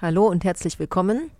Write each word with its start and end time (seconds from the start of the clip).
Hallo 0.00 0.26
und 0.26 0.44
herzlich 0.44 0.78
willkommen 0.78 1.30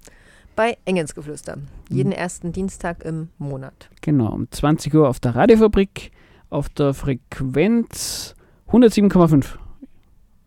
bei 0.56 0.78
Engelsgeflüster. 0.84 1.58
Jeden 1.90 2.10
mhm. 2.10 2.16
ersten 2.16 2.52
Dienstag 2.52 3.04
im 3.04 3.28
Monat. 3.38 3.90
Genau, 4.00 4.32
um 4.32 4.50
20 4.50 4.94
Uhr 4.94 5.08
auf 5.08 5.20
der 5.20 5.34
Radiofabrik 5.34 6.12
auf 6.50 6.68
der 6.68 6.94
Frequenz 6.94 8.34
107,5. 8.68 9.46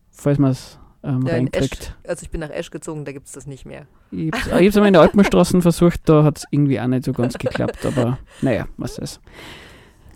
Falls 0.10 0.40
man 0.40 0.52
es 0.52 0.80
ähm, 1.04 1.26
ja, 1.28 1.34
reinkriegt. 1.34 1.96
Esch, 2.04 2.10
also 2.10 2.24
ich 2.24 2.32
bin 2.32 2.42
nach 2.42 2.50
Esch 2.50 2.72
gezogen, 2.72 3.06
da 3.06 3.12
gibt 3.12 3.28
es 3.28 3.34
das 3.34 3.46
nicht 3.46 3.66
mehr. 3.66 3.86
Ich 4.12 4.32
habe 4.32 4.66
es 4.66 4.76
einmal 4.78 4.88
in 4.88 4.94
der 4.94 5.02
Alpenstraßen 5.04 5.62
versucht, 5.62 6.02
da 6.06 6.24
hat 6.24 6.40
es 6.40 6.46
irgendwie 6.50 6.80
auch 6.80 6.88
nicht 6.88 7.06
so 7.06 7.14
ganz 7.14 7.38
geklappt, 7.38 7.86
aber 7.86 8.18
naja, 8.42 8.68
was 8.78 8.98
ist. 8.98 9.20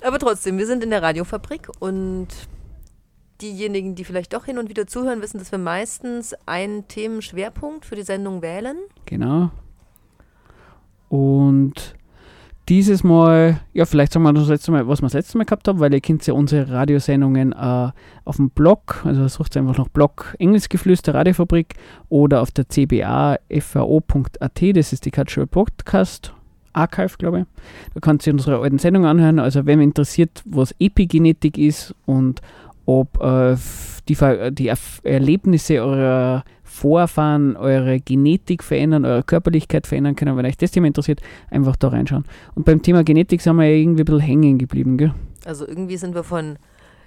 Aber 0.03 0.17
trotzdem, 0.17 0.57
wir 0.57 0.65
sind 0.65 0.84
in 0.84 0.90
der 0.90 1.03
Radiofabrik 1.03 1.70
und 1.79 2.27
diejenigen, 3.41 3.95
die 3.95 4.03
vielleicht 4.03 4.34
doch 4.34 4.45
hin 4.45 4.57
und 4.57 4.70
wieder 4.70 4.87
zuhören, 4.87 5.21
wissen, 5.21 5.39
dass 5.39 5.51
wir 5.51 5.59
meistens 5.59 6.35
einen 6.45 6.87
Themenschwerpunkt 6.87 7.85
für 7.85 7.95
die 7.95 8.03
Sendung 8.03 8.41
wählen. 8.41 8.77
Genau. 9.05 9.51
Und 11.09 11.95
dieses 12.69 13.03
Mal, 13.03 13.59
ja, 13.73 13.85
vielleicht 13.85 14.13
sagen 14.13 14.23
wir 14.23 14.31
das 14.31 14.47
letzte 14.47 14.71
Mal, 14.71 14.87
was 14.87 15.01
wir 15.01 15.07
das 15.07 15.13
letzte 15.13 15.37
Mal 15.37 15.43
gehabt 15.43 15.67
haben, 15.67 15.79
weil 15.79 15.93
ihr 15.93 15.99
kennt 15.99 16.25
ja 16.25 16.34
unsere 16.34 16.71
Radiosendungen 16.71 17.51
äh, 17.51 17.91
auf 18.23 18.37
dem 18.37 18.49
Blog, 18.49 19.01
also 19.03 19.27
sucht 19.27 19.57
einfach 19.57 19.77
noch 19.77 19.89
Blog 19.89 20.35
Engelsgeflüster 20.39 21.13
Radiofabrik 21.13 21.73
oder 22.07 22.41
auf 22.41 22.51
der 22.51 22.69
cbafvo.at, 22.69 24.62
das 24.73 24.93
ist 24.93 25.05
die 25.05 25.12
Cultural 25.12 25.47
Podcast 25.47 26.34
Archive, 26.73 27.17
glaube 27.17 27.39
ich. 27.39 27.45
Da 27.93 27.99
kannst 27.99 28.25
du 28.25 28.31
unsere 28.31 28.59
alten 28.59 28.79
Sendungen 28.79 29.09
anhören. 29.09 29.39
Also, 29.39 29.65
wenn 29.65 29.79
mich 29.79 29.87
interessiert, 29.87 30.41
was 30.45 30.73
Epigenetik 30.79 31.57
ist 31.57 31.93
und 32.05 32.41
ob 32.99 33.21
äh, 33.21 33.55
die, 34.07 34.17
die 34.51 34.71
Erlebnisse 35.03 35.81
eurer 35.81 36.43
Vorfahren 36.63 37.57
eure 37.57 37.99
Genetik 37.99 38.63
verändern, 38.63 39.05
eure 39.05 39.23
Körperlichkeit 39.23 39.87
verändern 39.87 40.15
können. 40.15 40.37
Wenn 40.37 40.45
euch 40.45 40.57
das 40.57 40.71
Thema 40.71 40.87
interessiert, 40.87 41.21
einfach 41.49 41.75
da 41.75 41.89
reinschauen. 41.89 42.25
Und 42.55 42.65
beim 42.65 42.81
Thema 42.81 43.03
Genetik 43.03 43.41
sind 43.41 43.57
wir 43.57 43.65
ja 43.65 43.75
irgendwie 43.75 44.03
ein 44.03 44.05
bisschen 44.05 44.19
hängen 44.21 44.57
geblieben, 44.57 44.97
gell? 44.97 45.13
Also 45.45 45.67
irgendwie 45.67 45.97
sind 45.97 46.15
wir 46.15 46.23
von 46.23 46.57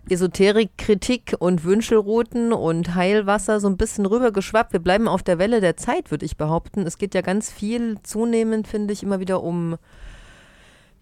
Esoterik, 0.09 0.77
Kritik 0.77 1.35
und 1.39 1.65
Wünschelrouten 1.65 2.53
und 2.53 2.95
Heilwasser 2.95 3.59
so 3.59 3.69
ein 3.69 3.79
bisschen 3.79 4.05
rübergeschwappt. 4.05 4.75
Wir 4.75 4.81
bleiben 4.81 5.09
auf 5.09 5.23
der 5.23 5.39
Welle 5.39 5.61
der 5.61 5.79
Zeit, 5.79 6.11
würde 6.11 6.27
ich 6.27 6.37
behaupten. 6.37 6.83
Es 6.83 6.99
geht 6.99 7.15
ja 7.15 7.23
ganz 7.23 7.51
viel 7.51 7.97
zunehmend, 8.03 8.69
finde 8.69 8.93
ich, 8.93 9.03
immer 9.03 9.19
wieder 9.19 9.43
um 9.43 9.77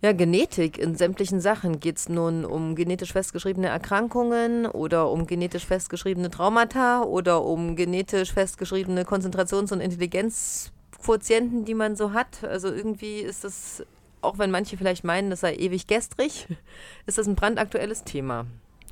ja, 0.02 0.12
Genetik 0.12 0.78
in 0.78 0.96
sämtlichen 0.96 1.40
Sachen. 1.40 1.78
Geht 1.78 1.96
es 1.96 2.08
nun 2.08 2.44
um 2.44 2.74
genetisch 2.74 3.12
festgeschriebene 3.12 3.68
Erkrankungen 3.68 4.66
oder 4.66 5.08
um 5.08 5.26
genetisch 5.26 5.64
festgeschriebene 5.64 6.28
Traumata 6.28 7.04
oder 7.04 7.44
um 7.44 7.76
genetisch 7.76 8.32
festgeschriebene 8.32 9.04
Konzentrations- 9.04 9.72
und 9.72 9.80
Intelligenzquotienten, 9.80 11.64
die 11.64 11.74
man 11.74 11.94
so 11.94 12.12
hat? 12.12 12.42
Also 12.42 12.72
irgendwie 12.72 13.20
ist 13.20 13.44
das, 13.44 13.86
auch 14.22 14.38
wenn 14.38 14.50
manche 14.50 14.76
vielleicht 14.76 15.04
meinen, 15.04 15.30
das 15.30 15.40
sei 15.40 15.54
ewig 15.54 15.86
gestrig, 15.86 16.48
ist 17.06 17.18
das 17.18 17.28
ein 17.28 17.36
brandaktuelles 17.36 18.02
Thema. 18.02 18.46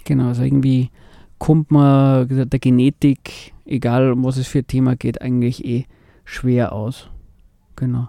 Genau, 0.04 0.28
also 0.28 0.44
irgendwie 0.44 0.90
kommt 1.38 1.72
man 1.72 2.48
der 2.48 2.60
Genetik, 2.60 3.52
egal 3.64 4.12
um 4.12 4.22
was 4.22 4.36
es 4.36 4.46
für 4.46 4.60
ein 4.60 4.66
Thema 4.68 4.94
geht, 4.94 5.20
eigentlich 5.20 5.64
eh 5.64 5.86
schwer 6.24 6.72
aus. 6.72 7.08
Genau. 7.74 8.08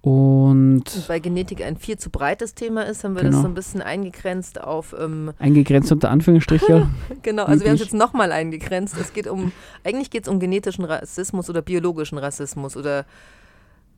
Und, 0.00 0.84
und 0.94 1.08
weil 1.08 1.20
Genetik 1.20 1.62
ein 1.62 1.76
viel 1.76 1.98
zu 1.98 2.10
breites 2.10 2.54
Thema 2.54 2.82
ist, 2.82 3.02
haben 3.02 3.14
wir 3.14 3.22
genau. 3.22 3.32
das 3.32 3.42
so 3.42 3.48
ein 3.48 3.54
bisschen 3.54 3.82
eingegrenzt 3.82 4.60
auf. 4.60 4.94
Ähm 4.98 5.32
eingegrenzt 5.38 5.90
unter 5.90 6.10
Anführungsstriche. 6.10 6.88
genau, 7.22 7.44
also 7.44 7.64
wir 7.64 7.70
haben 7.70 7.76
es 7.76 7.82
jetzt 7.82 7.94
nochmal 7.94 8.30
eingegrenzt. 8.30 8.96
Es 9.00 9.12
geht 9.12 9.26
um, 9.26 9.50
eigentlich 9.82 10.10
geht 10.10 10.22
es 10.22 10.28
um 10.28 10.38
genetischen 10.38 10.84
Rassismus 10.84 11.50
oder 11.50 11.62
biologischen 11.62 12.16
Rassismus 12.16 12.76
oder 12.76 13.06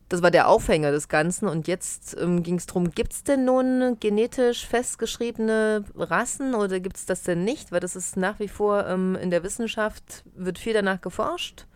das 0.09 0.21
war 0.21 0.31
der 0.31 0.49
Aufhänger 0.49 0.91
des 0.91 1.07
Ganzen. 1.07 1.47
Und 1.47 1.67
jetzt 1.67 2.17
ähm, 2.19 2.41
ging 2.41 2.55
es 2.55 2.65
darum, 2.65 2.89
gibt 2.91 3.13
es 3.13 3.23
denn 3.23 3.45
nun 3.45 3.97
genetisch 3.99 4.65
festgeschriebene 4.65 5.85
Rassen 5.95 6.55
oder 6.55 6.79
gibt 6.79 6.97
es 6.97 7.05
das 7.05 7.21
denn 7.21 7.43
nicht? 7.43 7.71
Weil 7.71 7.79
das 7.79 7.95
ist 7.95 8.17
nach 8.17 8.39
wie 8.39 8.47
vor 8.47 8.87
ähm, 8.87 9.15
in 9.21 9.29
der 9.29 9.43
Wissenschaft, 9.43 10.23
wird 10.35 10.57
viel 10.57 10.73
danach 10.73 10.99
geforscht. 10.99 11.67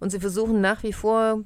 Und 0.00 0.10
sie 0.10 0.20
versuchen 0.20 0.60
nach 0.60 0.82
wie 0.82 0.92
vor 0.92 1.44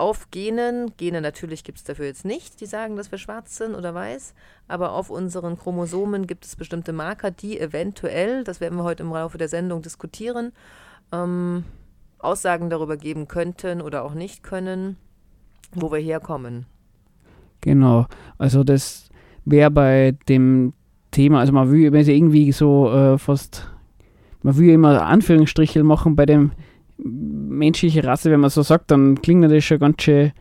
auf 0.00 0.30
Genen, 0.30 0.92
Gene 0.96 1.20
natürlich 1.20 1.62
gibt 1.62 1.76
es 1.76 1.84
dafür 1.84 2.06
jetzt 2.06 2.24
nicht, 2.24 2.60
die 2.62 2.66
sagen, 2.66 2.96
dass 2.96 3.10
wir 3.10 3.18
schwarz 3.18 3.58
sind 3.58 3.74
oder 3.74 3.94
weiß, 3.94 4.34
aber 4.66 4.92
auf 4.92 5.10
unseren 5.10 5.58
Chromosomen 5.58 6.26
gibt 6.26 6.46
es 6.46 6.56
bestimmte 6.56 6.94
Marker, 6.94 7.30
die 7.30 7.60
eventuell, 7.60 8.42
das 8.42 8.62
werden 8.62 8.78
wir 8.78 8.84
heute 8.84 9.02
im 9.02 9.10
Laufe 9.10 9.36
der 9.36 9.48
Sendung 9.48 9.82
diskutieren, 9.82 10.52
ähm, 11.12 11.64
Aussagen 12.18 12.70
darüber 12.70 12.96
geben 12.96 13.28
könnten 13.28 13.82
oder 13.82 14.02
auch 14.02 14.14
nicht 14.14 14.42
können, 14.42 14.96
wo 15.74 15.92
wir 15.92 16.00
herkommen. 16.00 16.64
Genau, 17.60 18.06
also 18.38 18.64
das 18.64 19.10
wäre 19.44 19.70
bei 19.70 20.16
dem 20.30 20.72
Thema, 21.10 21.40
also 21.40 21.52
man 21.52 21.70
will, 21.70 21.92
wenn 21.92 22.04
sie 22.04 22.16
irgendwie 22.16 22.52
so 22.52 22.90
äh, 22.90 23.18
fast, 23.18 23.70
man 24.42 24.56
will 24.56 24.70
immer 24.70 25.02
Anführungsstriche 25.02 25.84
machen 25.84 26.16
bei 26.16 26.24
dem 26.24 26.52
menschliche 27.04 28.04
Rasse, 28.04 28.30
wenn 28.30 28.40
man 28.40 28.50
so 28.50 28.62
sagt, 28.62 28.90
dann 28.90 29.20
klingt 29.20 29.44
das 29.50 29.64
schon 29.64 29.78
ganz 29.78 30.02
schön 30.02 30.32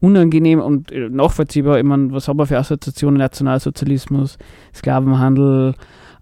unangenehm 0.00 0.60
und 0.60 0.92
äh, 0.92 1.08
nachvollziehbar. 1.08 1.78
Ich 1.78 1.84
meine, 1.84 2.12
was 2.12 2.28
haben 2.28 2.38
wir 2.38 2.46
für 2.46 2.58
Assoziationen? 2.58 3.18
Nationalsozialismus, 3.18 4.38
Sklavenhandel, 4.74 5.74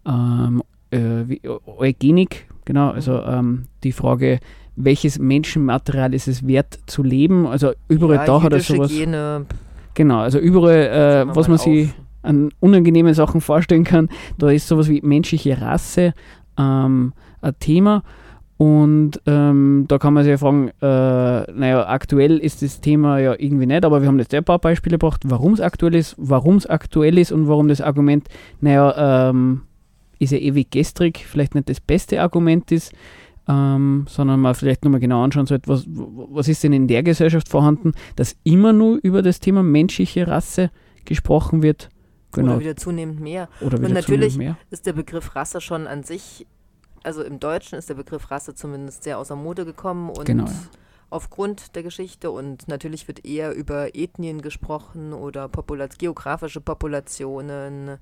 ähm, 0.07 0.62
äh, 0.91 1.49
Eugenik, 1.67 2.47
genau, 2.65 2.91
also 2.91 3.21
ähm, 3.23 3.65
die 3.84 3.93
Frage, 3.93 4.41
welches 4.77 5.19
Menschenmaterial 5.19 6.15
ist 6.15 6.28
es 6.28 6.47
wert 6.47 6.78
zu 6.87 7.03
leben? 7.03 7.47
Also 7.47 7.73
überall 7.89 8.17
ja, 8.17 8.25
da 8.25 8.43
hat 8.43 8.53
er 8.53 8.61
sowas. 8.61 8.91
Gene. 8.91 9.47
Genau, 9.95 10.19
also 10.19 10.39
überall, 10.39 11.27
äh, 11.28 11.34
was 11.34 11.49
man 11.49 11.59
sich 11.59 11.91
an 12.23 12.51
unangenehmen 12.61 13.15
Sachen 13.15 13.41
vorstellen 13.41 13.84
kann, 13.84 14.09
da 14.37 14.51
ist 14.51 14.69
sowas 14.69 14.89
wie 14.89 15.01
menschliche 15.01 15.61
Rasse 15.61 16.13
ähm, 16.59 17.15
ein 17.41 17.55
Thema. 17.59 18.03
Und 18.59 19.21
ähm, 19.27 19.84
da 19.87 19.99
kann 19.99 20.15
man 20.15 20.25
sich 20.25 20.31
ja 20.31 20.39
fragen, 20.39 20.69
äh, 20.81 21.53
naja, 21.53 21.87
aktuell 21.89 22.39
ist 22.39 22.62
das 22.62 22.81
Thema 22.81 23.19
ja 23.19 23.34
irgendwie 23.39 23.67
nicht, 23.67 23.84
aber 23.84 24.00
wir 24.00 24.09
haben 24.09 24.19
jetzt 24.19 24.33
ein 24.34 24.44
paar 24.44 24.59
Beispiele 24.59 24.97
gebracht, 24.97 25.22
warum 25.27 25.53
es 25.53 25.61
aktuell 25.61 25.94
ist, 25.94 26.15
warum 26.17 26.56
es 26.56 26.66
aktuell 26.66 27.19
ist 27.19 27.33
und 27.33 27.49
warum 27.49 27.69
das 27.69 27.83
Argument, 27.83 28.27
naja, 28.61 29.28
ähm, 29.31 29.62
ist 30.19 30.33
ja 30.33 30.39
ewig 30.39 30.71
gestrig, 30.71 31.27
vielleicht 31.27 31.55
nicht 31.55 31.69
das 31.69 31.81
beste 31.81 32.22
Argument 32.22 32.72
ist, 32.72 32.95
ähm, 33.47 34.06
sondern 34.09 34.41
man 34.41 34.55
vielleicht 34.55 34.84
nochmal 34.84 35.00
genau 35.00 35.22
anschauen 35.22 35.47
sollte, 35.47 35.69
was, 35.69 35.84
was 35.87 36.49
ist 36.49 36.65
denn 36.65 36.72
in 36.72 36.89
der 36.89 37.03
Gesellschaft 37.03 37.49
vorhanden, 37.49 37.93
dass 38.16 38.37
immer 38.43 38.72
nur 38.72 38.99
über 39.03 39.21
das 39.21 39.39
Thema 39.39 39.62
menschliche 39.62 40.27
Rasse 40.27 40.71
gesprochen 41.05 41.62
wird. 41.62 41.91
Genau. 42.33 42.53
Oder 42.53 42.60
wieder 42.60 42.77
zunehmend 42.77 43.21
mehr. 43.21 43.48
Oder 43.60 43.78
wieder 43.78 43.89
und 43.89 43.95
natürlich 43.95 44.36
mehr. 44.39 44.57
ist 44.71 44.86
der 44.86 44.95
Begriff 44.95 45.36
Rasse 45.36 45.60
schon 45.60 45.86
an 45.86 46.03
sich 46.03 46.47
also 47.06 47.22
im 47.22 47.38
Deutschen 47.38 47.78
ist 47.78 47.88
der 47.88 47.94
Begriff 47.94 48.30
Rasse 48.32 48.54
zumindest 48.54 49.04
sehr 49.04 49.18
außer 49.18 49.36
Mode 49.36 49.64
gekommen 49.64 50.10
und 50.10 50.24
genau, 50.24 50.47
ja. 50.47 50.53
aufgrund 51.08 51.76
der 51.76 51.84
Geschichte 51.84 52.32
und 52.32 52.66
natürlich 52.66 53.06
wird 53.06 53.24
eher 53.24 53.54
über 53.54 53.94
Ethnien 53.94 54.42
gesprochen 54.42 55.12
oder 55.12 55.48
Popula 55.48 55.86
geografische 55.86 56.60
Populationen. 56.60 57.98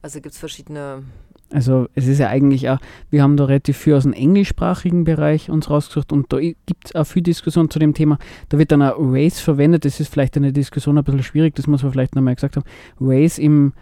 Also 0.00 0.20
gibt 0.20 0.32
es 0.34 0.38
verschiedene. 0.38 1.02
Also 1.50 1.88
es 1.94 2.06
ist 2.06 2.20
ja 2.20 2.28
eigentlich 2.28 2.70
auch, 2.70 2.78
wir 3.10 3.22
haben 3.22 3.36
da 3.36 3.44
relativ 3.44 3.76
viel 3.76 3.94
aus 3.94 4.04
dem 4.04 4.14
englischsprachigen 4.14 5.04
Bereich 5.04 5.50
uns 5.50 5.68
rausgesucht 5.68 6.10
und 6.12 6.32
da 6.32 6.40
gibt 6.40 6.86
es 6.86 6.94
auch 6.94 7.04
viel 7.04 7.22
Diskussion 7.22 7.68
zu 7.68 7.78
dem 7.78 7.92
Thema. 7.92 8.18
Da 8.48 8.58
wird 8.58 8.72
dann 8.72 8.80
auch 8.80 8.96
Race 8.98 9.40
verwendet, 9.40 9.84
das 9.84 10.00
ist 10.00 10.08
vielleicht 10.08 10.38
eine 10.38 10.54
Diskussion 10.54 10.96
ein 10.96 11.04
bisschen 11.04 11.22
schwierig, 11.22 11.54
das 11.54 11.66
muss 11.66 11.82
man 11.82 11.92
vielleicht 11.92 12.14
nochmal 12.14 12.34
gesagt 12.34 12.56
haben. 12.56 12.66
Race 12.98 13.38
im, 13.38 13.74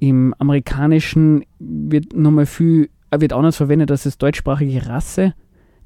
im 0.00 0.34
Amerikanischen 0.38 1.44
wird 1.60 2.14
nochmal 2.14 2.46
viel 2.46 2.88
wird 3.10 3.32
anders 3.32 3.56
verwendet 3.56 3.90
als 3.90 4.04
das 4.04 4.18
deutschsprachige 4.18 4.86
Rasse. 4.86 5.34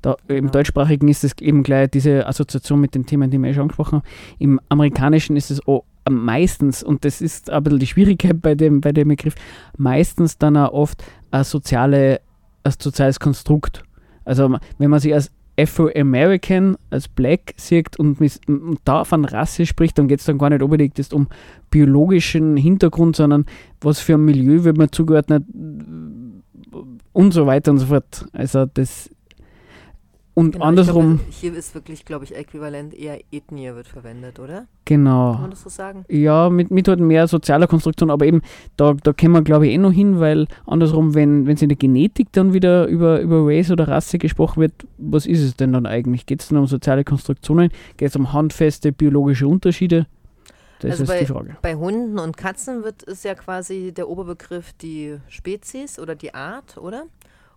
Da, 0.00 0.16
Im 0.26 0.36
genau. 0.36 0.50
deutschsprachigen 0.50 1.08
ist 1.08 1.22
es 1.22 1.32
eben 1.40 1.62
gleich 1.62 1.90
diese 1.90 2.26
Assoziation 2.26 2.80
mit 2.80 2.94
den 2.94 3.06
Themen, 3.06 3.30
die 3.30 3.38
wir 3.38 3.54
schon 3.54 3.62
angesprochen 3.62 3.98
haben. 3.98 4.06
Im 4.38 4.60
amerikanischen 4.68 5.36
ist 5.36 5.50
es 5.50 5.66
auch 5.66 5.84
meistens, 6.10 6.82
und 6.82 7.04
das 7.04 7.20
ist 7.20 7.50
ein 7.50 7.62
bisschen 7.62 7.78
die 7.78 7.86
Schwierigkeit 7.86 8.42
bei 8.42 8.56
dem, 8.56 8.80
bei 8.80 8.92
dem 8.92 9.08
Begriff, 9.08 9.34
meistens 9.78 10.38
dann 10.38 10.56
auch 10.56 10.72
oft 10.72 11.04
ein, 11.30 11.44
soziale, 11.44 12.20
ein 12.64 12.72
soziales 12.76 13.20
Konstrukt. 13.20 13.84
Also 14.24 14.56
wenn 14.78 14.90
man 14.90 14.98
sich 14.98 15.14
als 15.14 15.30
Afro-American, 15.58 16.76
als 16.90 17.08
Black 17.08 17.52
sieht 17.56 17.98
und, 17.98 18.18
und 18.20 18.78
da 18.84 19.04
von 19.04 19.24
Rasse 19.24 19.66
spricht, 19.66 19.98
dann 19.98 20.08
geht 20.08 20.20
es 20.20 20.26
dann 20.26 20.38
gar 20.38 20.50
nicht 20.50 20.62
unbedingt 20.62 21.12
um 21.12 21.28
biologischen 21.70 22.56
Hintergrund, 22.56 23.16
sondern 23.16 23.44
was 23.80 24.00
für 24.00 24.14
ein 24.14 24.24
Milieu 24.24 24.64
wird 24.64 24.78
man 24.78 24.90
zugeordnet, 24.90 25.44
und 27.12 27.32
so 27.32 27.46
weiter 27.46 27.70
und 27.70 27.78
so 27.78 27.86
fort. 27.86 28.26
Also 28.32 28.66
das 28.66 29.10
Und 30.34 30.52
Genau, 30.52 30.64
andersrum, 30.64 31.16
glaube, 31.18 31.30
hier 31.30 31.54
ist 31.54 31.74
wirklich, 31.74 32.06
glaube 32.06 32.24
ich, 32.24 32.34
äquivalent 32.34 32.94
eher 32.94 33.20
Ethnie 33.32 33.74
wird 33.74 33.86
verwendet, 33.86 34.38
oder? 34.38 34.66
genau. 34.86 35.32
Kann 35.32 35.42
man 35.42 35.50
das 35.50 35.62
so 35.62 35.68
sagen? 35.68 36.06
Ja, 36.08 36.48
mit, 36.48 36.70
mit 36.70 36.88
halt 36.88 37.00
mehr 37.00 37.28
sozialer 37.28 37.66
Konstruktion, 37.66 38.10
aber 38.10 38.24
eben, 38.24 38.40
da, 38.78 38.94
da 38.94 39.12
kommen 39.12 39.34
wir, 39.34 39.42
glaube 39.42 39.66
ich, 39.66 39.74
eh 39.74 39.78
noch 39.78 39.92
hin, 39.92 40.20
weil 40.20 40.46
andersrum, 40.66 41.14
wenn 41.14 41.46
es 41.48 41.60
in 41.60 41.68
der 41.68 41.76
Genetik 41.76 42.28
dann 42.32 42.54
wieder 42.54 42.86
über, 42.86 43.20
über 43.20 43.46
Race 43.46 43.70
oder 43.70 43.88
Rasse 43.88 44.16
gesprochen 44.16 44.62
wird, 44.62 44.72
was 44.96 45.26
ist 45.26 45.42
es 45.42 45.54
denn 45.54 45.74
dann 45.74 45.84
eigentlich? 45.84 46.24
Geht 46.24 46.40
es 46.40 46.48
dann 46.48 46.58
um 46.58 46.66
soziale 46.66 47.04
Konstruktionen? 47.04 47.68
Geht 47.98 48.08
es 48.08 48.16
um 48.16 48.32
handfeste 48.32 48.90
biologische 48.90 49.46
Unterschiede? 49.46 50.06
Das 50.82 51.00
Also 51.00 51.12
ist 51.12 51.20
die 51.20 51.26
Frage. 51.26 51.56
Bei 51.62 51.74
Hunden 51.74 52.18
und 52.18 52.36
Katzen 52.36 52.82
wird 52.84 53.02
ist 53.04 53.24
ja 53.24 53.34
quasi 53.34 53.92
der 53.92 54.08
Oberbegriff 54.08 54.72
die 54.74 55.18
Spezies 55.28 55.98
oder 55.98 56.14
die 56.14 56.34
Art, 56.34 56.76
oder? 56.78 57.04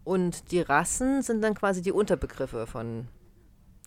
Und 0.04 0.52
die 0.52 0.62
Rassen 0.62 1.22
sind 1.24 1.44
dann 1.44 1.56
quasi 1.56 1.82
die 1.82 1.92
Unterbegriffe 1.92 2.68
von 2.68 3.08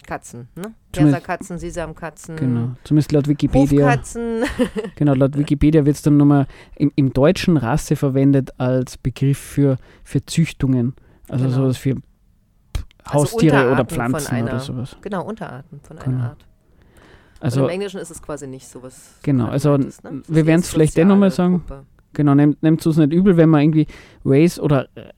Katzen, 0.07 0.49
ne? 0.57 0.75
Perserkatzen, 0.93 1.59
Sesamkatzen, 1.59 2.37
Genau. 2.37 2.71
Zumindest 2.85 3.13
laut 3.13 3.29
Wikipedia. 3.29 3.85
Hofkatzen. 3.87 4.45
Genau, 4.97 5.15
laut 5.15 5.37
Wikipedia 5.37 5.85
wird 5.85 5.97
es 5.97 6.03
dann 6.03 6.17
nochmal 6.17 6.47
im, 6.77 6.91
im 6.97 7.13
Deutschen 7.13 7.57
Rasse 7.57 7.95
verwendet 7.95 8.51
als 8.59 8.97
Begriff 8.97 9.39
für, 9.39 9.77
für 10.05 10.25
Züchtungen. 10.25 10.95
Also 11.29 11.45
Genau. 11.45 11.57
sowas 11.57 11.77
für 11.77 11.97
Also 13.05 13.21
Haustiere 13.25 13.57
oder 13.57 13.81
Unterarten 13.83 13.89
von 13.89 14.21
Pflanzen 14.21 14.43
oder 14.45 14.61
sowas. 14.61 14.97
genau, 15.03 15.25
Unterarten 15.25 15.81
von 15.83 15.99
Genau. 15.99 16.17
einer 16.17 16.29
Art. 16.31 16.47
Also 17.41 17.65
Im 17.65 17.71
Englischen 17.71 18.01
ist 18.01 18.11
es 18.11 18.21
quasi 18.21 18.47
nicht 18.47 18.67
sowas. 18.67 19.15
Genau, 19.23 19.45
gerade 19.45 19.53
also 19.53 19.73
gemeint 19.73 19.89
ist, 19.89 20.05
ne? 20.05 20.11
wir 20.11 20.21
Das 20.21 20.47
werden's 20.47 20.67
ist 20.67 20.73
vielleicht 20.73 20.99
eh 20.99 21.05
noch 21.05 21.17
mal 21.17 21.31
sagen. 21.31 21.65
Gruppe. 21.67 21.85
Genau, 22.15 22.35
nehmt, 22.35 22.87
es 22.87 22.97
nicht 22.97 23.13
übel, 23.13 23.37
wenn 23.37 23.49
man 23.49 23.61
irgendwie 23.63 23.87
Race 24.25 24.59
oder 24.59 24.89
äh, 24.95 25.13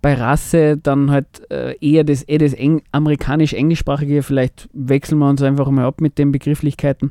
bei, 0.00 0.14
Rasse 0.14 0.76
dann 0.76 1.10
halt 1.10 1.50
äh, 1.50 1.76
eher 1.80 2.04
das, 2.04 2.22
eher 2.22 2.38
das 2.38 2.52
Eng, 2.54 2.82
amerikanisch-englischsprachige, 2.92 4.22
vielleicht 4.22 4.68
wechseln 4.72 5.18
wir 5.18 5.28
uns 5.28 5.42
einfach 5.42 5.70
mal 5.70 5.84
ab 5.84 6.00
mit 6.00 6.18
den 6.18 6.32
Begrifflichkeiten. 6.32 7.10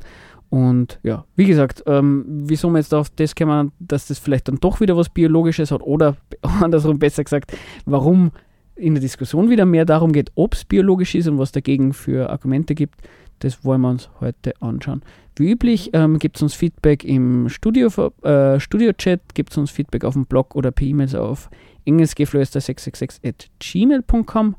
Und 0.50 1.00
ja, 1.04 1.26
wie 1.36 1.46
gesagt, 1.46 1.84
ähm, 1.88 2.26
wieso 2.28 2.70
wir 2.70 2.80
jetzt 2.80 2.94
auf 2.94 3.10
das 3.10 3.36
kommen, 3.36 3.72
dass 3.80 4.08
das 4.08 4.20
vielleicht 4.20 4.48
dann 4.48 4.60
doch 4.60 4.80
wieder 4.80 4.96
was 4.96 5.10
Biologisches 5.10 5.72
hat 5.72 5.82
oder 5.82 6.16
andersrum 6.62 7.00
besser 7.00 7.24
gesagt, 7.24 7.56
warum 7.86 8.32
in 8.78 8.94
der 8.96 9.02
Diskussion 9.02 9.50
wieder 9.50 9.66
mehr 9.66 9.86
darum 9.86 10.12
geht, 10.12 10.32
ob 10.36 10.54
es 10.54 10.66
biologisch 10.66 11.16
ist 11.16 11.28
und 11.28 11.38
was 11.38 11.52
dagegen 11.52 11.94
für 11.94 12.30
Argumente 12.30 12.76
gibt, 12.76 12.96
das 13.40 13.64
wollen 13.64 13.82
wir 13.82 13.90
uns 13.90 14.10
heute 14.20 14.54
anschauen. 14.62 15.02
Wie 15.36 15.52
üblich 15.52 15.92
ähm, 15.94 16.18
gibt 16.18 16.38
es 16.38 16.42
uns 16.42 16.54
Feedback 16.56 17.04
im 17.04 17.50
Studio, 17.50 17.90
äh, 18.24 18.60
Studio-Chat, 18.60 19.36
gibt 19.36 19.52
es 19.52 19.58
uns 19.58 19.70
Feedback 19.70 20.04
auf 20.04 20.14
dem 20.14 20.26
Blog 20.26 20.56
oder 20.56 20.72
per 20.72 20.86
E-Mails 20.88 21.14
auf 21.14 21.50
engelsgeflüster666 21.86 23.28
at 23.28 23.50
gmail.com 23.60 24.56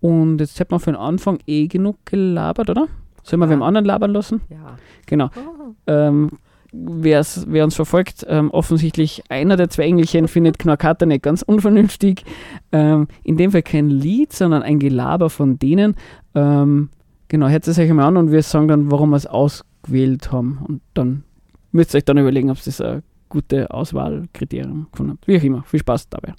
und 0.00 0.38
jetzt 0.38 0.58
hätten 0.60 0.72
wir 0.72 0.80
für 0.80 0.92
den 0.92 0.96
Anfang 1.00 1.38
eh 1.46 1.66
genug 1.66 1.96
gelabert, 2.04 2.70
oder? 2.70 2.88
Sollen 3.22 3.40
wir 3.40 3.46
Ja. 3.46 3.52
wem 3.52 3.62
anderen 3.62 3.86
labern 3.86 4.10
lassen? 4.12 4.40
Ja. 4.50 4.76
Genau. 5.06 5.30
Oh. 5.36 5.74
Ähm, 5.86 6.30
wer 6.74 7.64
uns 7.64 7.74
verfolgt, 7.76 8.26
ähm, 8.28 8.50
offensichtlich 8.50 9.22
einer 9.28 9.56
der 9.56 9.70
zwei 9.70 9.84
Engelchen 9.84 10.28
findet 10.28 10.58
Knorkater 10.58 11.06
nicht 11.06 11.22
ganz 11.22 11.42
unvernünftig. 11.42 12.24
Ähm, 12.72 13.08
in 13.22 13.36
dem 13.36 13.52
Fall 13.52 13.62
kein 13.62 13.88
Lied, 13.88 14.32
sondern 14.32 14.62
ein 14.62 14.78
Gelaber 14.78 15.30
von 15.30 15.58
denen. 15.58 15.94
Ähm, 16.34 16.90
genau, 17.28 17.48
hört 17.48 17.68
es 17.68 17.78
euch 17.78 17.88
einmal 17.88 18.06
an 18.06 18.16
und 18.16 18.32
wir 18.32 18.42
sagen 18.42 18.68
dann, 18.68 18.90
warum 18.90 19.10
wir 19.10 19.16
es 19.16 19.26
ausgewählt 19.26 20.32
haben. 20.32 20.58
Und 20.66 20.80
dann 20.94 21.24
müsst 21.72 21.94
ihr 21.94 21.98
euch 21.98 22.04
dann 22.04 22.18
überlegen, 22.18 22.50
ob 22.50 22.56
es 22.56 22.64
das 22.64 22.80
ein 22.80 23.02
gute 23.28 23.70
Auswahlkriterium 23.70 24.88
gefunden 24.90 25.12
habt. 25.12 25.28
Wie 25.28 25.38
auch 25.38 25.42
immer, 25.42 25.62
viel 25.64 25.80
Spaß 25.80 26.08
dabei. 26.08 26.34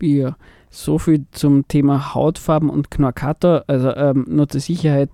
Ja, 0.00 0.36
so 0.70 0.98
viel 0.98 1.24
zum 1.32 1.66
Thema 1.66 2.14
Hautfarben 2.14 2.70
und 2.70 2.90
Knorkater. 2.90 3.64
Also 3.66 3.94
ähm, 3.94 4.26
nur 4.28 4.48
zur 4.48 4.60
Sicherheit, 4.60 5.10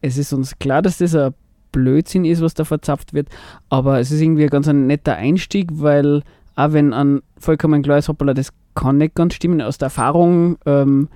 es 0.00 0.18
ist 0.18 0.32
uns 0.32 0.58
klar, 0.58 0.82
dass 0.82 0.98
das 0.98 1.14
ein 1.14 1.32
Blödsinn 1.76 2.24
ist, 2.24 2.40
was 2.40 2.54
da 2.54 2.64
verzapft 2.64 3.12
wird, 3.12 3.28
aber 3.68 4.00
es 4.00 4.10
ist 4.10 4.22
irgendwie 4.22 4.44
ein 4.44 4.50
ganz 4.50 4.66
ein 4.66 4.86
netter 4.86 5.16
Einstieg, 5.16 5.68
weil 5.72 6.22
auch 6.54 6.72
wenn 6.72 6.94
ein 6.94 7.20
vollkommen 7.38 7.82
klar 7.82 8.00
hoppala, 8.00 8.32
das 8.32 8.52
kann 8.74 8.96
nicht 8.96 9.14
ganz 9.14 9.34
stimmen, 9.34 9.60
aus 9.60 9.76
der 9.76 9.86
Erfahrung 9.86 10.56
ähm, 10.64 11.08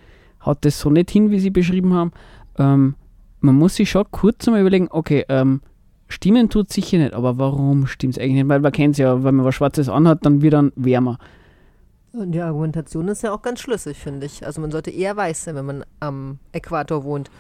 haut 0.44 0.58
das 0.60 0.78
so 0.78 0.90
nicht 0.90 1.10
hin, 1.10 1.30
wie 1.30 1.40
sie 1.40 1.50
beschrieben 1.50 1.94
haben. 1.94 2.12
Ähm, 2.58 2.94
man 3.40 3.54
muss 3.54 3.76
sich 3.76 3.90
schon 3.90 4.04
kurz 4.10 4.46
einmal 4.46 4.60
überlegen, 4.60 4.88
okay, 4.90 5.24
ähm, 5.30 5.62
stimmen 6.08 6.50
tut 6.50 6.70
sicher 6.70 6.98
nicht, 6.98 7.14
aber 7.14 7.38
warum 7.38 7.86
stimmt 7.86 8.16
es 8.16 8.22
eigentlich 8.22 8.34
nicht? 8.34 8.48
Weil 8.48 8.60
man 8.60 8.72
kennt 8.72 8.92
es 8.92 8.98
ja, 8.98 9.24
wenn 9.24 9.36
man 9.36 9.46
was 9.46 9.54
Schwarzes 9.54 9.88
anhat, 9.88 10.26
dann 10.26 10.42
wird 10.42 10.52
dann 10.52 10.72
wärmer. 10.76 11.18
Und 12.12 12.32
die 12.32 12.40
Argumentation 12.40 13.08
ist 13.08 13.22
ja 13.22 13.32
auch 13.32 13.40
ganz 13.40 13.60
schlüssig, 13.60 13.98
finde 13.98 14.26
ich. 14.26 14.44
Also 14.44 14.60
man 14.60 14.70
sollte 14.70 14.90
eher 14.90 15.16
weiß 15.16 15.44
sein, 15.44 15.54
wenn 15.54 15.66
man 15.66 15.84
am 16.00 16.38
Äquator 16.52 17.04
wohnt. 17.04 17.30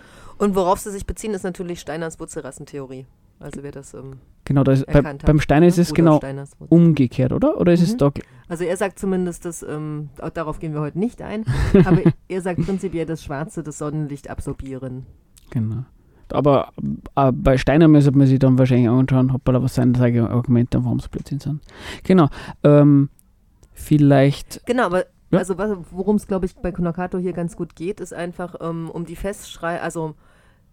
Und 0.40 0.54
worauf 0.56 0.78
sie 0.80 0.90
sich 0.90 1.06
beziehen, 1.06 1.34
ist 1.34 1.42
natürlich 1.44 1.80
Steiners 1.80 2.18
Wurzelrassentheorie. 2.18 3.06
Also 3.40 3.62
wer 3.62 3.72
das 3.72 3.94
ähm, 3.94 4.18
Genau, 4.44 4.64
da 4.64 4.72
ist, 4.72 4.86
bei, 4.86 5.02
hat. 5.02 5.24
beim 5.24 5.40
Steiner 5.40 5.66
ist 5.66 5.76
ne? 5.76 5.82
es 5.82 5.94
genau 5.94 6.20
umgekehrt, 6.68 7.32
oder? 7.32 7.58
Oder 7.60 7.72
ist 7.72 7.82
es 7.82 7.92
Mhm. 7.92 7.98
da 7.98 8.06
gl- 8.08 8.22
Also 8.48 8.64
er 8.64 8.76
sagt 8.76 8.98
zumindest, 8.98 9.44
dass, 9.44 9.62
ähm, 9.62 10.08
auch 10.20 10.30
darauf 10.30 10.58
gehen 10.58 10.72
wir 10.74 10.80
heute 10.80 10.98
nicht 10.98 11.22
ein, 11.22 11.44
aber 11.84 12.02
er 12.28 12.42
sagt 12.42 12.60
prinzipiell, 12.64 13.06
dass 13.06 13.22
Schwarze 13.22 13.62
das 13.62 13.78
Sonnenlicht 13.78 14.28
absorbieren. 14.30 15.06
Genau. 15.50 15.84
Aber 16.32 16.72
äh, 17.16 17.32
bei 17.32 17.56
Steiner 17.58 17.88
müsste 17.88 18.12
man 18.12 18.26
sich 18.26 18.38
dann 18.38 18.58
wahrscheinlich 18.58 18.88
anschauen, 18.88 19.32
hoppala, 19.32 19.62
was 19.62 19.74
seine 19.74 20.30
Argumente 20.30 20.82
warum 20.84 20.98
es 20.98 21.08
Blödsinn 21.08 21.40
sind. 21.40 21.60
Genau. 22.04 22.28
Ähm, 22.62 23.08
vielleicht, 23.72 24.64
Genau, 24.66 24.84
aber 24.84 25.04
Ja. 25.30 25.38
also 25.38 25.56
worum 25.90 26.16
es, 26.16 26.26
glaube 26.26 26.46
ich, 26.46 26.56
bei 26.56 26.72
Konakato 26.72 27.18
hier 27.18 27.32
ganz 27.32 27.56
gut 27.56 27.74
geht, 27.76 28.00
ist 28.00 28.12
einfach 28.14 28.56
ähm, 28.60 28.90
um 28.90 29.04
die 29.06 29.16
Festschrei, 29.16 29.80
also 29.80 30.14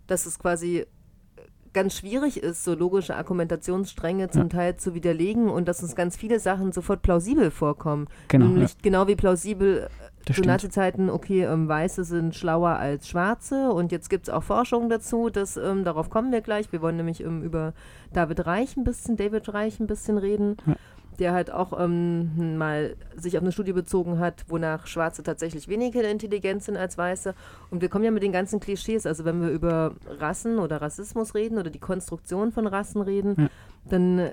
dass 0.08 0.26
es 0.26 0.40
quasi 0.40 0.86
ganz 1.74 1.96
schwierig 1.96 2.42
ist, 2.42 2.64
so 2.64 2.74
logische 2.74 3.16
Argumentationsstränge 3.16 4.30
zum 4.30 4.44
Ja. 4.44 4.48
Teil 4.50 4.78
zu 4.78 4.94
widerlegen 4.96 5.50
und 5.50 5.68
dass 5.68 5.84
uns 5.84 5.96
ganz 5.96 6.16
viele 6.16 6.40
Sachen 6.40 6.72
sofort 6.72 7.02
plausibel 7.02 7.52
vorkommen. 7.52 8.08
genau, 8.30 8.46
ja, 8.46 8.52
Nämlich 8.52 8.78
genau 8.82 9.08
wie 9.08 9.16
plausibel 9.16 9.88
das 10.26 10.38
zu. 10.38 10.48
Nazi-Zeiten, 10.48 11.10
okay, 11.10 11.44
ähm, 11.44 11.68
Weiße 11.70 12.04
sind 12.04 12.36
schlauer 12.36 12.72
als 12.72 13.08
Schwarze 13.08 13.70
und 13.72 13.92
jetzt 13.92 14.10
gibt 14.10 14.28
es 14.28 14.34
auch 14.34 14.44
Forschung 14.44 14.90
dazu, 14.90 15.30
dass, 15.30 15.56
ähm, 15.56 15.84
darauf 15.84 16.10
kommen 16.10 16.32
wir 16.32 16.42
gleich. 16.42 16.72
Wir 16.72 16.82
wollen 16.82 16.98
nämlich 16.98 17.22
ähm, 17.24 17.44
über 17.44 17.74
David 18.12 18.46
Reich 18.46 18.76
ein 18.76 18.84
bisschen, 18.84 19.16
David 19.16 19.54
Reich 19.54 19.80
ein 19.80 19.88
bisschen 19.88 20.18
reden, 20.18 20.58
Ja. 20.66 20.76
Der 21.20 21.34
halt 21.34 21.52
auch 21.52 21.80
ähm, 21.80 22.58
mal 22.58 22.96
sich 23.16 23.38
auf 23.38 23.44
eine 23.44 23.52
Studie 23.52 23.74
bezogen 23.74 24.20
hat, 24.20 24.46
wonach 24.48 24.88
Schwarze 24.88 25.24
tatsächlich 25.24 25.68
weniger 25.68 26.08
intelligent 26.08 26.64
sind 26.64 26.78
als 26.78 26.98
Weiße. 26.98 27.34
Und 27.72 27.82
wir 27.82 27.90
kommen 27.90 28.06
ja 28.06 28.12
mit 28.12 28.24
den 28.24 28.32
ganzen 28.32 28.60
Klischees, 28.60 29.06
also 29.06 29.26
wenn 29.26 29.42
wir 29.42 29.50
über 29.50 29.96
Rassen 30.20 30.60
oder 30.60 30.82
Rassismus 30.82 31.36
reden 31.36 31.58
oder 31.58 31.70
die 31.70 31.80
Konstruktion 31.80 32.52
von 32.52 32.68
Rassen 32.68 33.02
reden, 33.02 33.36
Ja. 33.38 33.48
dann 33.90 34.32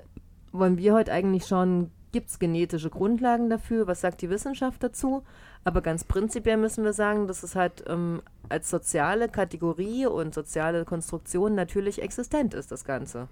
wollen 0.51 0.77
wir 0.77 0.93
heute 0.93 1.11
eigentlich 1.11 1.45
schauen, 1.45 1.91
gibt 2.11 2.29
es 2.29 2.39
genetische 2.39 2.89
Grundlagen 2.89 3.49
dafür? 3.49 3.87
Was 3.87 3.99
sagt 4.01 4.21
die 4.21 4.29
Wissenschaft 4.29 4.81
dazu? 4.81 5.23
Aber 5.65 5.81
ganz 5.81 6.05
prinzipiell 6.05 6.55
müssen 6.55 6.85
wir 6.85 6.93
sagen, 6.93 7.27
dass 7.27 7.43
es 7.43 7.55
halt 7.55 7.83
ähm, 7.87 8.21
als 8.47 8.69
soziale 8.69 9.27
Kategorie 9.27 10.05
und 10.05 10.33
soziale 10.33 10.85
Konstruktion 10.85 11.55
natürlich 11.55 12.01
existent 12.01 12.53
ist, 12.53 12.71
das 12.71 12.85
Ganze. 12.85 13.27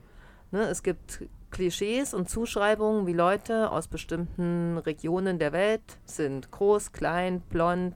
Ne? 0.52 0.64
Es 0.64 0.84
gibt 0.84 1.24
Klischees 1.54 2.14
und 2.14 2.30
Zuschreibungen, 2.30 3.08
wie 3.08 3.14
Leute 3.14 3.72
aus 3.72 3.88
bestimmten 3.88 4.78
Regionen 4.80 5.40
der 5.40 5.54
Welt 5.54 5.84
sind. 6.04 6.52
Groß, 6.52 6.92
klein, 6.92 7.42
blond, 7.50 7.94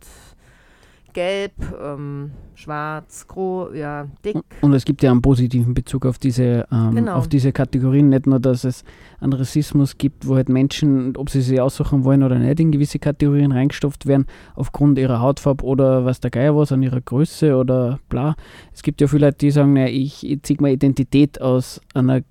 gelb, 1.13 1.53
ähm, 1.83 2.29
schwarz, 2.53 3.27
groß, 3.27 3.75
ja, 3.75 4.07
dick. 4.23 4.37
Und 4.61 4.73
es 4.73 4.85
gibt 4.85 5.01
ja 5.01 5.09
einen 5.09 5.23
positiven 5.23 5.73
Bezug 5.73 6.05
auf 6.05 6.19
diese, 6.19 6.67
ähm, 6.71 6.93
Genau. 6.93 7.15
auf 7.15 7.27
diese 7.27 7.51
Kategorien. 7.51 8.09
Nicht 8.09 8.27
nur, 8.27 8.39
dass 8.39 8.63
es 8.63 8.83
einen 9.19 9.33
Rassismus 9.33 9.97
gibt, 9.97 10.27
wo 10.27 10.35
halt 10.35 10.47
Menschen, 10.49 11.17
ob 11.17 11.31
sie 11.31 11.41
sich 11.41 11.59
aussuchen 11.59 12.03
wollen 12.03 12.21
oder 12.21 12.37
nicht, 12.37 12.59
in 12.59 12.71
gewisse 12.71 12.99
Kategorien 12.99 13.51
reingestopft 13.51 14.05
werden, 14.05 14.27
aufgrund 14.53 14.99
ihrer 14.99 15.19
Hautfarbe 15.19 15.65
oder 15.65 16.05
was 16.05 16.19
der 16.19 16.29
Geier 16.29 16.55
was, 16.55 16.71
an 16.71 16.83
ihrer 16.83 17.01
Größe 17.01 17.55
oder 17.55 17.99
bla. 18.09 18.35
Es 18.71 18.83
gibt 18.83 19.01
ja 19.01 19.07
viele 19.07 19.25
Leute, 19.25 19.39
die 19.39 19.49
sagen, 19.49 19.73
naja, 19.73 19.87
ich, 19.87 20.23
ich 20.23 20.43
ziehe 20.43 20.57
meine 20.61 20.75
Identität 20.75 21.41
aus 21.41 21.81
einer 21.95 22.21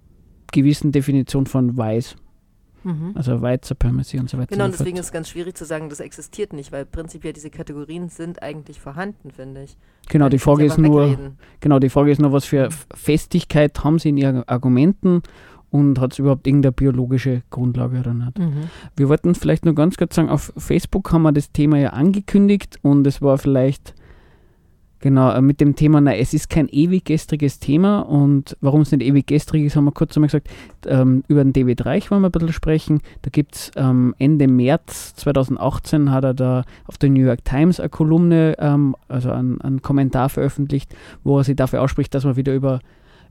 gewissen 0.53 0.93
Definition 0.93 1.47
von 1.47 1.77
weiß. 1.77 2.17
Also 3.15 3.43
White 3.43 3.67
Supremacy 3.67 4.17
und 4.21 4.31
so 4.31 4.39
weiter. 4.39 4.55
Genau, 4.55 4.69
deswegen 4.69 4.97
ist 4.97 5.07
es 5.07 5.13
ganz 5.13 5.29
schwierig 5.29 5.57
zu 5.57 5.65
sagen, 5.65 5.89
das 5.89 5.99
existiert 5.99 6.53
nicht, 6.53 6.71
weil 6.71 6.87
prinzipiell 6.87 7.33
diese 7.33 7.51
Kategorien 7.51 8.11
sind 8.11 8.45
eigentlich 8.45 8.79
vorhanden, 8.79 9.33
finde 9.33 9.65
ich. 9.65 9.77
Genau, 10.09 10.29
die 10.29 10.39
Frage 10.39 10.65
ist 10.65 10.79
nur, 10.79 11.11
wegreden. 11.11 11.37
Genau, 11.59 11.81
die 11.81 11.89
Frage 11.89 12.13
ist 12.13 12.21
nur, 12.21 12.31
was 12.31 12.45
für 12.45 12.69
Festigkeit 12.95 13.83
haben 13.83 13.99
sie 13.99 14.11
in 14.11 14.17
ihren 14.19 14.49
Argumenten 14.49 15.23
und 15.71 15.99
hat 15.99 16.13
es 16.13 16.21
überhaupt 16.21 16.47
irgendeine 16.47 16.71
biologische 16.71 17.43
Grundlage 17.51 17.99
oder 17.99 18.15
nicht? 18.15 18.39
Wir 18.95 19.09
wollten 19.09 19.35
vielleicht 19.35 19.65
nur 19.65 19.75
ganz 19.75 19.97
kurz 19.97 20.15
sagen, 20.15 20.29
auf 20.29 20.53
Facebook 20.57 21.13
haben 21.13 21.23
wir 21.23 21.33
das 21.33 21.51
Thema 21.51 21.79
ja 21.79 21.91
angekündigt 21.91 22.79
und 22.83 23.05
es 23.05 23.21
war 23.21 23.37
vielleicht 23.39 23.97
Genau, 25.01 25.31
äh, 25.31 25.43
mit 25.43 25.61
dem 25.61 25.77
Thema, 25.77 26.01
na, 26.01 26.17
es 26.17 26.33
ist 26.33 26.49
kein 26.49 26.69
ewig 26.69 27.05
gestriges 27.05 27.59
Thema 27.59 28.01
und 28.01 28.57
warum 28.61 28.81
es 28.81 28.93
nicht 28.93 29.03
ewig 29.03 29.27
gestrig 29.27 29.65
ist, 29.65 29.77
haben 29.77 29.85
wir 29.85 29.93
kurz 29.93 30.17
einmal 30.17 30.29
gesagt, 30.29 30.49
ähm, 30.87 31.23
über 31.29 31.45
den 31.45 31.53
David 31.53 31.85
Reich 31.85 32.11
wollen 32.11 32.23
wir 32.23 32.29
ein 32.29 32.33
bisschen 32.33 32.53
sprechen. 32.53 33.01
Da 33.23 33.31
gibt 33.31 33.55
es 33.57 33.71
ähm, 33.77 34.15
Ende 34.19 34.49
März 34.49 35.15
2018 35.17 36.11
hat 36.11 36.25
er 36.25 36.35
da 36.35 36.65
auf 36.87 36.97
der 36.97 37.11
New 37.11 37.25
York 37.25 37.45
Times 37.45 37.79
eine 37.79 37.91
Kolumne, 37.91 38.57
ähm, 38.59 38.97
also 39.09 39.31
einen, 39.31 39.61
einen 39.61 39.83
Kommentar 39.83 40.31
veröffentlicht, 40.31 40.95
wo 41.25 41.39
er 41.39 41.45
sich 41.45 41.57
dafür 41.57 41.83
ausspricht, 41.83 42.15
dass 42.15 42.25
man 42.25 42.37
wieder 42.37 42.55
über, 42.55 42.81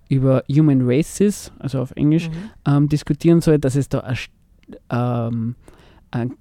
über 0.08 0.44
Human 0.50 0.82
Races, 0.84 1.52
also 1.58 1.82
auf 1.82 1.92
Englisch, 1.96 2.30
Mhm. 2.30 2.34
ähm, 2.68 2.90
diskutieren 2.90 3.42
soll, 3.42 3.58
dass 3.58 3.76
es 3.76 3.90
da 3.90 4.02
eine 4.02 4.18
ähm, 4.92 5.56
äh, 5.60 5.85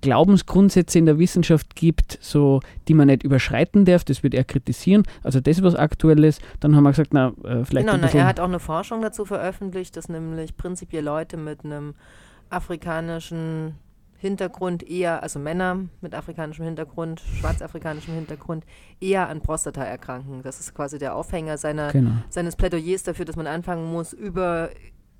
Glaubensgrundsätze 0.01 0.99
in 0.99 1.07
der 1.07 1.19
Wissenschaft 1.19 1.75
gibt, 1.75 2.19
so, 2.21 2.61
die 2.89 2.95
man 2.95 3.09
nicht 3.09 3.23
überschreiten 3.23 3.85
darf, 3.85 4.05
das 4.05 4.23
wird 4.23 4.35
er 4.35 4.45
kritisieren. 4.45 5.03
Also 5.23 5.41
das 5.41 5.59
ist 5.59 5.65
was 5.65 5.75
Aktuelles. 5.75 6.39
Dann 6.61 6.77
haben 6.77 6.85
wir 6.85 6.91
gesagt, 6.91 7.13
na, 7.13 7.33
äh, 7.45 7.65
vielleicht 7.65 7.87
Genau, 7.87 7.97
na, 7.97 8.09
er 8.09 8.27
hat 8.27 8.41
auch 8.41 8.49
eine 8.49 8.61
Forschung 8.61 9.03
dazu 9.03 9.25
veröffentlicht, 9.25 9.97
dass 9.97 10.09
nämlich 10.09 10.57
prinzipiell 10.57 11.05
Leute 11.05 11.37
mit 11.37 11.65
einem 11.65 11.95
afrikanischen 12.51 13.75
Hintergrund 14.17 14.83
eher, 14.89 15.23
also 15.23 15.39
Männer 15.39 15.81
mit 16.01 16.15
afrikanischem 16.15 16.65
Hintergrund, 16.65 17.21
schwarzafrikanischem 17.21 18.15
Hintergrund, 18.15 18.65
eher 19.01 19.29
an 19.29 19.43
Prostata 19.43 19.85
erkranken. 19.85 20.43
Das 20.43 20.61
ist 20.61 20.75
quasi 20.75 20.99
der 20.99 21.15
Aufhänger 21.15 21.59
seiner, 21.59 21.93
genau. 21.93 22.13
seines 22.31 22.57
Plädoyers 22.57 23.03
dafür, 23.03 23.27
dass 23.27 23.37
man 23.37 23.47
anfangen 23.47 23.93
muss, 23.93 24.15
über 24.15 24.71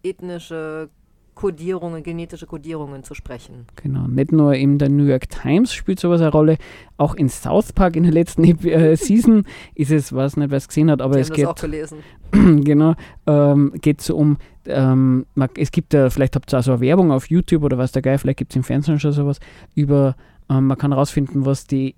ethnische 0.03 0.89
Kodierungen, 1.35 2.03
genetische 2.03 2.47
Kodierungen 2.47 3.03
zu 3.03 3.15
sprechen. 3.15 3.67
Genau, 3.77 4.07
nicht 4.07 4.33
nur 4.33 4.55
in 4.55 4.79
der 4.79 4.89
New 4.89 5.05
York 5.05 5.29
Times 5.29 5.73
spielt 5.73 5.99
sowas 6.01 6.21
eine 6.21 6.31
Rolle, 6.31 6.59
auch 6.97 7.15
in 7.15 7.29
South 7.29 7.73
Park 7.73 7.97
in 7.97 8.05
der 8.05 8.13
letzten 8.13 8.45
äh, 8.45 8.97
Season 8.97 9.45
ist 9.75 9.91
es, 9.91 10.13
weiß 10.13 10.37
nicht, 10.37 10.51
wer 10.51 10.59
es 10.59 10.69
gesehen 10.69 10.91
hat, 10.91 11.03
aber 11.03 11.17
Die 11.17 11.23
es 11.23 11.33
geht 11.33 11.47
auch 11.47 11.55
gelesen. 11.55 11.99
genau, 12.33 12.95
ähm, 13.27 13.73
geht 13.81 14.01
so 14.01 14.17
um, 14.17 14.39
ähm, 14.67 15.27
es 15.57 15.73
gibt 15.73 15.93
ja, 15.93 16.09
vielleicht 16.11 16.37
habt 16.37 16.53
ihr 16.53 16.59
auch 16.59 16.63
so 16.63 16.73
eine 16.73 16.81
Werbung 16.81 17.11
auf 17.11 17.29
YouTube 17.29 17.65
oder 17.65 17.79
was 17.79 17.93
der 17.93 18.03
Geil, 18.03 18.19
vielleicht 18.19 18.39
gibt 18.39 18.53
es 18.53 18.57
im 18.57 18.65
Fernsehen 18.65 19.01
schon 19.01 19.13
sowas, 19.13 19.41
über, 19.75 20.17
ähm, 20.49 20.69
man 20.69 20.79
kann 20.79 20.93
herausfinden, 20.93 21.45
was 21.45 21.67
die, 21.67 21.95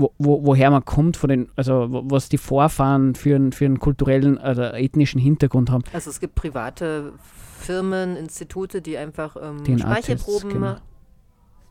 wo, 0.00 0.12
wo, 0.18 0.44
woher 0.44 0.70
man 0.70 0.84
kommt, 0.84 1.16
von 1.16 1.28
den, 1.28 1.48
also 1.56 1.86
was 1.90 2.28
die 2.28 2.38
Vorfahren 2.38 3.14
für 3.14 3.36
einen, 3.36 3.52
für 3.52 3.66
einen 3.66 3.78
kulturellen 3.78 4.38
oder 4.38 4.74
ethnischen 4.74 5.20
Hintergrund 5.20 5.70
haben. 5.70 5.84
Also 5.92 6.10
es 6.10 6.20
gibt 6.20 6.34
private 6.34 7.12
Firmen, 7.58 8.16
Institute, 8.16 8.80
die 8.80 8.96
einfach 8.96 9.36
ähm, 9.40 9.78
Speichelproben 9.78 10.50
genau. 10.50 10.76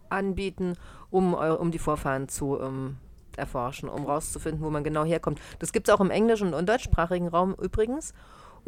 anbieten, 0.10 0.76
um, 1.10 1.34
um 1.34 1.72
die 1.72 1.80
Vorfahren 1.80 2.30
zu 2.30 2.60
ähm, 2.60 2.98
erforschen, 3.36 3.90
um 3.90 4.06
rauszufinden, 4.06 4.64
wo 4.64 4.70
man 4.70 4.84
genau 4.84 5.04
herkommt. 5.04 5.40
Das 5.58 5.72
gibt 5.72 5.88
es 5.88 5.94
auch 5.94 6.02
im 6.02 6.12
englischen 6.12 6.54
und 6.54 6.70
deutschsprachigen 6.70 7.28
Raum 7.28 7.56
übrigens. 7.60 8.14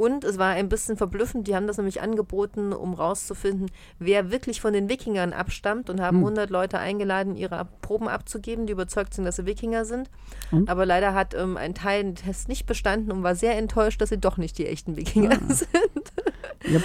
Und 0.01 0.23
es 0.23 0.39
war 0.39 0.47
ein 0.53 0.67
bisschen 0.67 0.97
verblüffend, 0.97 1.47
die 1.47 1.55
haben 1.55 1.67
das 1.67 1.77
nämlich 1.77 2.01
angeboten, 2.01 2.73
um 2.73 2.95
rauszufinden, 2.95 3.69
wer 3.99 4.31
wirklich 4.31 4.59
von 4.59 4.73
den 4.73 4.89
Wikingern 4.89 5.31
abstammt 5.31 5.91
und 5.91 6.01
haben 6.01 6.17
Hm. 6.17 6.23
100 6.23 6.49
Leute 6.49 6.79
eingeladen, 6.79 7.35
ihre 7.35 7.67
Proben 7.83 8.07
abzugeben, 8.07 8.65
die 8.65 8.73
überzeugt 8.73 9.13
sind, 9.13 9.25
dass 9.25 9.35
sie 9.35 9.45
Wikinger 9.45 9.85
sind. 9.85 10.09
Und? 10.51 10.69
Aber 10.71 10.87
leider 10.87 11.13
hat 11.13 11.35
ähm, 11.35 11.55
ein 11.55 11.75
Teil 11.75 12.01
den 12.03 12.15
Test 12.15 12.47
nicht 12.49 12.65
bestanden 12.65 13.11
und 13.11 13.21
war 13.21 13.35
sehr 13.35 13.55
enttäuscht, 13.59 14.01
dass 14.01 14.09
sie 14.09 14.17
doch 14.17 14.37
nicht 14.37 14.57
die 14.57 14.65
echten 14.65 14.95
Wikinger 14.97 15.33
Ah. 15.33 15.39
sind. 15.53 15.69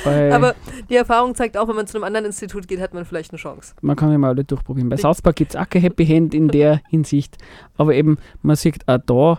Ja, 0.05 0.35
Aber 0.35 0.55
die 0.91 0.97
Erfahrung 0.97 1.35
zeigt 1.35 1.57
auch, 1.57 1.69
wenn 1.69 1.77
man 1.77 1.87
zu 1.87 1.97
einem 1.97 2.05
anderen 2.05 2.27
Institut 2.27 2.69
geht, 2.69 2.81
hat 2.81 2.93
man 2.95 3.05
vielleicht 3.07 3.31
eine 3.33 3.39
Chance. 3.39 3.75
man 3.81 3.97
kann 3.97 4.11
ja 4.13 4.19
mal 4.19 4.29
alle 4.29 4.45
durchprobieren. 4.45 4.89
Bei 4.91 4.97
South 4.99 5.23
Park 5.23 5.37
gibt 5.37 5.55
es 5.55 5.57
auch 5.61 5.69
kein 5.69 5.83
Happy 5.83 6.07
Hand 6.07 6.35
in 6.35 6.49
der 6.49 6.81
Hinsicht, 6.91 7.37
aber 7.79 7.95
eben, 7.95 8.19
man 8.43 8.57
sieht 8.57 8.87
auch 8.89 8.99
da, 9.07 9.39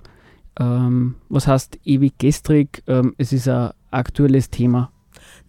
ähm, 0.59 1.15
was 1.29 1.47
heißt 1.47 1.79
ewig 1.83 2.17
gestrig, 2.17 2.83
ähm, 2.87 3.13
es 3.17 3.33
ist 3.33 3.47
ein 3.47 3.71
aktuelles 3.91 4.49
Thema. 4.49 4.91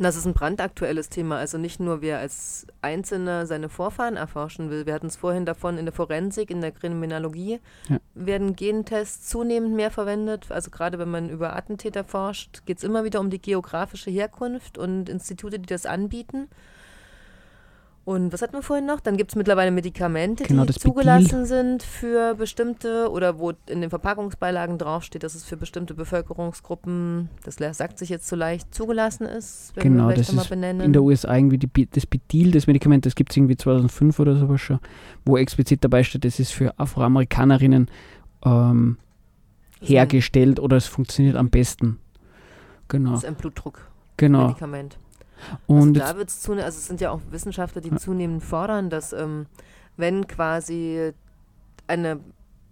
Das 0.00 0.16
ist 0.16 0.26
ein 0.26 0.32
brandaktuelles 0.34 1.08
Thema. 1.08 1.38
Also 1.38 1.58
nicht 1.58 1.80
nur 1.80 2.00
wer 2.02 2.18
als 2.20 2.66
Einzelner 2.82 3.46
seine 3.46 3.68
Vorfahren 3.68 4.16
erforschen 4.16 4.70
will. 4.70 4.86
Wir 4.86 4.94
hatten 4.94 5.08
es 5.08 5.16
vorhin 5.16 5.44
davon 5.44 5.76
in 5.76 5.86
der 5.86 5.92
Forensik, 5.92 6.50
in 6.50 6.60
der 6.60 6.70
Kriminologie 6.70 7.58
Ja. 7.88 7.98
werden 8.14 8.54
Gentests 8.54 9.28
zunehmend 9.28 9.74
mehr 9.74 9.90
verwendet. 9.90 10.50
Also 10.50 10.70
gerade 10.70 10.98
wenn 11.00 11.10
man 11.10 11.28
über 11.30 11.56
Attentäter 11.56 12.04
forscht, 12.04 12.64
geht 12.64 12.78
es 12.78 12.84
immer 12.84 13.02
wieder 13.04 13.18
um 13.20 13.28
die 13.30 13.40
geografische 13.42 14.10
Herkunft 14.10 14.78
und 14.78 15.08
Institute, 15.08 15.58
die 15.58 15.66
das 15.66 15.84
anbieten. 15.84 16.48
Und 18.08 18.32
was 18.32 18.40
hatten 18.40 18.54
wir 18.54 18.62
vorhin 18.62 18.86
noch? 18.86 19.00
Dann 19.00 19.18
gibt 19.18 19.32
es 19.32 19.36
mittlerweile 19.36 19.70
Medikamente, 19.70 20.44
Genau, 20.44 20.64
die 20.64 20.72
zugelassen 20.72 21.44
sind 21.44 21.82
für 21.82 22.34
bestimmte 22.34 23.10
oder 23.10 23.38
wo 23.38 23.52
in 23.66 23.82
den 23.82 23.90
Verpackungsbeilagen 23.90 24.78
draufsteht, 24.78 25.24
dass 25.24 25.34
es 25.34 25.44
für 25.44 25.58
bestimmte 25.58 25.92
Bevölkerungsgruppen, 25.92 27.28
das 27.44 27.56
sagt 27.76 27.98
sich 27.98 28.08
jetzt 28.08 28.26
so 28.26 28.34
leicht, 28.34 28.74
zugelassen 28.74 29.26
ist. 29.26 29.72
Wenn 29.74 29.82
Genau, 29.82 30.10
das 30.10 30.32
ist 30.32 30.48
benennen. 30.48 30.80
in 30.80 30.94
der 30.94 31.02
USA 31.02 31.36
irgendwie 31.36 31.58
die, 31.58 31.86
das 31.90 32.06
Betil, 32.06 32.50
das 32.50 32.66
Medikament, 32.66 33.04
das 33.04 33.14
gibt 33.14 33.30
es 33.30 33.36
irgendwie 33.36 33.58
2005 33.58 34.18
oder 34.20 34.36
sowas 34.36 34.62
schon, 34.62 34.78
wo 35.26 35.36
explizit 35.36 35.84
dabei 35.84 36.02
steht, 36.02 36.24
das 36.24 36.40
ist 36.40 36.52
für 36.52 36.78
Afroamerikanerinnen 36.78 37.90
ähm, 38.42 38.96
hergestellt 39.82 40.60
oder 40.60 40.78
es 40.78 40.86
funktioniert 40.86 41.36
am 41.36 41.50
besten. 41.50 41.98
Genau, 42.88 43.10
Das 43.10 43.24
ist 43.24 43.28
ein 43.28 43.34
Blutdruckmedikament. 43.34 44.94
genau. 44.96 45.07
Und 45.66 46.00
also 46.00 46.12
da 46.12 46.16
wird 46.18 46.28
es 46.28 46.40
zunehmend, 46.40 46.64
also 46.66 46.78
es 46.78 46.86
sind 46.86 47.00
ja 47.00 47.10
auch 47.10 47.20
Wissenschaftler, 47.30 47.80
die 47.80 47.94
zunehmend 47.96 48.42
fordern, 48.42 48.90
dass 48.90 49.12
ähm, 49.12 49.46
wenn 49.96 50.26
quasi 50.26 51.12
eine 51.86 52.20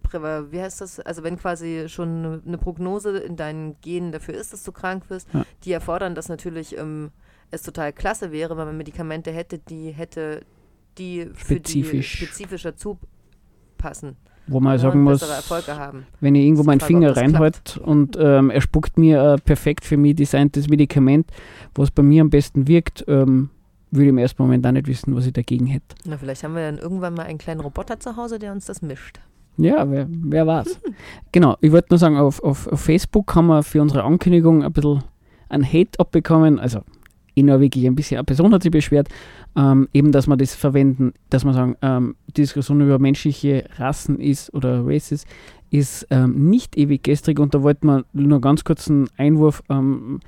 Präva- 0.04 0.50
wie 0.52 0.60
heißt 0.60 0.80
das? 0.80 1.00
Also 1.00 1.22
wenn 1.24 1.36
quasi 1.36 1.86
schon 1.88 2.08
eine, 2.24 2.42
eine 2.46 2.58
Prognose 2.58 3.18
in 3.18 3.36
deinen 3.36 3.80
Genen 3.80 4.12
dafür 4.12 4.34
ist, 4.34 4.52
dass 4.52 4.62
du 4.62 4.70
krank 4.72 5.08
wirst, 5.10 5.28
Ja. 5.32 5.44
die 5.64 5.72
erfordern, 5.72 6.14
dass 6.14 6.28
natürlich 6.28 6.76
ähm, 6.78 7.10
es 7.50 7.62
total 7.62 7.92
klasse 7.92 8.30
wäre, 8.32 8.56
wenn 8.56 8.66
man 8.66 8.76
Medikamente 8.76 9.30
hätte, 9.32 9.58
die 9.58 9.90
hätte, 9.90 10.42
die 10.98 11.30
für 11.34 11.60
die 11.60 11.82
Spezifisch. 11.84 12.12
spezifischer 12.18 12.76
zupassen 12.76 14.16
wo 14.46 14.60
man 14.60 14.78
sagen 14.78 15.02
muss, 15.02 15.22
wenn 16.20 16.34
ich 16.34 16.44
irgendwo 16.44 16.62
meinen 16.62 16.80
Finger 16.80 17.16
reinhalte 17.16 17.80
und 17.80 18.16
ähm, 18.18 18.50
er 18.50 18.60
spuckt 18.60 18.96
mir 18.96 19.32
ein 19.32 19.40
perfekt 19.40 19.84
für 19.84 19.96
mich 19.96 20.16
designtes 20.16 20.68
Medikament, 20.68 21.30
was 21.74 21.90
bei 21.90 22.02
mir 22.02 22.22
am 22.22 22.30
besten 22.30 22.68
wirkt, 22.68 23.04
ähm, 23.08 23.50
würde 23.90 24.04
ich 24.04 24.10
im 24.10 24.18
ersten 24.18 24.42
Moment 24.42 24.66
auch 24.66 24.72
nicht 24.72 24.86
wissen, 24.86 25.14
was 25.14 25.26
ich 25.26 25.32
dagegen 25.32 25.66
hätte. 25.66 25.94
Na, 26.04 26.16
vielleicht 26.16 26.44
haben 26.44 26.54
wir 26.54 26.62
dann 26.62 26.78
irgendwann 26.78 27.14
mal 27.14 27.24
einen 27.24 27.38
kleinen 27.38 27.60
Roboter 27.60 27.98
zu 27.98 28.16
Hause, 28.16 28.38
der 28.38 28.52
uns 28.52 28.66
das 28.66 28.82
mischt. 28.82 29.20
Ja, 29.58 29.90
wer, 29.90 30.06
wer 30.08 30.46
weiß. 30.46 30.80
genau, 31.32 31.56
ich 31.60 31.72
wollte 31.72 31.88
nur 31.90 31.98
sagen, 31.98 32.16
auf, 32.16 32.42
auf, 32.42 32.66
auf 32.66 32.80
Facebook 32.80 33.34
haben 33.34 33.46
wir 33.46 33.62
für 33.62 33.80
unsere 33.80 34.04
Ankündigung 34.04 34.62
ein 34.62 34.72
bisschen 34.72 35.02
einen 35.48 35.64
Hate 35.64 35.98
abbekommen. 35.98 36.58
Also, 36.58 36.80
eh 37.34 37.42
nur 37.42 37.60
wirklich 37.60 37.86
ein 37.86 37.94
bisschen, 37.94 38.18
eine 38.18 38.24
Person 38.24 38.52
hat 38.52 38.62
sich 38.62 38.72
beschwert, 38.72 39.08
ähm, 39.56 39.88
eben, 39.92 40.12
dass 40.12 40.26
wir 40.26 40.36
das 40.36 40.54
verwenden, 40.54 41.12
dass 41.30 41.44
wir 41.44 41.52
sagen, 41.52 41.76
ähm, 41.82 42.16
die 42.28 42.42
Diskussion 42.42 42.80
über 42.80 42.98
menschliche 42.98 43.64
Rassen 43.76 44.20
ist 44.20 44.52
oder 44.54 44.86
Races 44.86 45.24
ist 45.70 46.06
ähm, 46.10 46.48
nicht 46.48 46.76
ewig 46.76 47.02
gestrig 47.02 47.40
und 47.40 47.54
da 47.54 47.62
wollten 47.62 47.86
wir 47.86 48.04
nur 48.12 48.40
ganz 48.40 48.64
kurz 48.64 48.88
einen 48.88 49.08
Einwurf. 49.16 49.62
Ähm, 49.68 50.20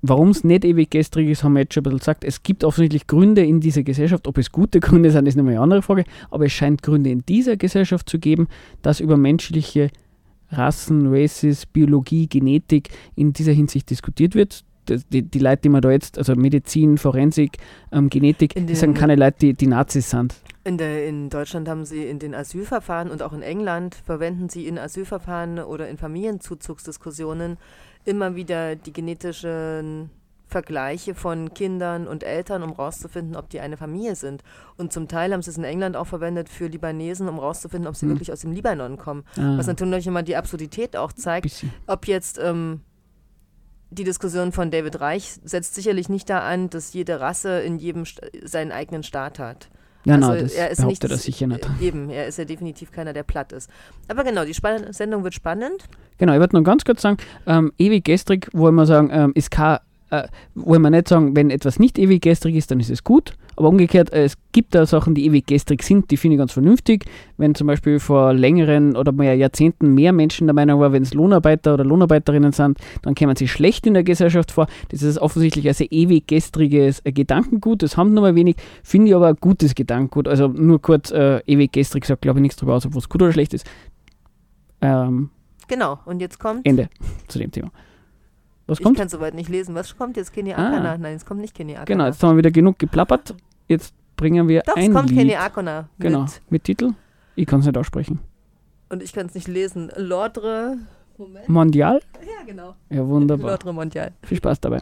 Warum 0.00 0.28
es 0.28 0.44
nicht 0.44 0.64
ewig 0.64 0.90
gestrig 0.90 1.28
ist, 1.28 1.42
haben 1.42 1.54
wir 1.54 1.62
jetzt 1.62 1.74
schon 1.74 1.80
ein 1.80 1.84
bisschen 1.84 1.98
gesagt. 1.98 2.24
Es 2.24 2.44
gibt 2.44 2.62
offensichtlich 2.62 3.08
Gründe 3.08 3.44
in 3.44 3.60
dieser 3.60 3.82
Gesellschaft. 3.82 4.28
Ob 4.28 4.38
es 4.38 4.52
gute 4.52 4.78
Gründe 4.78 5.10
sind, 5.10 5.26
ist 5.26 5.34
nochmal 5.34 5.54
eine 5.54 5.62
andere 5.62 5.82
Frage. 5.82 6.04
Aber 6.30 6.46
es 6.46 6.52
scheint 6.52 6.82
Gründe 6.84 7.10
in 7.10 7.24
dieser 7.26 7.56
Gesellschaft 7.56 8.08
zu 8.08 8.20
geben, 8.20 8.46
dass 8.80 9.00
über 9.00 9.16
menschliche 9.16 9.90
Rassen, 10.50 11.12
Races, 11.12 11.66
Biologie, 11.66 12.28
Genetik 12.28 12.90
in 13.16 13.32
dieser 13.32 13.52
Hinsicht 13.52 13.90
diskutiert 13.90 14.36
wird. 14.36 14.64
Die, 14.90 15.22
die 15.22 15.38
Leute, 15.38 15.62
die 15.62 15.68
man 15.68 15.80
da 15.82 15.90
jetzt, 15.90 16.18
also 16.18 16.34
Medizin, 16.34 16.98
Forensik, 16.98 17.58
ähm, 17.92 18.08
Genetik, 18.10 18.54
das 18.54 18.80
sind 18.80 18.94
den- 18.94 19.00
keine 19.00 19.16
Leute, 19.16 19.36
die, 19.40 19.54
die 19.54 19.66
Nazis 19.66 20.10
sind. 20.10 20.34
In, 20.64 20.76
der, 20.76 21.06
in 21.06 21.30
Deutschland 21.30 21.68
haben 21.68 21.84
sie 21.84 22.04
in 22.06 22.18
den 22.18 22.34
Asylverfahren 22.34 23.10
und 23.10 23.22
auch 23.22 23.32
in 23.32 23.42
England 23.42 23.94
verwenden 23.94 24.48
sie 24.48 24.66
in 24.66 24.78
Asylverfahren 24.78 25.58
oder 25.60 25.88
in 25.88 25.96
Familienzuzugsdiskussionen 25.96 27.56
immer 28.04 28.36
wieder 28.36 28.76
die 28.76 28.92
genetischen 28.92 30.10
Vergleiche 30.46 31.14
von 31.14 31.52
Kindern 31.52 32.06
und 32.06 32.24
Eltern, 32.24 32.62
um 32.62 32.72
rauszufinden, 32.72 33.36
ob 33.36 33.50
die 33.50 33.60
eine 33.60 33.76
Familie 33.76 34.16
sind. 34.16 34.42
Und 34.78 34.94
zum 34.94 35.06
Teil 35.06 35.32
haben 35.34 35.42
sie 35.42 35.50
es 35.50 35.58
in 35.58 35.64
England 35.64 35.94
auch 35.94 36.06
verwendet 36.06 36.48
für 36.48 36.68
Libanesen, 36.68 37.28
um 37.28 37.38
rauszufinden, 37.38 37.86
ob 37.86 37.96
sie 37.96 38.06
Hm. 38.06 38.12
wirklich 38.14 38.32
aus 38.32 38.40
dem 38.40 38.52
Libanon 38.52 38.96
kommen. 38.96 39.24
Ah, 39.36 39.58
Was 39.58 39.66
natürlich 39.66 40.06
immer 40.06 40.22
die 40.22 40.36
Absurdität 40.36 40.96
auch 40.96 41.12
zeigt, 41.12 41.42
bisschen. 41.42 41.70
ob 41.86 42.06
jetzt 42.06 42.40
ähm, 42.42 42.80
die 43.90 44.04
Diskussion 44.04 44.52
von 44.52 44.70
David 44.70 45.00
Reich 45.00 45.34
setzt 45.44 45.74
sicherlich 45.74 46.08
nicht 46.08 46.28
da 46.28 46.40
an, 46.40 46.70
dass 46.70 46.92
jede 46.92 47.20
Rasse 47.20 47.60
in 47.60 47.78
jedem 47.78 48.04
Sta 48.04 48.26
seinen 48.44 48.72
eigenen 48.72 49.02
Staat 49.02 49.38
hat. 49.38 49.68
Ja, 50.04 50.14
Also 50.14 50.28
nein, 50.28 50.42
das 50.44 50.54
er 50.54 50.70
ist 50.70 50.78
behauptet 50.78 51.02
nicht, 51.02 51.10
er 51.12 51.18
sicher 51.18 51.46
nicht. 51.46 51.68
äh, 51.80 51.84
Eben, 51.86 52.08
er 52.10 52.26
ist 52.26 52.38
ja 52.38 52.44
definitiv 52.44 52.92
keiner, 52.92 53.12
der 53.12 53.24
platt 53.24 53.52
ist. 53.52 53.68
Aber 54.06 54.24
genau, 54.24 54.44
die 54.44 54.54
Spann 54.54 54.92
Sendung 54.92 55.24
wird 55.24 55.34
spannend. 55.34 55.84
Genau, 56.18 56.32
ich 56.34 56.40
wollte 56.40 56.56
noch 56.56 56.62
ganz 56.64 56.84
kurz 56.84 57.02
sagen, 57.02 57.16
ähm, 57.46 57.72
ewig 57.78 58.04
gestrig 58.04 58.48
wollen 58.52 58.74
wir 58.76 58.86
sagen, 58.86 59.10
ähm, 59.12 59.32
ist 59.34 59.50
kein, 59.50 59.78
äh, 60.10 60.28
wollen 60.54 60.82
wir 60.82 60.90
nicht 60.90 61.08
sagen, 61.08 61.34
wenn 61.36 61.50
etwas 61.50 61.78
nicht 61.78 61.98
ewig 61.98 62.22
gestrig 62.22 62.54
ist, 62.54 62.70
dann 62.70 62.80
ist 62.80 62.90
es 62.90 63.04
gut, 63.04 63.34
Aber 63.58 63.70
umgekehrt, 63.70 64.12
äh, 64.12 64.22
es 64.22 64.34
gibt 64.52 64.72
da 64.76 64.86
Sachen, 64.86 65.16
die 65.16 65.26
ewig 65.26 65.44
gestrig 65.48 65.82
sind, 65.82 66.12
die 66.12 66.16
finde 66.16 66.36
ich 66.36 66.38
ganz 66.38 66.52
vernünftig. 66.52 67.06
Wenn 67.38 67.56
zum 67.56 67.66
Beispiel 67.66 67.98
vor 67.98 68.32
längeren 68.32 68.94
oder 68.96 69.10
mehr 69.10 69.34
Jahrzehnten 69.34 69.94
mehr 69.94 70.12
Menschen 70.12 70.46
der 70.46 70.54
Meinung 70.54 70.78
waren, 70.78 70.92
wenn 70.92 71.02
es 71.02 71.12
Lohnarbeiter 71.12 71.74
oder 71.74 71.84
Lohnarbeiterinnen 71.84 72.52
sind, 72.52 72.78
dann 73.02 73.16
kämen 73.16 73.34
sie 73.34 73.48
schlecht 73.48 73.84
in 73.88 73.94
der 73.94 74.04
Gesellschaft 74.04 74.52
vor. 74.52 74.68
Das 74.90 75.02
ist 75.02 75.18
offensichtlich 75.18 75.66
ein 75.66 75.74
sehr 75.74 75.90
ewig 75.90 76.28
gestriges 76.28 77.00
äh, 77.04 77.10
Gedankengut. 77.10 77.82
Das 77.82 77.96
haben 77.96 78.14
nur 78.14 78.22
mal 78.22 78.36
wenig, 78.36 78.54
finde 78.84 79.08
ich 79.08 79.14
aber 79.16 79.26
ein 79.26 79.36
gutes 79.40 79.74
Gedankengut. 79.74 80.28
Also 80.28 80.46
nur 80.46 80.80
kurz, 80.80 81.10
äh, 81.10 81.40
ewig 81.46 81.72
gestrig 81.72 82.04
sagt, 82.04 82.22
glaube 82.22 82.38
ich, 82.38 82.42
nichts 82.42 82.58
darüber 82.58 82.76
aus, 82.76 82.86
ob 82.86 82.94
es 82.94 83.08
gut 83.08 83.22
oder 83.22 83.32
schlecht 83.32 83.54
ist. 83.54 83.66
Ähm, 84.80 85.30
Genau, 85.66 85.98
und 86.06 86.20
jetzt 86.20 86.38
kommt. 86.38 86.64
Ende 86.64 86.88
zu 87.26 87.38
dem 87.40 87.50
Thema. 87.50 87.70
Was 88.68 88.78
ich 88.78 88.84
kommt? 88.84 88.98
kann 88.98 89.08
soweit 89.08 89.34
nicht 89.34 89.48
lesen. 89.48 89.74
Was 89.74 89.96
kommt 89.96 90.16
jetzt? 90.16 90.32
Kenny 90.32 90.52
Ah. 90.54 90.68
Akana? 90.68 90.96
Nein, 90.96 91.16
es 91.16 91.26
kommt 91.26 91.40
nicht 91.40 91.54
Kenny 91.54 91.72
Akana. 91.72 91.84
Genau, 91.86 92.06
jetzt 92.06 92.22
haben 92.22 92.32
wir 92.34 92.38
wieder 92.38 92.50
genug 92.50 92.78
geplappert. 92.78 93.34
Jetzt 93.68 93.94
bringen 94.16 94.48
wir 94.48 94.62
Doch, 94.66 94.76
es 94.76 94.84
ein 94.84 94.92
kommt 94.92 95.10
Lied. 95.10 95.18
Kenny 95.18 95.34
Akana. 95.36 95.88
Genau, 95.98 96.26
Mit, 96.50 96.64
Titel. 96.64 96.90
Ich 97.36 97.46
kann 97.46 97.60
es 97.60 97.66
nicht 97.66 97.76
aussprechen. 97.78 98.18
und 98.88 99.02
ich 99.02 99.12
kann 99.12 99.26
es 99.26 99.34
nicht 99.34 99.46
lesen. 99.48 99.90
L'Ordre. 99.96 100.76
Moment. 101.18 101.48
Mondial? 101.48 102.00
Ja, 102.20 102.44
genau. 102.46 102.74
Ja, 102.90 103.06
wunderbar. 103.06 103.52
L'Ordre 103.56 103.72
Mondial. 103.72 104.12
Viel 104.22 104.38
Spaß 104.38 104.60
dabei. 104.60 104.80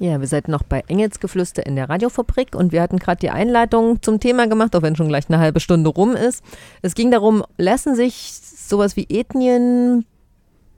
Ja, 0.00 0.20
wir 0.20 0.26
sind 0.26 0.48
noch 0.48 0.64
bei 0.64 0.82
Engelsgeflüster 0.88 1.64
in 1.64 1.76
der 1.76 1.88
Radiofabrik 1.88 2.54
und 2.56 2.72
wir 2.72 2.82
hatten 2.82 2.98
gerade 2.98 3.20
die 3.20 3.30
Einleitung 3.30 4.02
zum 4.02 4.18
Thema 4.18 4.48
gemacht, 4.48 4.74
auch 4.74 4.82
wenn 4.82 4.96
schon 4.96 5.06
gleich 5.08 5.28
eine 5.28 5.38
halbe 5.38 5.60
Stunde 5.60 5.88
rum 5.90 6.14
ist. 6.16 6.42
Es 6.82 6.94
ging 6.96 7.12
darum, 7.12 7.44
lassen 7.58 7.94
sich 7.94 8.32
sowas 8.34 8.96
wie 8.96 9.06
Ethnien, 9.08 10.04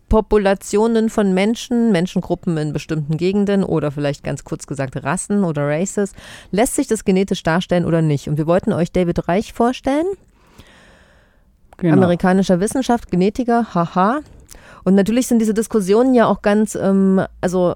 Populationen 0.09 1.11
von 1.11 1.35
Menschen, 1.35 1.91
Menschengruppen 1.93 2.57
in 2.57 2.73
bestimmten 2.73 3.17
Gegenden 3.17 3.65
oder 3.65 3.91
vielleicht 3.91 4.23
ganz 4.23 4.45
kurz 4.45 4.67
gesagt 4.67 5.03
Rassen 5.03 5.45
oder 5.45 5.67
Races, 5.67 6.13
lässt 6.51 6.77
sich 6.77 6.87
das 6.87 7.05
genetisch 7.05 7.43
darstellen 7.43 7.85
oder 7.85 8.03
nicht? 8.03 8.29
Und 8.29 8.39
wir 8.39 8.47
wollten 8.47 8.73
euch 8.73 8.93
David 8.93 9.29
Reich 9.29 9.53
vorstellen, 9.53 10.07
Genau. 11.79 11.95
amerikanischer 11.95 12.59
Wissenschaft, 12.61 13.11
Genetiker, 13.11 13.75
haha. 13.75 14.21
Und 14.85 14.95
natürlich 14.95 15.27
sind 15.27 15.41
diese 15.41 15.53
Diskussionen 15.53 16.15
ja 16.15 16.27
auch 16.27 16.41
ganz, 16.41 16.75
ähm, 16.75 17.21
also 17.41 17.75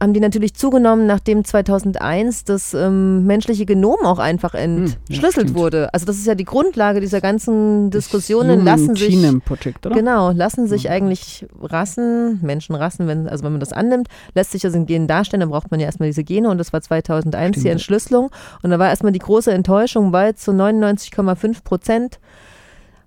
haben 0.00 0.12
die 0.12 0.20
natürlich 0.20 0.54
zugenommen, 0.54 1.06
nachdem 1.06 1.44
2001 1.44 2.44
das 2.44 2.74
ähm, 2.74 3.24
menschliche 3.24 3.64
Genom 3.64 3.96
auch 4.04 4.18
einfach 4.18 4.52
entschlüsselt 4.54 5.32
stimmt. 5.32 5.54
wurde. 5.54 5.92
Also 5.94 6.04
das 6.04 6.16
ist 6.16 6.26
ja 6.26 6.34
die 6.34 6.44
Grundlage 6.44 7.00
dieser 7.00 7.20
ganzen 7.22 7.90
Diskussionen. 7.90 8.64
Lassen 8.64 8.94
sich 8.94 9.16
Project, 9.44 9.86
oder? 9.86 9.94
Genau, 9.94 10.30
lassen 10.32 10.66
sich 10.66 10.84
Mhm. 10.84 10.90
eigentlich 10.90 11.46
Rassen, 11.62 12.40
Menschenrassen, 12.42 13.06
wenn, 13.08 13.26
also 13.28 13.42
wenn 13.44 13.52
man 13.52 13.60
das 13.60 13.72
annimmt, 13.72 14.08
lässt 14.34 14.52
sich 14.52 14.62
das 14.62 14.74
in 14.74 14.84
Genen 14.86 15.08
darstellen, 15.08 15.40
dann 15.40 15.50
braucht 15.50 15.70
man 15.70 15.80
ja 15.80 15.86
erstmal 15.86 16.08
diese 16.10 16.24
Gene 16.24 16.50
und 16.50 16.58
das 16.58 16.72
war 16.74 16.82
2001 16.82 17.54
die 17.54 17.60
Stimmt. 17.60 17.72
Entschlüsselung 17.72 18.30
und 18.62 18.70
da 18.70 18.78
war 18.78 18.88
erstmal 18.90 19.12
die 19.12 19.18
große 19.18 19.50
Enttäuschung, 19.50 20.12
weil 20.12 20.34
zu 20.34 20.52
99,5 20.52 21.64
Prozent 21.64 22.18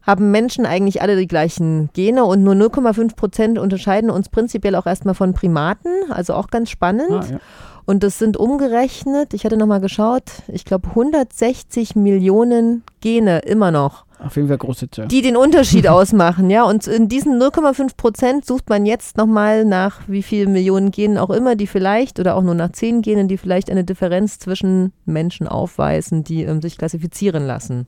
haben 0.01 0.32
Menschen 0.32 0.65
eigentlich 0.65 1.01
alle 1.01 1.15
die 1.15 1.27
gleichen 1.27 1.89
Gene 1.94 2.25
und 2.25 2.44
nur 2.44 2.53
0,5 2.56 3.15
Prozent 3.15 3.60
unterscheiden 3.60 4.10
uns 4.10 4.29
prinzipiell 4.29 4.75
auch 4.75 4.86
erstmal 4.86 5.15
von 5.15 5.34
Primaten, 5.34 5.91
also 6.10 6.34
auch 6.34 6.48
ganz 6.48 6.70
spannend. 6.70 7.12
Ah, 7.12 7.25
ja. 7.32 7.39
Und 7.86 8.03
das 8.03 8.20
sind 8.20 8.38
umgerechnet, 8.38 9.34
ich 9.34 9.46
hatte 9.46 9.58
nochmal 9.58 9.82
geschaut, 9.82 10.24
ich 10.48 10.63
glaube 10.63 10.89
160 10.89 11.96
Millionen 11.96 12.84
Gene 13.01 13.39
immer 13.39 13.72
noch 13.72 14.06
Auf 14.20 14.36
jeden 14.36 14.48
Fall 14.48 14.60
große 14.60 14.91
Zahl. 14.91 15.08
die 15.08 15.24
den 15.24 15.36
Unterschied 15.36 15.88
ausmachen, 15.89 16.51
ja. 16.51 16.65
Und 16.65 16.86
in 16.86 17.10
diesen 17.10 17.41
0,5 17.41 17.98
Prozent 17.98 18.46
sucht 18.46 18.70
man 18.70 18.86
jetzt 18.86 19.18
nochmal 19.18 19.65
nach 19.65 20.01
wie 20.08 20.22
vielen 20.22 20.53
Millionen 20.53 20.91
Genen 20.91 21.18
auch 21.18 21.32
immer, 21.32 21.56
die 21.56 21.65
vielleicht 21.65 22.20
oder 22.20 22.36
auch 22.36 22.44
nur 22.44 22.53
nach 22.53 22.72
zehn 22.74 23.01
Genen, 23.01 23.27
die 23.27 23.38
vielleicht 23.38 23.72
eine 23.72 23.84
Differenz 23.84 24.38
zwischen 24.38 24.94
Menschen 25.06 25.48
aufweisen, 25.48 26.24
die 26.24 26.44
ähm, 26.44 26.62
sich 26.62 26.77
klassifizieren 26.77 27.48
lassen. 27.48 27.88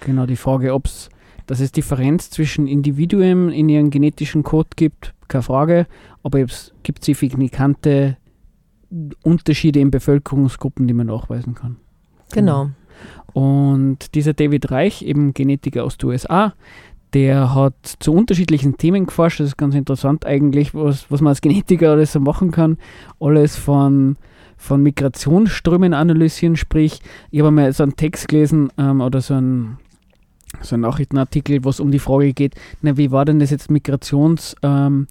Genau, 0.00 0.24
die 0.24 0.36
Frage, 0.36 0.72
ob 0.72 0.86
es, 0.86 1.10
dass 1.46 1.60
es 1.60 1.72
Differenz 1.72 2.30
zwischen 2.30 2.66
Individuen 2.66 3.50
in 3.50 3.68
ihren 3.68 3.90
genetischen 3.90 4.42
Code 4.42 4.70
gibt, 4.76 5.14
keine 5.28 5.42
Frage. 5.42 5.86
Aber 6.22 6.40
es 6.40 6.72
gibt 6.82 7.04
signifikante 7.04 8.16
Unterschiede 9.22 9.80
in 9.80 9.90
Bevölkerungsgruppen, 9.90 10.86
die 10.86 10.94
man 10.94 11.08
nachweisen 11.08 11.54
kann. 11.54 11.76
Genau. 12.32 12.70
Und 13.32 14.14
dieser 14.14 14.32
David 14.32 14.70
Reich, 14.70 15.02
eben 15.02 15.34
Genetiker 15.34 15.84
aus 15.84 15.98
den 15.98 16.10
USA, 16.10 16.54
der 17.12 17.54
hat 17.54 17.74
zu 18.00 18.12
unterschiedlichen 18.12 18.76
Themen 18.76 19.06
geforscht. 19.06 19.40
Das 19.40 19.48
ist 19.48 19.56
ganz 19.56 19.74
interessant 19.74 20.26
eigentlich, 20.26 20.74
was, 20.74 21.10
was 21.10 21.20
man 21.20 21.30
als 21.30 21.40
Genetiker 21.40 21.92
alles 21.92 22.12
so 22.12 22.20
machen 22.20 22.50
kann. 22.50 22.76
Alles 23.20 23.56
von, 23.56 24.16
von 24.56 24.82
Migrationsströmen 24.82 25.94
analysieren, 25.94 26.56
sprich, 26.56 27.00
ich 27.30 27.40
habe 27.40 27.50
mal 27.50 27.72
so 27.72 27.84
einen 27.84 27.96
Text 27.96 28.28
gelesen 28.28 28.70
ähm, 28.78 29.00
oder 29.00 29.20
so 29.20 29.34
ein 29.34 29.78
so 30.60 30.76
ein 30.76 30.80
Nachrichtenartikel, 30.80 31.64
wo 31.64 31.70
es 31.70 31.80
um 31.80 31.90
die 31.90 31.98
Frage 31.98 32.32
geht, 32.32 32.54
na, 32.82 32.96
wie 32.96 33.10
war 33.10 33.24
denn 33.24 33.38
das 33.38 33.50
jetzt 33.50 33.70
Migrations, 33.70 34.56
ähm, 34.62 35.06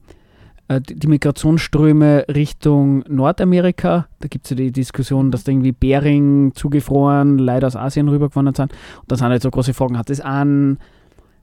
äh, 0.67 0.82
die 0.82 1.08
Migrationsströme 1.08 2.25
Richtung 2.34 3.03
Nordamerika? 3.08 4.08
Da 4.19 4.27
gibt 4.27 4.45
es 4.45 4.51
ja 4.51 4.58
die 4.58 4.71
Diskussion, 4.71 5.32
dass 5.32 5.43
da 5.43 5.51
irgendwie 5.51 5.71
Bering 5.71 6.53
zugefroren, 6.56 7.38
Leute 7.38 7.67
aus 7.67 7.75
Asien 7.75 8.10
rübergewandert 8.10 8.58
sind. 8.58 8.71
Und 9.01 9.12
da 9.12 9.15
sind 9.15 9.27
halt 9.27 9.41
so 9.41 9.51
große 9.51 9.73
Fragen, 9.73 9.97
hat 9.97 10.10
das 10.10 10.21
an, 10.21 10.77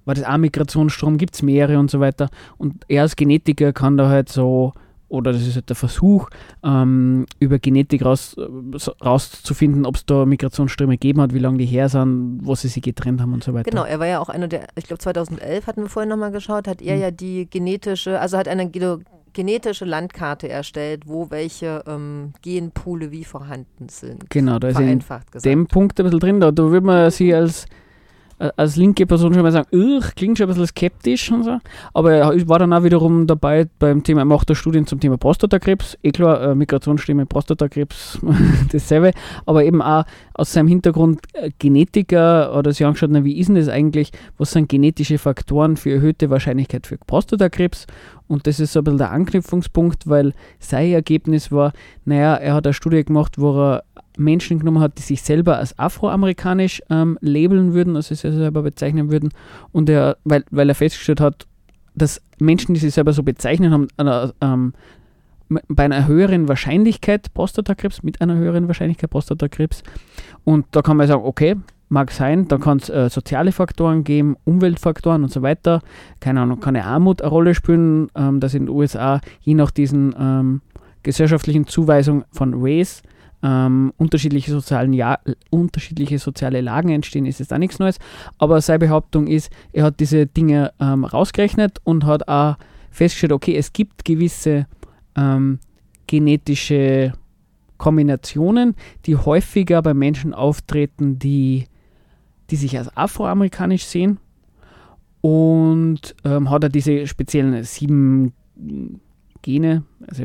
war 0.04 0.14
das 0.14 0.24
ein 0.24 0.40
Migrationsstrom, 0.40 1.18
gibt 1.18 1.34
es 1.34 1.42
mehrere 1.42 1.78
und 1.78 1.90
so 1.90 2.00
weiter. 2.00 2.30
Und 2.58 2.84
er 2.88 3.02
als 3.02 3.16
Genetiker 3.16 3.72
kann 3.72 3.96
da 3.96 4.08
halt 4.08 4.28
so, 4.28 4.72
oder 5.10 5.32
das 5.32 5.46
ist 5.46 5.56
halt 5.56 5.68
der 5.68 5.76
Versuch, 5.76 6.30
ähm, 6.64 7.26
über 7.38 7.58
Genetik 7.58 8.04
raus, 8.04 8.34
so- 8.76 8.92
rauszufinden, 9.04 9.84
ob 9.84 9.96
es 9.96 10.06
da 10.06 10.24
Migrationsströme 10.24 10.94
gegeben 10.94 11.20
hat, 11.20 11.34
wie 11.34 11.38
lange 11.40 11.58
die 11.58 11.66
her 11.66 11.88
sind, 11.88 12.40
wo 12.42 12.54
sie 12.54 12.68
sich 12.68 12.82
getrennt 12.82 13.20
haben 13.20 13.34
und 13.34 13.44
so 13.44 13.52
weiter. 13.52 13.70
Genau, 13.70 13.84
er 13.84 13.98
war 14.00 14.06
ja 14.06 14.20
auch 14.20 14.28
einer 14.28 14.48
der, 14.48 14.68
ich 14.76 14.84
glaube 14.84 14.98
2011 15.00 15.66
hatten 15.66 15.82
wir 15.82 15.88
vorhin 15.88 16.08
nochmal 16.08 16.30
geschaut, 16.30 16.66
hat 16.66 16.80
er 16.80 16.94
Hm. 16.94 17.02
ja 17.02 17.10
die 17.10 17.50
genetische, 17.50 18.18
also 18.20 18.38
hat 18.38 18.48
eine 18.48 18.70
ge- 18.70 18.98
genetische 19.32 19.84
Landkarte 19.84 20.48
erstellt, 20.48 21.04
wo 21.06 21.30
welche 21.30 21.84
ähm, 21.86 22.32
Genpoole 22.42 23.10
wie 23.12 23.24
vorhanden 23.24 23.88
sind. 23.88 24.28
Genau, 24.30 24.58
da 24.58 24.68
ist 24.68 24.78
in 24.78 24.84
Vereinfacht 24.84 25.30
gesagt. 25.32 25.44
dem 25.44 25.66
Punkt 25.66 26.00
ein 26.00 26.04
bisschen 26.04 26.18
drin. 26.20 26.40
Da, 26.40 26.50
da 26.50 26.62
würde 26.64 26.84
man 26.86 27.10
sie 27.10 27.32
als, 27.34 27.64
äh, 27.64 27.68
als 28.56 28.76
linke 28.76 29.06
Person 29.06 29.34
schon 29.34 29.42
mal 29.42 29.52
sagen, 29.52 29.68
"Ugh, 29.72 30.02
klingt 30.16 30.38
schon 30.38 30.46
ein 30.46 30.48
bisschen 30.48 30.66
skeptisch 30.66 31.30
und 31.30 31.44
so. 31.44 31.58
Aber 31.92 32.12
er 32.12 32.48
war 32.48 32.58
dann 32.58 32.72
auch 32.72 32.82
wiederum 32.82 33.26
dabei 33.26 33.68
beim 33.78 34.02
Thema, 34.02 34.22
er 34.22 34.24
macht 34.24 34.48
da 34.48 34.54
Studien 34.54 34.86
zum 34.86 34.98
Thema 34.98 35.18
Prostatakrebs. 35.18 35.98
Eh 36.02 36.10
klar, 36.10 36.40
äh, 36.42 36.54
Migrationsstimme, 36.54 37.26
Prostatakrebs, 37.26 38.18
dasselbe. 38.72 39.12
Aber 39.46 39.64
eben 39.64 39.82
auch 39.82 40.04
aus 40.34 40.52
seinem 40.52 40.68
Hintergrund 40.68 41.20
äh, 41.34 41.50
Genetiker 41.58 42.56
oder 42.56 42.72
sie 42.72 42.84
angeschaut, 42.84 43.10
na, 43.12 43.24
wie 43.24 43.38
ist 43.38 43.48
denn 43.48 43.56
das 43.56 43.68
eigentlich? 43.68 44.10
Was 44.38 44.52
sind 44.52 44.68
genetische 44.68 45.18
Faktoren 45.18 45.76
für 45.76 45.90
erhöhte 45.90 46.30
Wahrscheinlichkeit 46.30 46.86
für 46.86 46.96
Prostatakrebs? 46.96 47.86
Und 48.30 48.46
das 48.46 48.60
ist 48.60 48.72
so 48.72 48.80
ein 48.80 48.84
bisschen 48.84 48.98
der 48.98 49.10
Anknüpfungspunkt, 49.10 50.08
weil 50.08 50.34
sein 50.60 50.92
Ergebnis 50.92 51.50
war, 51.50 51.72
naja, 52.04 52.36
er 52.36 52.54
hat 52.54 52.64
eine 52.64 52.74
Studie 52.74 53.04
gemacht, 53.04 53.38
wo 53.38 53.60
er 53.60 53.82
Menschen 54.20 54.58
genommen 54.58 54.80
hat, 54.80 54.98
die 54.98 55.02
sich 55.02 55.22
selber 55.22 55.58
als 55.58 55.78
afroamerikanisch 55.78 56.82
ähm, 56.90 57.18
labeln 57.20 57.74
würden, 57.74 57.96
also 57.96 58.14
sich 58.14 58.20
selber 58.20 58.62
bezeichnen 58.62 59.10
würden. 59.10 59.30
Und 59.72 59.88
er, 59.88 60.16
weil, 60.24 60.44
weil 60.50 60.68
er 60.68 60.74
festgestellt 60.74 61.20
hat, 61.20 61.46
dass 61.94 62.22
Menschen, 62.38 62.74
die 62.74 62.80
sich 62.80 62.94
selber 62.94 63.12
so 63.12 63.22
bezeichnen, 63.22 63.72
haben 63.72 63.88
einer, 63.96 64.32
ähm, 64.40 64.74
bei 65.68 65.84
einer 65.84 66.06
höheren 66.06 66.48
Wahrscheinlichkeit 66.48 67.34
Prostatakrebs, 67.34 68.02
mit 68.02 68.20
einer 68.20 68.36
höheren 68.36 68.68
Wahrscheinlichkeit 68.68 69.10
Prostatakrebs. 69.10 69.82
Und 70.44 70.66
da 70.70 70.82
kann 70.82 70.96
man 70.96 71.08
sagen, 71.08 71.24
okay, 71.24 71.56
mag 71.88 72.12
sein, 72.12 72.46
da 72.46 72.56
kann 72.56 72.78
es 72.78 72.88
äh, 72.88 73.10
soziale 73.10 73.52
Faktoren 73.52 74.04
geben, 74.04 74.36
Umweltfaktoren 74.44 75.24
und 75.24 75.32
so 75.32 75.42
weiter. 75.42 75.82
Keine 76.20 76.40
Ahnung, 76.40 76.60
kann 76.60 76.76
eine 76.76 76.86
Armut 76.86 77.20
eine 77.20 77.30
Rolle 77.30 77.54
spielen, 77.54 78.08
ähm, 78.14 78.40
dass 78.40 78.54
in 78.54 78.66
den 78.66 78.74
USA 78.74 79.20
je 79.40 79.54
nach 79.54 79.72
diesen 79.72 80.14
ähm, 80.18 80.60
gesellschaftlichen 81.02 81.66
Zuweisung 81.66 82.24
von 82.30 82.54
Race 82.56 83.02
ähm, 83.42 83.92
unterschiedliche, 83.96 84.50
sozialen 84.50 84.92
ja 84.92 85.18
unterschiedliche 85.50 86.18
soziale 86.18 86.60
Lagen 86.60 86.90
entstehen, 86.90 87.26
ist 87.26 87.40
jetzt 87.40 87.52
auch 87.52 87.58
nichts 87.58 87.78
Neues. 87.78 87.98
Aber 88.38 88.60
seine 88.60 88.80
Behauptung 88.80 89.26
ist, 89.26 89.50
er 89.72 89.84
hat 89.84 90.00
diese 90.00 90.26
Dinge 90.26 90.72
ähm, 90.80 91.04
rausgerechnet 91.04 91.78
und 91.84 92.04
hat 92.04 92.28
auch 92.28 92.56
festgestellt, 92.90 93.32
okay, 93.32 93.56
es 93.56 93.72
gibt 93.72 94.04
gewisse 94.04 94.66
ähm, 95.16 95.58
genetische 96.06 97.12
Kombinationen, 97.78 98.74
die 99.06 99.16
häufiger 99.16 99.80
bei 99.80 99.94
Menschen 99.94 100.34
auftreten, 100.34 101.18
die, 101.18 101.66
die 102.50 102.56
sich 102.56 102.76
als 102.76 102.94
afroamerikanisch 102.96 103.84
sehen. 103.84 104.18
Und 105.22 106.14
ähm, 106.24 106.50
hat 106.50 106.64
er 106.64 106.68
diese 106.70 107.06
speziellen 107.06 107.62
sieben 107.64 108.32
Gene, 109.42 109.84
also 110.06 110.24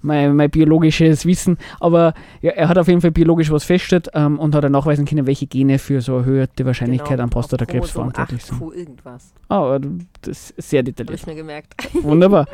mein, 0.00 0.36
mein 0.36 0.50
biologisches 0.50 1.24
Wissen, 1.26 1.58
aber 1.80 2.14
ja, 2.40 2.52
er 2.52 2.68
hat 2.68 2.78
auf 2.78 2.88
jeden 2.88 3.00
Fall 3.00 3.10
biologisch 3.10 3.50
was 3.50 3.64
festgestellt 3.64 4.08
ähm, 4.14 4.38
und 4.38 4.54
hat 4.54 4.64
dann 4.64 4.72
nachweisen 4.72 5.04
können, 5.04 5.26
welche 5.26 5.46
Gene 5.46 5.78
für 5.78 6.00
so 6.00 6.18
erhöhte 6.18 6.64
Wahrscheinlichkeit 6.64 7.10
Genau, 7.12 7.24
an 7.24 7.30
Prostatakrebs 7.30 7.90
verantwortlich 7.90 8.42
8 8.42 8.46
sind. 8.48 8.74
Irgendwas. 8.74 9.32
Ah, 9.48 9.56
aber 9.58 9.80
das 10.22 10.50
ist 10.50 10.70
sehr 10.70 10.82
detailliert. 10.82 11.20
ich 11.20 11.26
mir 11.26 11.34
gemerkt. 11.34 11.74
Wunderbar. 12.02 12.46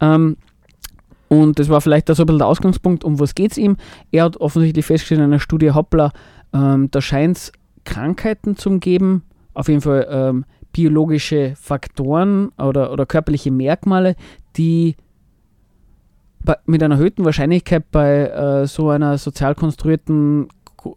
ähm, 0.00 0.36
Und 1.28 1.58
das 1.58 1.68
war 1.68 1.80
vielleicht 1.80 2.10
auch 2.10 2.14
so 2.14 2.22
ein 2.22 2.26
bisschen 2.26 2.38
der 2.38 2.46
Ausgangspunkt, 2.46 3.02
um 3.04 3.18
was 3.18 3.34
geht 3.34 3.52
es 3.52 3.58
ihm. 3.58 3.76
Er 4.12 4.24
hat 4.24 4.36
offensichtlich 4.36 4.86
festgestellt 4.86 5.18
in 5.18 5.24
einer 5.24 5.40
Studie, 5.40 5.72
hoppla, 5.72 6.12
ähm, 6.52 6.88
da 6.90 7.00
scheint 7.00 7.36
es 7.36 7.52
Krankheiten 7.84 8.56
zu 8.56 8.78
geben, 8.78 9.22
auf 9.54 9.68
jeden 9.68 9.80
Fall 9.80 10.06
ähm, 10.10 10.44
biologische 10.72 11.54
Faktoren 11.56 12.50
oder, 12.58 12.92
oder 12.92 13.06
körperliche 13.06 13.50
Merkmale, 13.50 14.14
die 14.56 14.96
bei, 16.46 16.56
mit 16.64 16.82
einer 16.82 16.94
erhöhten 16.94 17.26
Wahrscheinlichkeit 17.26 17.90
bei 17.90 18.28
äh, 18.28 18.66
so 18.66 18.88
einer 18.88 19.18
sozial 19.18 19.54
konstruierten 19.54 20.48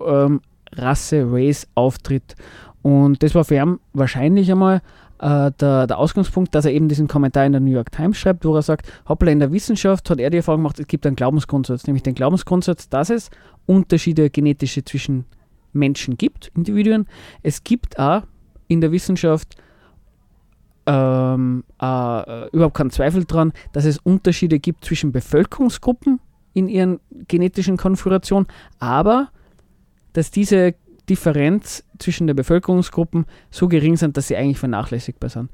ähm, 0.05 0.39
Rasse, 0.73 1.25
Race 1.27 1.67
auftritt. 1.75 2.35
Und 2.81 3.21
das 3.21 3.35
war 3.35 3.43
für 3.43 3.55
ihn 3.55 3.79
wahrscheinlich 3.91 4.49
einmal 4.49 4.81
äh, 5.19 5.51
der, 5.59 5.87
der, 5.87 5.97
Ausgangspunkt, 5.97 6.55
dass 6.55 6.63
er 6.63 6.71
eben 6.71 6.87
diesen 6.87 7.09
Kommentar 7.09 7.45
in 7.45 7.51
der 7.51 7.59
New 7.59 7.71
York 7.71 7.91
Times 7.91 8.17
schreibt, 8.17 8.45
wo 8.45 8.55
er 8.55 8.61
sagt, 8.61 8.89
hoppla, 9.09 9.31
in 9.31 9.39
der 9.39 9.51
Wissenschaft 9.51 10.09
hat 10.09 10.19
er 10.19 10.29
die 10.29 10.37
Erfahrung 10.37 10.61
gemacht, 10.61 10.79
es 10.79 10.87
gibt 10.87 11.05
einen 11.05 11.17
Glaubensgrundsatz, 11.17 11.87
nämlich 11.87 12.03
den 12.03 12.15
Glaubensgrundsatz, 12.15 12.87
dass 12.87 13.09
es 13.09 13.29
Unterschiede 13.65 14.29
genetische 14.29 14.85
zwischen 14.85 15.25
Menschen 15.73 16.17
gibt, 16.17 16.51
Individuen. 16.55 17.05
Es 17.43 17.63
gibt 17.63 17.99
auch 17.99 18.23
in 18.67 18.79
der 18.79 18.91
Wissenschaft 18.91 19.57
ähm, 20.89 21.63
äh, 21.79 22.49
überhaupt 22.49 22.75
keinen 22.75 22.89
Zweifel 22.89 23.23
daran, 23.25 23.53
dass 23.73 23.85
es 23.85 23.99
Unterschiede 23.99 24.57
gibt 24.59 24.83
zwischen 24.83 25.11
Bevölkerungsgruppen 25.11 26.19
in 26.53 26.67
ihren 26.67 26.99
genetischen 27.27 27.77
Konfigurationen, 27.77 28.47
aber 28.79 29.29
dass 30.13 30.31
diese 30.31 30.73
Differenz 31.07 31.83
zwischen 31.99 32.25
den 32.25 32.35
Bevölkerungsgruppen 32.35 33.25
so 33.51 33.67
gering 33.67 33.97
sind, 33.97 34.17
dass 34.17 34.27
sie 34.27 34.35
eigentlich 34.35 34.57
vernachlässigbar 34.57 35.29
sind. 35.29 35.51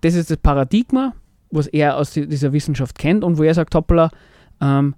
Das 0.00 0.14
ist 0.14 0.30
das 0.30 0.38
Paradigma, 0.38 1.14
was 1.50 1.66
er 1.66 1.98
aus 1.98 2.12
dieser 2.12 2.52
Wissenschaft 2.52 2.98
kennt 2.98 3.24
und 3.24 3.36
wo 3.36 3.42
er 3.42 3.54
sagt, 3.54 3.74
hoppla, 3.74 4.10
ähm, 4.62 4.94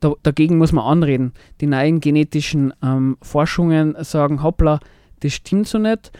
da, 0.00 0.12
dagegen 0.22 0.58
muss 0.58 0.72
man 0.72 0.84
anreden. 0.84 1.32
Die 1.60 1.66
neuen 1.66 2.00
genetischen 2.00 2.74
ähm, 2.82 3.16
Forschungen 3.22 3.96
sagen, 4.04 4.42
hoppla, 4.42 4.80
das 5.20 5.32
stimmt 5.32 5.68
so 5.68 5.78
nicht. 5.78 6.12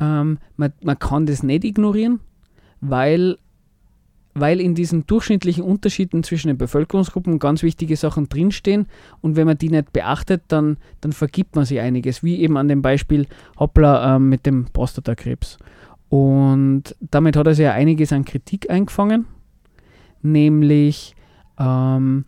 Ähm, 0.00 0.38
man, 0.56 0.72
man 0.82 0.98
kann 0.98 1.26
das 1.26 1.42
nicht 1.42 1.64
ignorieren, 1.64 2.20
weil, 2.80 3.38
weil 4.34 4.60
in 4.60 4.74
diesen 4.74 5.06
durchschnittlichen 5.06 5.62
Unterschieden 5.62 6.22
zwischen 6.22 6.48
den 6.48 6.58
Bevölkerungsgruppen 6.58 7.38
ganz 7.38 7.62
wichtige 7.62 7.96
Sachen 7.96 8.28
drinstehen 8.28 8.86
und 9.20 9.36
wenn 9.36 9.46
man 9.46 9.58
die 9.58 9.70
nicht 9.70 9.92
beachtet, 9.92 10.42
dann, 10.48 10.78
dann 11.00 11.12
vergibt 11.12 11.56
man 11.56 11.64
sich 11.64 11.80
einiges, 11.80 12.22
wie 12.22 12.40
eben 12.40 12.56
an 12.56 12.68
dem 12.68 12.82
Beispiel 12.82 13.26
Hoppla 13.58 14.16
ähm, 14.16 14.28
mit 14.28 14.46
dem 14.46 14.66
Prostatakrebs. 14.66 15.58
Und 16.08 16.94
damit 17.00 17.36
hat 17.36 17.46
er 17.46 17.54
sich 17.54 17.64
ja 17.64 17.72
einiges 17.72 18.12
an 18.12 18.24
Kritik 18.24 18.70
eingefangen, 18.70 19.26
nämlich 20.22 21.14
ähm, 21.58 22.24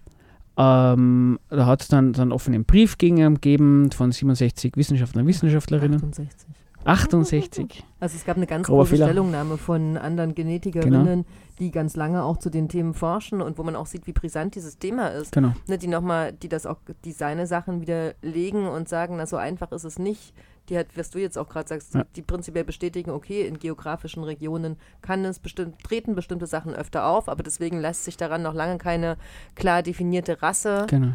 ähm, 0.57 1.39
da 1.51 1.67
hat 1.67 1.83
es 1.83 1.89
dann, 1.89 2.13
dann 2.13 2.23
einen 2.23 2.33
offenen 2.33 2.65
Brief 2.65 2.97
gegeben 2.97 3.91
von 3.93 4.13
67 4.13 4.77
Wissenschaftler 4.77 5.23
und 5.23 5.29
Wissenschaftlerinnen. 5.29 6.03
68. 6.03 6.49
68. 6.87 7.85
Also 7.99 8.17
es 8.17 8.25
gab 8.25 8.37
eine 8.37 8.47
ganz 8.47 8.67
große 8.67 8.91
Fehler. 8.91 9.07
Stellungnahme 9.07 9.59
von 9.59 9.97
anderen 9.97 10.35
Genetikerinnen, 10.35 11.05
genau. 11.05 11.25
die 11.59 11.71
ganz 11.71 11.97
lange 11.97 12.23
auch 12.23 12.37
zu 12.37 12.51
den 12.51 12.69
Themen 12.69 12.95
forschen 12.95 13.43
und 13.43 13.59
wo 13.59 13.63
man 13.63 13.77
auch 13.77 13.87
sieht, 13.87 14.07
wie 14.07 14.13
brisant 14.13 14.55
dieses 14.55 14.79
Thema 14.79 15.09
ist. 15.09 15.33
Genau. 15.33 15.53
Ne, 15.67 15.79
die 15.79 15.89
nochmal, 15.89 16.33
die 16.33 16.49
das 16.49 16.67
auch, 16.67 16.79
die 17.05 17.13
seine 17.13 17.47
Sachen 17.47 17.81
widerlegen 17.81 18.67
und 18.69 18.89
sagen, 18.89 19.17
na 19.17 19.27
so 19.27 19.37
einfach 19.37 19.73
ist 19.73 19.85
es 19.85 19.99
nicht. 19.99 20.35
Die 20.69 20.77
hat, 20.77 20.89
was 20.97 21.11
du 21.11 21.19
jetzt 21.19 21.39
auch 21.39 21.49
gerade 21.49 21.69
sagst, 21.69 21.95
ja. 21.95 22.05
die 22.17 22.23
prinzipiell 22.23 22.65
bestätigen, 22.65 23.11
okay, 23.11 23.47
in 23.47 23.59
geografischen 23.59 24.25
Regionen 24.25 24.77
kann 25.01 25.25
es 25.25 25.39
bestimmt, 25.39 25.83
treten 25.83 26.15
bestimmte 26.15 26.47
Sachen 26.47 26.75
öfter 26.75 27.07
auf, 27.07 27.29
aber 27.29 27.43
deswegen 27.43 27.81
lässt 27.81 28.05
sich 28.05 28.17
daran 28.17 28.43
noch 28.43 28.55
lange 28.55 28.79
keine 28.79 29.17
klar 29.55 29.83
definierte 29.83 30.43
Rasse 30.43 30.87
genau. 30.89 31.13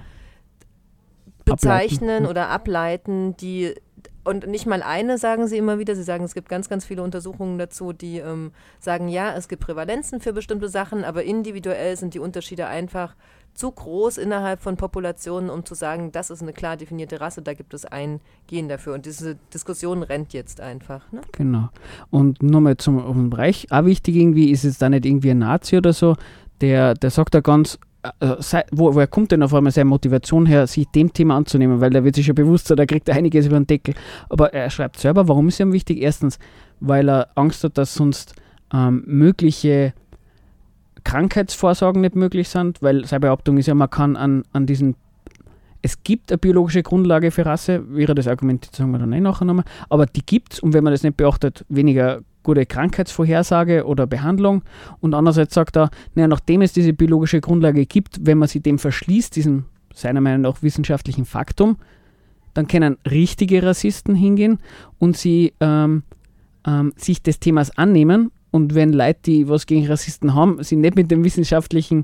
bezeichnen 1.43 2.09
ableiten. 2.09 2.25
oder 2.27 2.49
ableiten, 2.49 3.37
die 3.37 3.75
und 4.23 4.47
nicht 4.47 4.65
mal 4.65 4.83
eine 4.83 5.17
sagen 5.17 5.47
sie 5.47 5.57
immer 5.57 5.79
wieder. 5.79 5.95
Sie 5.95 6.03
sagen, 6.03 6.23
es 6.23 6.33
gibt 6.33 6.49
ganz, 6.49 6.69
ganz 6.69 6.85
viele 6.85 7.03
Untersuchungen 7.03 7.57
dazu, 7.57 7.93
die 7.93 8.17
ähm, 8.17 8.51
sagen, 8.79 9.07
ja, 9.07 9.33
es 9.35 9.47
gibt 9.47 9.63
Prävalenzen 9.63 10.19
für 10.19 10.33
bestimmte 10.33 10.69
Sachen, 10.69 11.03
aber 11.03 11.23
individuell 11.23 11.97
sind 11.97 12.13
die 12.13 12.19
Unterschiede 12.19 12.67
einfach 12.67 13.15
zu 13.53 13.71
groß 13.71 14.17
innerhalb 14.17 14.61
von 14.61 14.77
Populationen, 14.77 15.49
um 15.49 15.65
zu 15.65 15.75
sagen, 15.75 16.11
das 16.11 16.29
ist 16.29 16.41
eine 16.41 16.53
klar 16.53 16.77
definierte 16.77 17.19
Rasse, 17.19 17.41
da 17.41 17.53
gibt 17.53 17.73
es 17.73 17.85
ein 17.85 18.21
Gen 18.47 18.69
dafür. 18.69 18.93
Und 18.93 19.05
diese 19.05 19.35
Diskussion 19.53 20.03
rennt 20.03 20.33
jetzt 20.33 20.61
einfach. 20.61 21.11
Ne? 21.11 21.21
Genau. 21.33 21.69
Und 22.09 22.41
nochmal 22.41 22.77
zum 22.77 23.03
um 23.03 23.29
Bereich, 23.29 23.67
auch 23.71 23.85
wichtig 23.85 24.15
irgendwie, 24.15 24.51
ist 24.51 24.63
es 24.63 24.77
da 24.77 24.89
nicht 24.89 25.05
irgendwie 25.05 25.31
ein 25.31 25.39
Nazi 25.39 25.77
oder 25.77 25.93
so, 25.93 26.15
der, 26.61 26.93
der 26.93 27.09
sagt 27.09 27.33
da 27.33 27.41
ganz 27.41 27.79
wo, 28.71 28.93
woher 28.95 29.07
kommt 29.07 29.31
denn 29.31 29.43
auf 29.43 29.53
einmal 29.53 29.71
seine 29.71 29.85
Motivation 29.85 30.45
her, 30.45 30.65
sich 30.67 30.87
dem 30.87 31.13
Thema 31.13 31.37
anzunehmen? 31.37 31.81
Weil 31.81 31.95
er 31.95 32.03
wird 32.03 32.15
sich 32.15 32.25
schon 32.25 32.35
bewusst 32.35 32.67
sein, 32.67 32.77
da 32.77 32.85
kriegt 32.85 33.07
er 33.09 33.15
einiges 33.15 33.45
über 33.45 33.59
den 33.59 33.67
Deckel. 33.67 33.93
Aber 34.29 34.53
er 34.53 34.69
schreibt 34.69 34.99
selber, 34.99 35.27
warum 35.27 35.47
ist 35.47 35.59
ihm 35.59 35.71
wichtig? 35.71 36.01
Erstens, 36.01 36.39
weil 36.79 37.09
er 37.09 37.29
Angst 37.35 37.63
hat, 37.63 37.77
dass 37.77 37.93
sonst 37.93 38.33
ähm, 38.73 39.03
mögliche 39.05 39.93
Krankheitsvorsorgen 41.03 42.01
nicht 42.01 42.15
möglich 42.15 42.49
sind, 42.49 42.81
weil 42.81 43.05
seine 43.05 43.21
Behauptung 43.21 43.57
ist 43.57 43.67
ja, 43.67 43.75
man 43.75 43.89
kann 43.89 44.15
an, 44.15 44.43
an 44.51 44.65
diesen 44.65 44.95
es 45.83 46.03
gibt 46.03 46.31
eine 46.31 46.37
biologische 46.37 46.83
Grundlage 46.83 47.31
für 47.31 47.45
Rasse, 47.45 47.83
wäre 47.89 48.13
das 48.13 48.27
Argument, 48.27 48.67
das 48.69 48.77
sagen 48.77 48.91
wir 48.91 48.99
dann 48.99 49.13
eh 49.13 49.19
nachher 49.19 49.45
nochmal, 49.45 49.65
aber 49.89 50.05
die 50.05 50.23
gibt 50.23 50.53
es 50.53 50.59
und 50.59 50.73
wenn 50.73 50.83
man 50.83 50.93
das 50.93 51.01
nicht 51.01 51.17
beachtet, 51.17 51.65
weniger 51.69 52.21
gute 52.43 52.65
Krankheitsvorhersage 52.65 53.85
oder 53.85 54.07
Behandlung. 54.07 54.63
Und 54.99 55.13
andererseits 55.13 55.53
sagt 55.53 55.77
er, 55.77 55.89
naja, 56.15 56.27
nachdem 56.27 56.61
es 56.61 56.73
diese 56.73 56.93
biologische 56.93 57.41
Grundlage 57.41 57.85
gibt, 57.85 58.25
wenn 58.25 58.37
man 58.37 58.47
sich 58.47 58.61
dem 58.61 58.79
verschließt, 58.79 59.35
diesem 59.35 59.65
seiner 59.93 60.21
Meinung 60.21 60.41
nach 60.41 60.63
wissenschaftlichen 60.63 61.25
Faktum, 61.25 61.77
dann 62.53 62.67
können 62.67 62.97
richtige 63.09 63.63
Rassisten 63.63 64.15
hingehen 64.15 64.59
und 64.99 65.17
sie 65.17 65.53
ähm, 65.59 66.03
ähm, 66.65 66.93
sich 66.95 67.21
des 67.21 67.39
Themas 67.39 67.77
annehmen. 67.77 68.31
Und 68.51 68.75
wenn 68.75 68.91
Leute, 68.91 69.19
die 69.25 69.47
was 69.47 69.65
gegen 69.65 69.87
Rassisten 69.87 70.35
haben, 70.35 70.61
sie 70.63 70.75
nicht 70.75 70.95
mit 70.95 71.09
dem 71.11 71.23
wissenschaftlichen 71.23 72.03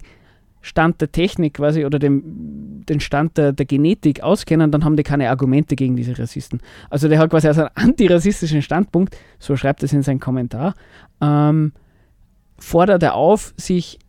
Stand 0.67 0.99
der 0.99 1.11
Technik 1.11 1.55
quasi 1.55 1.85
oder 1.85 1.97
dem, 1.97 2.83
den 2.87 2.99
Stand 2.99 3.37
der, 3.37 3.53
der 3.53 3.65
Genetik 3.65 4.21
auskennen, 4.21 4.69
dann 4.69 4.83
haben 4.83 4.97
die 4.97 5.03
keine 5.03 5.29
Argumente 5.29 5.77
gegen 5.77 5.95
diese 5.95 6.19
Rassisten. 6.19 6.61
Also 6.89 7.07
der 7.07 7.19
hat 7.19 7.29
quasi 7.29 7.47
also 7.47 7.61
einen 7.61 7.71
antirassistischen 7.75 8.61
Standpunkt, 8.61 9.15
so 9.39 9.55
schreibt 9.55 9.81
es 9.83 9.93
in 9.93 10.03
seinem 10.03 10.19
Kommentar, 10.19 10.73
ähm, 11.21 11.71
fordert 12.59 13.01
er 13.01 13.15
auf, 13.15 13.53
sich 13.55 13.99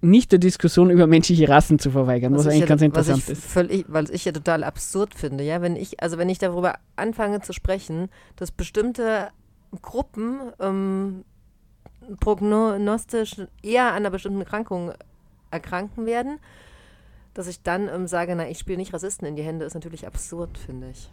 nicht 0.00 0.32
der 0.32 0.40
Diskussion 0.40 0.90
über 0.90 1.06
menschliche 1.06 1.48
Rassen 1.48 1.78
zu 1.78 1.90
verweigern, 1.92 2.32
was, 2.32 2.40
was 2.40 2.46
eigentlich 2.48 2.60
ja, 2.62 2.66
ganz 2.66 2.82
interessant 2.82 3.28
ist. 3.28 3.44
Völlig, 3.44 3.84
weil 3.88 4.10
ich 4.10 4.24
ja 4.24 4.32
total 4.32 4.64
absurd 4.64 5.14
finde, 5.14 5.44
ja, 5.44 5.62
wenn 5.62 5.76
ich, 5.76 6.02
also 6.02 6.18
wenn 6.18 6.28
ich 6.28 6.38
darüber 6.38 6.74
anfange 6.96 7.40
zu 7.42 7.52
sprechen, 7.52 8.08
dass 8.34 8.50
bestimmte 8.50 9.28
Gruppen 9.82 10.40
ähm, 10.58 11.24
prognostisch 12.20 13.36
eher 13.62 13.88
an 13.88 13.96
einer 13.96 14.10
bestimmten 14.10 14.40
Erkrankung 14.40 14.92
erkranken 15.50 16.06
werden, 16.06 16.38
dass 17.34 17.46
ich 17.46 17.62
dann 17.62 17.88
ähm, 17.88 18.06
sage, 18.06 18.34
na, 18.34 18.48
ich 18.48 18.58
spiele 18.58 18.78
nicht 18.78 18.92
Rassisten 18.92 19.26
in 19.26 19.36
die 19.36 19.42
Hände, 19.42 19.64
ist 19.64 19.74
natürlich 19.74 20.06
absurd, 20.06 20.58
finde 20.58 20.90
ich. 20.90 21.10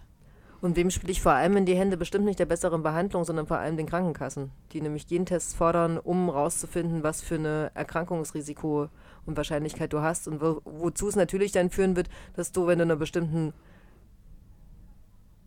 Und 0.61 0.75
wem 0.75 0.89
spiele 0.89 1.11
ich 1.11 1.21
vor 1.21 1.33
allem 1.33 1.57
in 1.57 1.65
die 1.65 1.75
Hände? 1.75 1.97
Bestimmt 1.97 2.25
nicht 2.25 2.39
der 2.39 2.45
besseren 2.45 2.81
Behandlung, 2.81 3.23
sondern 3.23 3.45
vor 3.45 3.57
allem 3.57 3.77
den 3.77 3.85
Krankenkassen, 3.85 4.51
die 4.71 4.81
nämlich 4.81 5.05
Gentests 5.05 5.53
fordern, 5.53 5.99
um 5.99 6.29
rauszufinden, 6.29 7.03
was 7.03 7.21
für 7.21 7.35
eine 7.35 7.71
Erkrankungsrisiko 7.75 8.89
und 9.25 9.37
Wahrscheinlichkeit 9.37 9.93
du 9.93 10.01
hast 10.01 10.27
und 10.27 10.41
wo, 10.41 10.61
wozu 10.65 11.07
es 11.07 11.15
natürlich 11.15 11.51
dann 11.51 11.69
führen 11.69 11.95
wird, 11.95 12.09
dass 12.35 12.51
du, 12.51 12.65
wenn 12.65 12.79
du 12.79 12.85
einer 12.85 12.95
bestimmten 12.95 13.53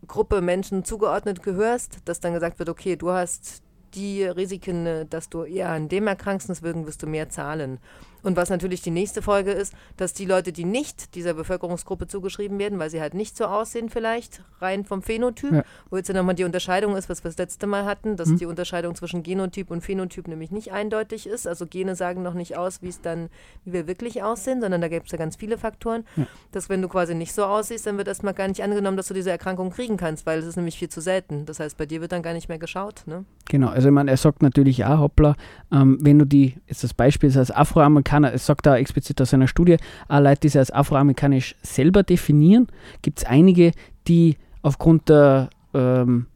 Gruppe 0.07 0.41
Menschen 0.41 0.85
zugeordnet 0.85 1.43
gehörst, 1.43 1.97
dass 2.05 2.19
dann 2.19 2.33
gesagt 2.33 2.59
wird, 2.59 2.69
okay, 2.69 2.95
du 2.95 3.11
hast 3.11 3.63
die 3.93 4.23
Risiken, 4.23 4.85
äh, 4.85 5.05
dass 5.05 5.29
du 5.29 5.43
eher 5.43 5.69
an 5.69 5.89
dem 5.89 6.07
erkrankst, 6.07 6.49
deswegen 6.49 6.85
wirst 6.85 7.03
du 7.03 7.07
mehr 7.07 7.29
zahlen. 7.29 7.79
Und 8.23 8.37
was 8.37 8.49
natürlich 8.49 8.81
die 8.81 8.91
nächste 8.91 9.21
Folge 9.21 9.51
ist, 9.51 9.73
dass 9.97 10.13
die 10.13 10.25
Leute, 10.25 10.51
die 10.51 10.65
nicht 10.65 11.15
dieser 11.15 11.33
Bevölkerungsgruppe 11.33 12.07
zugeschrieben 12.07 12.59
werden, 12.59 12.79
weil 12.79 12.89
sie 12.89 13.01
halt 13.01 13.13
nicht 13.13 13.37
so 13.37 13.45
aussehen 13.45 13.89
vielleicht, 13.89 14.41
rein 14.59 14.85
vom 14.85 15.01
Phänotyp, 15.01 15.51
ja. 15.51 15.63
wo 15.89 15.97
jetzt 15.97 16.09
ja 16.09 16.15
nochmal 16.15 16.35
die 16.35 16.43
Unterscheidung 16.43 16.95
ist, 16.95 17.09
was 17.09 17.23
wir 17.23 17.29
das 17.29 17.37
letzte 17.37 17.67
Mal 17.67 17.85
hatten, 17.85 18.17
dass 18.17 18.29
mhm. 18.29 18.37
die 18.37 18.45
Unterscheidung 18.45 18.95
zwischen 18.95 19.23
Genotyp 19.23 19.71
und 19.71 19.81
Phänotyp 19.81 20.27
nämlich 20.27 20.51
nicht 20.51 20.71
eindeutig 20.71 21.27
ist. 21.27 21.47
Also 21.47 21.65
Gene 21.65 21.95
sagen 21.95 22.21
noch 22.23 22.33
nicht 22.33 22.57
aus, 22.57 22.81
wie 22.81 22.89
es 22.89 23.01
dann, 23.01 23.29
wie 23.65 23.73
wir 23.73 23.87
wirklich 23.87 24.23
aussehen, 24.23 24.61
sondern 24.61 24.81
da 24.81 24.87
gibt 24.87 25.07
es 25.07 25.11
ja 25.11 25.17
ganz 25.17 25.35
viele 25.35 25.57
Faktoren, 25.57 26.03
ja. 26.15 26.27
dass 26.51 26.69
wenn 26.69 26.81
du 26.81 26.87
quasi 26.87 27.15
nicht 27.15 27.33
so 27.33 27.45
aussiehst, 27.45 27.87
dann 27.87 27.97
wird 27.97 28.07
erstmal 28.07 28.33
gar 28.33 28.47
nicht 28.47 28.63
angenommen, 28.63 28.97
dass 28.97 29.07
du 29.07 29.13
diese 29.13 29.31
Erkrankung 29.31 29.69
kriegen 29.71 29.97
kannst, 29.97 30.25
weil 30.25 30.39
es 30.39 30.45
ist 30.45 30.55
nämlich 30.55 30.77
viel 30.77 30.89
zu 30.89 31.01
selten. 31.01 31.45
Das 31.45 31.59
heißt, 31.59 31.77
bei 31.77 31.85
dir 31.85 32.01
wird 32.01 32.11
dann 32.11 32.23
gar 32.23 32.33
nicht 32.33 32.49
mehr 32.49 32.59
geschaut. 32.59 33.03
Ne? 33.05 33.25
Genau, 33.47 33.69
also 33.69 33.87
ich 33.87 33.93
meine, 33.93 34.11
er 34.11 34.17
sagt 34.17 34.41
natürlich 34.41 34.85
auch, 34.85 34.99
hoppla, 34.99 35.35
ähm, 35.71 35.97
wenn 36.01 36.19
du 36.19 36.25
die, 36.25 36.57
jetzt 36.67 36.83
das 36.83 36.93
Beispiel 36.93 37.29
ist 37.29 37.37
als 37.37 37.51
Afroamerikaner, 37.51 38.08
Afroamerikaner, 38.09 38.33
es 38.33 38.45
sagt 38.45 38.65
da 38.65 38.77
explizit 38.77 39.21
aus 39.21 39.29
seiner 39.29 39.47
Studie, 39.47 39.77
auch 40.07 40.19
Leute, 40.19 40.41
die 40.41 40.49
sich 40.49 40.59
als 40.59 40.71
afroamerikanisch 40.71 41.55
selber 41.61 42.03
definieren, 42.03 42.67
gibt 43.01 43.19
es 43.19 43.25
einige, 43.25 43.71
die 44.07 44.37
aufgrund 44.61 45.09
der 45.09 45.49
ähm, 45.73 46.27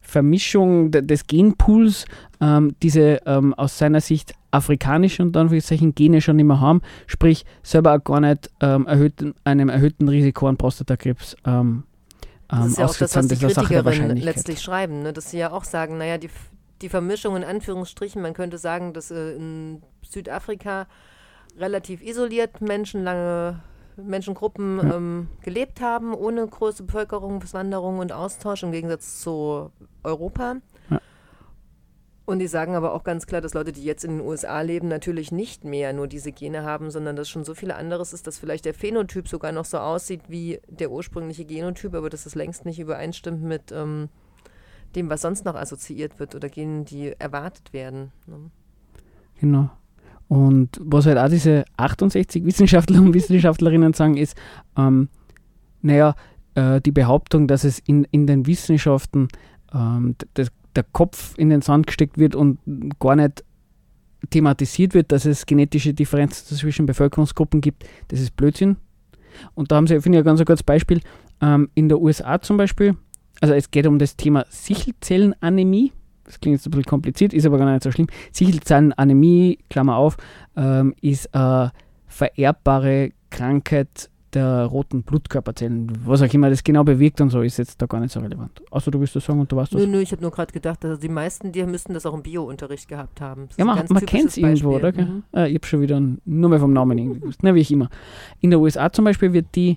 Vermischung 0.00 0.90
des 0.90 1.26
Genpools 1.26 2.04
ähm, 2.40 2.74
diese 2.82 3.20
ähm, 3.26 3.54
aus 3.54 3.78
seiner 3.78 4.00
Sicht 4.00 4.34
afrikanischen 4.50 5.28
und 5.28 5.36
Anführungszeichen 5.36 5.94
Gene 5.94 6.20
schon 6.20 6.38
immer 6.38 6.60
haben, 6.60 6.82
sprich 7.06 7.46
selber 7.62 7.94
auch 7.94 8.04
gar 8.04 8.20
nicht 8.20 8.50
ähm, 8.60 8.86
erhöhten, 8.86 9.34
einem 9.44 9.70
erhöhten 9.70 10.08
Risiko 10.08 10.48
an 10.48 10.56
Prostatakrebs 10.56 11.36
ähm, 11.46 11.84
das 12.48 12.66
ist 12.66 12.78
ja 12.78 12.84
auch 12.84 12.96
das, 12.96 13.16
was 13.16 13.28
die 13.28 13.36
Kritikerinnen 13.36 14.18
letztlich 14.18 14.60
schreiben, 14.60 15.02
ne? 15.02 15.14
dass 15.14 15.30
sie 15.30 15.38
ja 15.38 15.52
auch 15.52 15.64
sagen, 15.64 15.96
naja, 15.96 16.18
die, 16.18 16.28
die 16.82 16.90
Vermischung 16.90 17.34
in 17.34 17.44
Anführungsstrichen, 17.44 18.20
man 18.20 18.34
könnte 18.34 18.58
sagen, 18.58 18.92
dass 18.92 19.10
äh, 19.10 19.36
in 19.36 19.82
Südafrika 20.02 20.86
relativ 21.56 22.02
isoliert 22.02 22.60
Menschen 22.60 23.04
lange 23.04 23.60
Menschengruppen 23.96 24.78
ja. 24.78 24.96
ähm, 24.96 25.28
gelebt 25.42 25.80
haben, 25.80 26.14
ohne 26.14 26.46
große 26.46 26.84
Bevölkerungswanderung 26.84 27.98
und 27.98 28.12
Austausch 28.12 28.62
im 28.62 28.72
Gegensatz 28.72 29.20
zu 29.20 29.70
Europa. 30.02 30.56
Ja. 30.90 31.00
Und 32.24 32.38
die 32.38 32.46
sagen 32.46 32.74
aber 32.74 32.94
auch 32.94 33.04
ganz 33.04 33.26
klar, 33.26 33.40
dass 33.40 33.54
Leute, 33.54 33.72
die 33.72 33.84
jetzt 33.84 34.04
in 34.04 34.18
den 34.18 34.26
USA 34.26 34.60
leben, 34.60 34.88
natürlich 34.88 35.32
nicht 35.32 35.64
mehr 35.64 35.92
nur 35.92 36.06
diese 36.06 36.32
Gene 36.32 36.62
haben, 36.62 36.90
sondern 36.90 37.16
dass 37.16 37.28
schon 37.28 37.44
so 37.44 37.54
viel 37.54 37.72
anderes 37.72 38.12
ist, 38.12 38.26
dass 38.26 38.38
vielleicht 38.38 38.64
der 38.64 38.74
Phänotyp 38.74 39.28
sogar 39.28 39.52
noch 39.52 39.64
so 39.64 39.78
aussieht 39.78 40.22
wie 40.28 40.60
der 40.68 40.90
ursprüngliche 40.90 41.44
Genotyp, 41.44 41.94
aber 41.94 42.10
dass 42.10 42.24
es 42.24 42.34
längst 42.34 42.64
nicht 42.64 42.78
übereinstimmt 42.78 43.42
mit 43.42 43.72
ähm, 43.72 44.08
dem, 44.94 45.10
was 45.10 45.22
sonst 45.22 45.44
noch 45.44 45.56
assoziiert 45.56 46.20
wird 46.20 46.34
oder 46.34 46.48
Genen, 46.48 46.84
die 46.84 47.12
erwartet 47.18 47.72
werden. 47.72 48.12
Ne? 48.26 48.50
Genau. 49.40 49.70
Und 50.32 50.80
was 50.82 51.04
halt 51.04 51.18
auch 51.18 51.28
diese 51.28 51.66
68 51.76 52.46
Wissenschaftler 52.46 53.02
und 53.02 53.12
Wissenschaftlerinnen 53.12 53.92
sagen, 53.92 54.16
ist, 54.16 54.34
ähm, 54.78 55.10
naja, 55.82 56.14
äh, 56.54 56.80
die 56.80 56.90
Behauptung, 56.90 57.46
dass 57.46 57.64
es 57.64 57.80
in, 57.80 58.04
in 58.04 58.26
den 58.26 58.46
Wissenschaften 58.46 59.28
ähm, 59.74 60.16
der 60.34 60.84
Kopf 60.92 61.34
in 61.36 61.50
den 61.50 61.60
Sand 61.60 61.86
gesteckt 61.86 62.16
wird 62.16 62.34
und 62.34 62.60
gar 62.98 63.14
nicht 63.14 63.44
thematisiert 64.30 64.94
wird, 64.94 65.12
dass 65.12 65.26
es 65.26 65.44
genetische 65.44 65.92
Differenzen 65.92 66.56
zwischen 66.56 66.86
Bevölkerungsgruppen 66.86 67.60
gibt, 67.60 67.84
das 68.08 68.20
ist 68.20 68.34
Blödsinn. 68.34 68.78
Und 69.52 69.70
da 69.70 69.76
haben 69.76 69.86
sie, 69.86 70.00
finde 70.00 70.16
ich, 70.16 70.22
ein 70.22 70.24
ganz 70.24 70.40
gutes 70.40 70.62
Beispiel. 70.62 71.02
Ähm, 71.42 71.68
in 71.74 71.90
der 71.90 72.00
USA 72.00 72.40
zum 72.40 72.56
Beispiel, 72.56 72.96
also 73.42 73.52
es 73.52 73.70
geht 73.70 73.86
um 73.86 73.98
das 73.98 74.16
Thema 74.16 74.46
Sichelzellenanämie 74.48 75.92
das 76.32 76.40
klingt 76.40 76.56
jetzt 76.56 76.66
ein 76.66 76.70
bisschen 76.70 76.86
kompliziert, 76.86 77.34
ist 77.34 77.44
aber 77.44 77.58
gar 77.58 77.70
nicht 77.70 77.82
so 77.82 77.90
schlimm. 77.90 78.06
Sichelzellenanämie, 78.32 79.58
Klammer 79.68 79.96
auf, 79.96 80.16
ähm, 80.56 80.94
ist 81.02 81.34
eine 81.34 81.72
vererbbare 82.06 83.10
Krankheit 83.28 84.08
der 84.32 84.64
roten 84.64 85.02
Blutkörperzellen. 85.02 85.92
Was 86.06 86.22
auch 86.22 86.32
immer 86.32 86.48
das 86.48 86.64
genau 86.64 86.84
bewirkt 86.84 87.20
und 87.20 87.28
so, 87.28 87.42
ist 87.42 87.58
jetzt 87.58 87.82
da 87.82 87.84
gar 87.84 88.00
nicht 88.00 88.12
so 88.12 88.20
relevant. 88.20 88.62
Außer 88.70 88.90
du 88.90 88.98
willst 88.98 89.14
das 89.14 89.26
sagen 89.26 89.40
und 89.40 89.52
du 89.52 89.56
weißt 89.56 89.74
das. 89.74 89.82
Nö, 89.82 89.86
nö, 89.86 90.00
ich 90.00 90.10
habe 90.10 90.22
nur 90.22 90.30
gerade 90.30 90.50
gedacht, 90.54 90.82
also 90.86 90.96
die 90.96 91.10
meisten, 91.10 91.52
die 91.52 91.62
müssten 91.64 91.92
das 91.92 92.06
auch 92.06 92.14
im 92.14 92.22
Bio-Unterricht 92.22 92.88
gehabt 92.88 93.20
haben. 93.20 93.50
ja, 93.58 93.66
man, 93.66 93.84
man 93.90 94.06
kennt 94.06 94.30
es 94.30 94.38
irgendwo, 94.38 94.76
oder? 94.76 94.90
Mhm. 94.92 95.24
Äh, 95.34 95.48
ich 95.48 95.56
habe 95.56 95.66
schon 95.66 95.82
wieder 95.82 96.00
nur 96.24 96.48
mehr 96.48 96.60
vom 96.60 96.72
Namen 96.72 96.96
irgendwie 96.96 97.20
gewusst. 97.20 97.40
Na, 97.42 97.54
wie 97.54 97.60
ich 97.60 97.70
immer. 97.70 97.90
In 98.40 98.48
der 98.48 98.60
USA 98.60 98.90
zum 98.90 99.04
Beispiel 99.04 99.34
wird 99.34 99.54
die, 99.54 99.76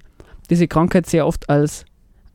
diese 0.50 0.70
Krankheit 0.70 1.06
sehr 1.06 1.28
oft 1.28 1.50
als 1.50 1.84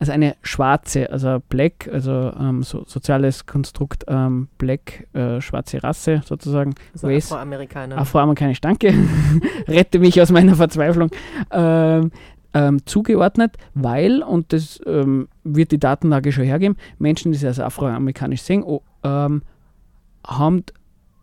also 0.01 0.13
eine 0.13 0.35
schwarze, 0.41 1.11
also 1.11 1.37
Black, 1.47 1.87
also 1.93 2.33
ähm, 2.39 2.63
so, 2.63 2.83
soziales 2.87 3.45
Konstrukt 3.45 4.03
ähm, 4.07 4.47
Black, 4.57 5.07
äh, 5.13 5.39
schwarze 5.41 5.83
Rasse 5.83 6.23
sozusagen. 6.25 6.73
Also 6.93 7.07
Afroamerikaner. 7.07 7.99
Afroamerikanisch, 7.99 8.61
danke. 8.61 8.95
Rette 9.67 9.99
mich 9.99 10.19
aus 10.19 10.31
meiner 10.31 10.55
Verzweiflung. 10.55 11.11
Ähm, 11.51 12.11
ähm, 12.55 12.83
zugeordnet, 12.87 13.57
weil, 13.75 14.23
und 14.23 14.53
das 14.53 14.81
ähm, 14.87 15.27
wird 15.43 15.71
die 15.71 15.79
Datenlage 15.79 16.31
schon 16.31 16.45
hergeben, 16.45 16.77
Menschen, 16.97 17.31
die 17.31 17.37
sich 17.37 17.47
als 17.47 17.59
afroamerikanisch 17.59 18.41
sehen, 18.41 18.63
oh, 18.63 18.81
haben 19.03 20.63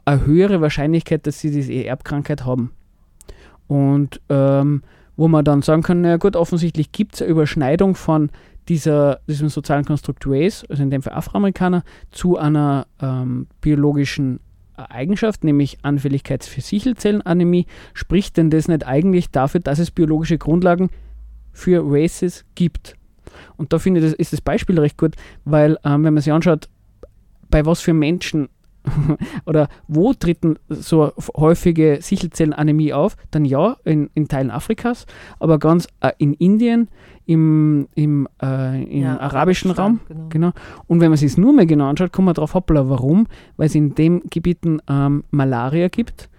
eine 0.04 0.24
höhere 0.24 0.60
Wahrscheinlichkeit, 0.60 1.26
dass 1.26 1.40
sie 1.40 1.50
diese 1.50 1.72
Erbkrankheit 1.72 2.44
haben. 2.44 2.70
Und 3.66 4.20
ähm, 4.28 4.82
wo 5.18 5.26
man 5.26 5.44
dann 5.44 5.62
sagen 5.62 5.82
kann, 5.82 6.00
na 6.00 6.16
gut, 6.16 6.36
offensichtlich 6.36 6.92
gibt 6.92 7.16
es 7.16 7.22
eine 7.22 7.30
Überschneidung 7.30 7.96
von 7.96 8.30
dieser, 8.68 9.20
diesem 9.26 9.48
sozialen 9.48 9.84
Konstrukt 9.84 10.24
Race, 10.26 10.64
also 10.68 10.82
in 10.82 10.90
dem 10.90 11.02
Fall 11.02 11.14
Afroamerikaner, 11.14 11.82
zu 12.10 12.36
einer 12.36 12.86
ähm, 13.00 13.46
biologischen 13.60 14.40
Eigenschaft, 14.76 15.42
nämlich 15.42 15.78
Anfälligkeit 15.82 16.44
für 16.44 16.60
Sichelzellenanämie, 16.60 17.66
spricht 17.94 18.36
denn 18.36 18.50
das 18.50 18.68
nicht 18.68 18.86
eigentlich 18.86 19.30
dafür, 19.30 19.60
dass 19.60 19.78
es 19.78 19.90
biologische 19.90 20.38
Grundlagen 20.38 20.90
für 21.52 21.82
Races 21.84 22.44
gibt? 22.54 22.94
Und 23.56 23.72
da 23.72 23.78
finde 23.78 24.00
ich, 24.00 24.06
das 24.06 24.14
ist 24.14 24.32
das 24.32 24.40
Beispiel 24.40 24.78
recht 24.78 24.96
gut, 24.96 25.16
weil 25.44 25.78
ähm, 25.84 26.04
wenn 26.04 26.14
man 26.14 26.22
sich 26.22 26.32
anschaut, 26.32 26.68
bei 27.50 27.64
was 27.64 27.80
für 27.80 27.94
Menschen 27.94 28.48
oder 29.46 29.68
wo 29.86 30.12
treten 30.12 30.58
so 30.68 31.12
häufige 31.36 31.98
Sichelzellenanämie 32.00 32.92
auf? 32.92 33.16
Dann 33.30 33.44
ja, 33.44 33.76
in, 33.84 34.10
in 34.14 34.28
Teilen 34.28 34.50
Afrikas, 34.50 35.06
aber 35.38 35.58
ganz 35.58 35.88
äh, 36.00 36.12
in 36.18 36.34
Indien, 36.34 36.88
im, 37.26 37.88
im, 37.94 38.26
äh, 38.42 38.82
im 38.84 39.02
ja, 39.02 39.20
arabischen 39.20 39.70
Raum. 39.70 40.00
Genau. 40.08 40.28
genau. 40.28 40.52
Und 40.86 41.00
wenn 41.00 41.10
man 41.10 41.18
sich 41.18 41.32
es 41.32 41.36
nur 41.36 41.52
mehr 41.52 41.66
genau 41.66 41.88
anschaut, 41.88 42.12
kommt 42.12 42.26
man 42.26 42.34
drauf, 42.34 42.54
hoppla, 42.54 42.88
warum? 42.88 43.26
Weil 43.56 43.66
es 43.66 43.74
in 43.74 43.94
den 43.94 44.22
Gebieten 44.30 44.80
ähm, 44.88 45.24
Malaria 45.30 45.88
gibt 45.88 46.30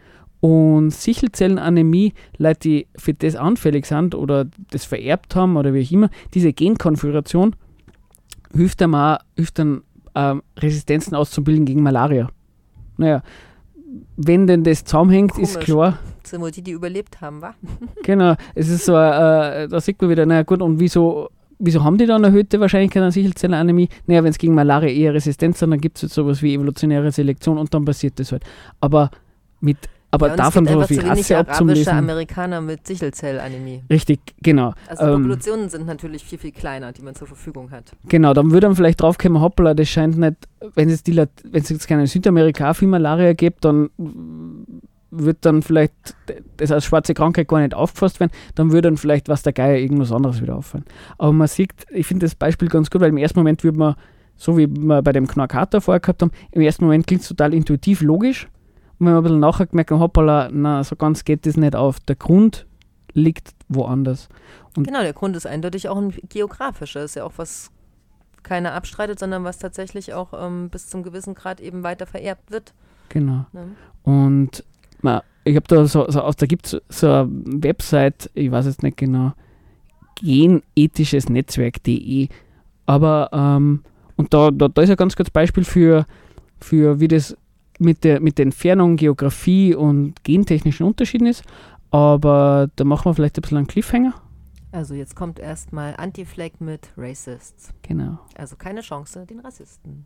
und 0.42 0.92
Sichelzellenanämie, 0.92 2.14
Leute, 2.38 2.60
die 2.60 2.88
für 2.96 3.14
das 3.14 3.36
anfällig 3.36 3.86
sind 3.86 4.16
oder 4.16 4.48
das 4.72 4.86
vererbt 4.86 5.36
haben 5.36 5.58
oder 5.58 5.74
wie 5.74 5.86
auch 5.86 5.92
immer, 5.92 6.10
diese 6.34 6.54
Genkonfiguration 6.54 7.56
hilft 8.56 8.82
einem 8.82 8.96
auch, 8.96 9.20
hilft 9.36 9.60
dann 9.60 9.82
ähm, 10.16 10.42
Resistenzen 10.58 11.16
auszubilden 11.16 11.66
gegen 11.66 11.84
Malaria. 11.84 12.30
Naja, 13.00 13.24
wenn 14.18 14.46
denn 14.46 14.64
das 14.64 14.84
zusammenhängt, 14.84 15.32
Komisch. 15.32 15.50
ist 15.50 15.60
klar. 15.62 15.98
Das 16.22 16.32
sind 16.32 16.42
wohl 16.42 16.52
die, 16.52 16.62
die 16.62 16.72
überlebt 16.72 17.22
haben, 17.22 17.42
wa? 17.42 17.56
genau, 18.04 18.36
es 18.54 18.70
ist 18.70 18.86
so, 18.86 18.94
äh, 18.94 19.68
da 19.68 19.80
sieht 19.80 20.02
man 20.02 20.12
wieder, 20.12 20.26
naja 20.26 20.44
gut, 20.44 20.62
und 20.62 20.80
wieso, 20.80 21.30
wieso 21.58 21.84
haben 21.84 21.98
die 21.98 22.06
dann 22.06 22.24
erhöhte 22.24 22.60
Wahrscheinlichkeit 22.60 23.02
an 23.02 23.12
Sichelzellenanämie? 23.12 23.90
Naja, 24.06 24.24
wenn 24.24 24.32
es 24.32 24.38
gegen 24.38 24.54
Malaria 24.54 24.90
eher 24.90 25.14
resistent 25.14 25.58
sind, 25.58 25.72
dann 25.72 25.82
gibt 25.82 25.98
es 25.98 26.04
halt 26.04 26.12
sowas 26.12 26.42
wie 26.42 26.54
evolutionäre 26.54 27.12
Selektion 27.12 27.58
und 27.58 27.74
dann 27.74 27.86
passiert 27.86 28.20
das 28.20 28.32
halt. 28.32 28.44
Aber 28.80 29.10
mit 29.62 29.78
aber 30.12 30.30
ja, 30.30 30.36
davon 30.36 30.66
so 30.66 30.82
viel 30.84 31.02
Rasse 31.02 31.38
abzulesen. 31.38 31.94
Amerikaner 31.94 32.62
mit 32.62 32.86
Sichelzellanämie. 32.88 33.84
Richtig, 33.90 34.20
genau. 34.42 34.74
Also 34.88 35.06
die 35.06 35.12
ähm, 35.12 35.18
Populationen 35.18 35.70
sind 35.70 35.86
natürlich 35.86 36.24
viel, 36.24 36.40
viel 36.40 36.52
kleiner, 36.52 36.92
die 36.92 37.02
man 37.02 37.14
zur 37.16 37.28
Verfügung 37.28 37.70
hat. 37.72 37.92
Genau, 38.08 38.34
dann 38.34 38.52
würde 38.52 38.68
man 38.68 38.76
vielleicht 38.76 39.02
draufkommen, 39.02 39.42
hoppla, 39.42 39.74
das 39.74 39.88
scheint 39.88 40.18
nicht, 40.18 40.38
wenn 40.74 40.90
es, 40.90 41.04
die, 41.04 41.16
wenn 41.16 41.62
es 41.62 41.70
jetzt 41.70 41.88
keine 41.88 42.08
Südamerika 42.08 42.74
viel 42.74 42.88
Malaria 42.88 43.34
gibt, 43.34 43.66
dann 43.66 43.90
wird 45.12 45.38
dann 45.42 45.62
vielleicht 45.62 45.94
das 46.58 46.72
als 46.72 46.86
schwarze 46.86 47.14
Krankheit 47.14 47.48
gar 47.48 47.60
nicht 47.60 47.74
aufgefasst 47.74 48.20
werden, 48.20 48.32
dann 48.56 48.72
würde 48.72 48.90
dann 48.90 48.98
vielleicht 48.98 49.30
was 49.30 49.44
der 49.44 49.54
Geier 49.54 49.78
irgendwas 49.78 50.12
anderes 50.12 50.42
wieder 50.42 50.56
auffallen. 50.56 50.86
Aber 51.18 51.34
man 51.34 51.48
sieht, 51.48 51.72
ich 51.92 52.06
finde 52.06 52.26
das 52.26 52.36
Beispiel 52.36 52.68
ganz 52.68 52.90
gut, 52.90 53.02
weil 53.02 53.10
im 53.10 53.18
ersten 53.18 53.40
Moment 53.40 53.64
würde 53.64 53.78
man, 53.78 53.96
so 54.38 54.58
wie 54.58 54.68
wir 54.68 55.02
bei 55.02 55.12
dem 55.12 55.28
Knorkater 55.28 55.82
vorher 55.82 56.00
gehabt 56.00 56.22
haben, 56.22 56.32
im 56.52 56.62
ersten 56.62 56.84
Moment 56.86 57.08
klingt 57.08 57.24
es 57.24 57.28
total 57.28 57.54
intuitiv 57.54 58.02
logisch, 58.02 58.48
und 59.00 59.06
wenn 59.06 59.14
wir 59.14 59.18
ein 59.18 59.24
bisschen 59.24 59.40
nachher 59.40 59.68
gemerkt 59.68 59.92
haben, 59.92 60.00
hoppala, 60.00 60.50
na, 60.52 60.84
so 60.84 60.96
ganz 60.96 61.24
geht 61.24 61.46
das 61.46 61.56
nicht 61.56 61.76
auf. 61.76 62.00
Der 62.02 62.16
Grund 62.16 62.66
liegt 63.14 63.54
woanders. 63.70 64.28
Und 64.76 64.86
genau, 64.88 65.02
der 65.02 65.14
Grund 65.14 65.36
ist 65.36 65.48
eindeutig 65.48 65.88
auch 65.88 65.98
ein 65.98 66.14
geografischer. 66.28 67.04
Ist 67.04 67.16
ja 67.16 67.24
auch 67.24 67.34
was 67.38 67.72
keiner 68.44 68.74
abstreitet, 68.74 69.20
sondern 69.20 69.44
was 69.44 69.58
tatsächlich 69.58 70.14
auch 70.14 70.34
ähm, 70.34 70.70
bis 70.70 70.88
zum 70.88 71.04
gewissen 71.04 71.34
Grad 71.34 71.62
eben 71.62 71.84
weiter 71.84 72.06
vererbt 72.06 72.52
wird. 72.52 72.74
Genau. 73.10 73.46
Ja. 73.54 73.64
Und 74.04 74.64
na, 75.02 75.24
ich 75.44 75.56
habe 75.56 75.68
da 75.68 75.86
so, 75.86 76.10
so 76.10 76.20
da 76.20 76.46
gibt 76.46 76.74
es 76.74 76.82
so 76.90 77.08
eine 77.08 77.30
Website, 77.30 78.30
ich 78.34 78.52
weiß 78.52 78.66
jetzt 78.66 78.84
nicht 78.84 78.98
genau, 78.98 79.34
genethisches 80.22 81.30
Netzwerk.de. 81.30 82.28
Aber 82.86 83.30
ähm, 83.32 83.84
und 84.18 84.34
da, 84.34 84.52
da, 84.52 84.68
da 84.68 84.82
ist 84.82 84.90
ein 84.90 84.98
ganz 84.98 85.16
gutes 85.16 85.32
Beispiel 85.32 85.64
für, 85.64 86.06
für 86.60 87.00
wie 87.00 87.08
das 87.08 87.38
mit 87.80 88.04
der, 88.04 88.20
mit 88.20 88.38
der 88.38 88.44
Entfernung, 88.44 88.96
Geografie 88.96 89.74
und 89.74 90.24
gentechnischen 90.24 90.86
Unterschieden 90.86 91.28
ist. 91.28 91.44
Aber 91.92 92.70
da 92.76 92.84
machen 92.84 93.06
wir 93.06 93.16
vielleicht 93.16 93.38
ein 93.38 93.42
bisschen 93.42 93.58
einen 93.58 93.68
Cliffhanger. 93.68 94.14
Also 94.72 94.94
jetzt 94.94 95.16
kommt 95.16 95.40
erstmal 95.40 95.96
Anti-Flag 95.98 96.52
mit 96.60 96.90
Racists. 96.96 97.74
Genau. 97.82 98.20
Also 98.36 98.56
keine 98.56 98.82
Chance 98.82 99.26
den 99.26 99.40
Rassisten. 99.40 100.06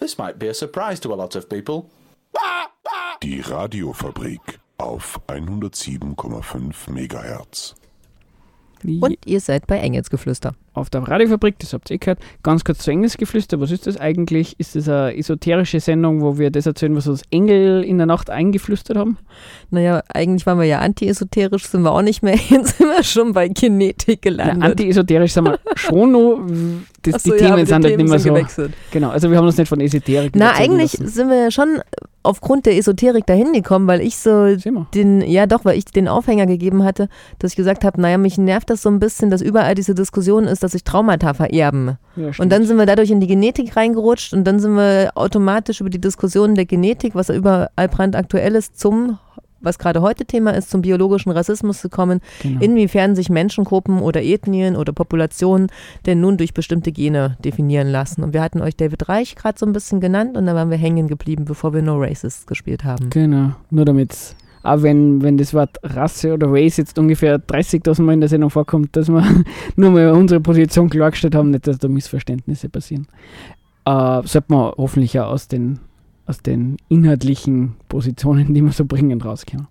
This 0.00 0.18
might 0.18 0.38
be 0.38 0.50
a 0.50 0.54
surprise 0.54 1.00
to 1.00 1.12
a 1.12 1.16
lot 1.16 1.36
of 1.36 1.48
people. 1.48 1.84
Die 3.22 3.40
Radiofabrik 3.40 4.58
auf 4.76 5.20
107,5 5.28 6.90
Megahertz. 6.90 7.74
Und 8.82 9.16
ihr 9.24 9.40
seid 9.40 9.66
bei 9.66 9.78
Engelsgeflüster. 9.78 10.54
Auf 10.74 10.90
der 10.90 11.02
Radiofabrik, 11.02 11.58
das 11.60 11.72
habt 11.72 11.90
ihr 11.90 11.94
eh 11.94 11.98
gehört, 11.98 12.18
ganz 12.42 12.64
kurz 12.64 12.80
zu 12.80 12.90
Engelsgeflüster. 12.90 13.60
Was 13.60 13.70
ist 13.70 13.86
das 13.86 13.96
eigentlich? 13.96 14.58
Ist 14.58 14.74
das 14.74 14.88
eine 14.88 15.16
esoterische 15.16 15.80
Sendung, 15.80 16.20
wo 16.20 16.36
wir 16.36 16.50
das 16.50 16.66
erzählen, 16.66 16.94
was 16.96 17.06
uns 17.06 17.22
Engel 17.30 17.84
in 17.84 17.96
der 17.98 18.06
Nacht 18.06 18.28
eingeflüstert 18.28 18.96
haben? 18.96 19.16
Naja, 19.70 20.02
eigentlich 20.12 20.44
waren 20.46 20.58
wir 20.58 20.66
ja 20.66 20.80
anti-esoterisch, 20.80 21.66
sind 21.66 21.82
wir 21.82 21.92
auch 21.92 22.02
nicht 22.02 22.22
mehr. 22.22 22.34
Jetzt 22.50 22.78
sind 22.78 22.88
wir 22.88 23.02
schon 23.04 23.32
bei 23.32 23.48
Genetik 23.48 24.22
gelandet. 24.22 24.62
Ja, 24.62 24.68
anti-esoterisch 24.70 25.32
sind 25.32 25.44
wir 25.44 25.58
schon 25.76 26.12
noch. 26.12 26.40
Das, 27.02 27.22
so, 27.22 27.32
die 27.32 27.42
ja, 27.42 27.50
Themen 27.50 27.66
sind 27.66 27.84
halt 27.84 27.96
nicht 27.96 28.08
mehr 28.08 28.18
so. 28.18 28.30
gewechselt. 28.30 28.72
Genau, 28.90 29.10
also 29.10 29.30
wir 29.30 29.38
haben 29.38 29.46
uns 29.46 29.56
nicht 29.56 29.68
von 29.68 29.80
Esoterik 29.80 30.32
Na, 30.34 30.52
eigentlich 30.52 30.98
lassen. 30.98 31.08
sind 31.08 31.28
wir 31.28 31.36
ja 31.36 31.50
schon 31.50 31.80
aufgrund 32.24 32.66
der 32.66 32.76
Esoterik 32.76 33.26
dahin 33.26 33.52
gekommen, 33.52 33.86
weil 33.86 34.00
ich 34.00 34.16
so 34.16 34.56
den, 34.94 35.20
ja 35.20 35.46
doch, 35.46 35.64
weil 35.64 35.76
ich 35.76 35.84
den 35.84 36.08
Aufhänger 36.08 36.46
gegeben 36.46 36.82
hatte, 36.82 37.08
dass 37.38 37.52
ich 37.52 37.56
gesagt 37.56 37.84
habe, 37.84 38.00
naja, 38.00 38.18
mich 38.18 38.38
nervt 38.38 38.70
das 38.70 38.82
so 38.82 38.88
ein 38.88 38.98
bisschen, 38.98 39.30
dass 39.30 39.42
überall 39.42 39.74
diese 39.74 39.94
Diskussion 39.94 40.44
ist, 40.44 40.62
dass 40.64 40.72
sich 40.72 40.82
Traumata 40.84 41.34
vererben. 41.34 41.98
Ja, 42.16 42.30
Und 42.38 42.50
dann 42.50 42.64
sind 42.64 42.76
wir 42.78 42.86
dadurch 42.86 43.10
in 43.10 43.20
die 43.20 43.26
Genetik 43.26 43.76
reingerutscht 43.76 44.32
und 44.32 44.44
dann 44.44 44.58
sind 44.58 44.74
wir 44.74 45.12
automatisch 45.14 45.80
über 45.80 45.90
die 45.90 46.00
Diskussion 46.00 46.54
der 46.54 46.64
Genetik, 46.64 47.14
was 47.14 47.28
überall 47.28 47.88
brandaktuell 47.88 48.54
ist, 48.54 48.80
zum, 48.80 49.18
was 49.60 49.78
gerade 49.78 50.00
heute 50.00 50.24
Thema 50.24 50.52
ist, 50.52 50.70
zum 50.70 50.82
biologischen 50.82 51.30
Rassismus 51.30 51.82
gekommen. 51.82 52.20
genau. 52.42 52.60
Inwiefern 52.60 53.14
sich 53.14 53.30
Menschengruppen 53.30 54.00
oder 54.00 54.22
Ethnien 54.22 54.76
oder 54.76 54.92
Populationen 54.92 55.68
denn 56.06 56.20
nun 56.20 56.36
durch 56.36 56.54
bestimmte 56.54 56.92
Gene 56.92 57.36
definieren 57.44 57.88
lassen. 57.88 58.22
Und 58.22 58.32
wir 58.32 58.42
hatten 58.42 58.60
euch 58.60 58.76
David 58.76 59.08
Reich 59.08 59.36
gerade 59.36 59.58
so 59.58 59.66
ein 59.66 59.72
bisschen 59.72 60.00
genannt 60.00 60.36
und 60.36 60.46
da 60.46 60.54
waren 60.54 60.70
wir 60.70 60.78
hängen 60.78 61.08
geblieben, 61.08 61.44
bevor 61.44 61.74
wir 61.74 61.82
No 61.82 61.96
Racist 61.98 62.46
gespielt 62.46 62.84
haben. 62.84 63.10
Genau, 63.10 63.52
nur 63.70 63.84
damit, 63.84 64.34
auch 64.64 64.82
wenn, 64.82 65.22
wenn 65.22 65.36
das 65.36 65.52
Wort 65.52 65.78
Rasse 65.82 66.32
oder 66.32 66.46
Race 66.50 66.78
jetzt 66.78 66.98
ungefähr 66.98 67.38
30.000 67.38 68.02
Mal 68.02 68.14
in 68.14 68.20
der 68.20 68.30
Sendung 68.30 68.50
vorkommt, 68.50 68.96
dass 68.96 69.08
wir 69.08 69.22
nur 69.76 69.90
mal 69.90 70.10
unsere 70.10 70.40
Position 70.40 70.88
klargestellt 70.88 71.34
haben, 71.34 71.50
nicht, 71.50 71.66
dass 71.66 71.78
da 71.78 71.88
Missverständnisse 71.88 72.70
passieren. 72.70 73.06
Äh, 73.84 74.22
sollte 74.24 74.44
man 74.48 74.72
hoffentlich 74.78 75.12
ja 75.12 75.26
aus 75.26 75.48
den, 75.48 75.80
aus 76.26 76.40
den 76.40 76.78
inhaltlichen 76.88 77.74
Positionen, 77.88 78.54
die 78.54 78.62
wir 78.62 78.72
so 78.72 78.86
bringen, 78.86 79.20
rauskommen. 79.20 79.68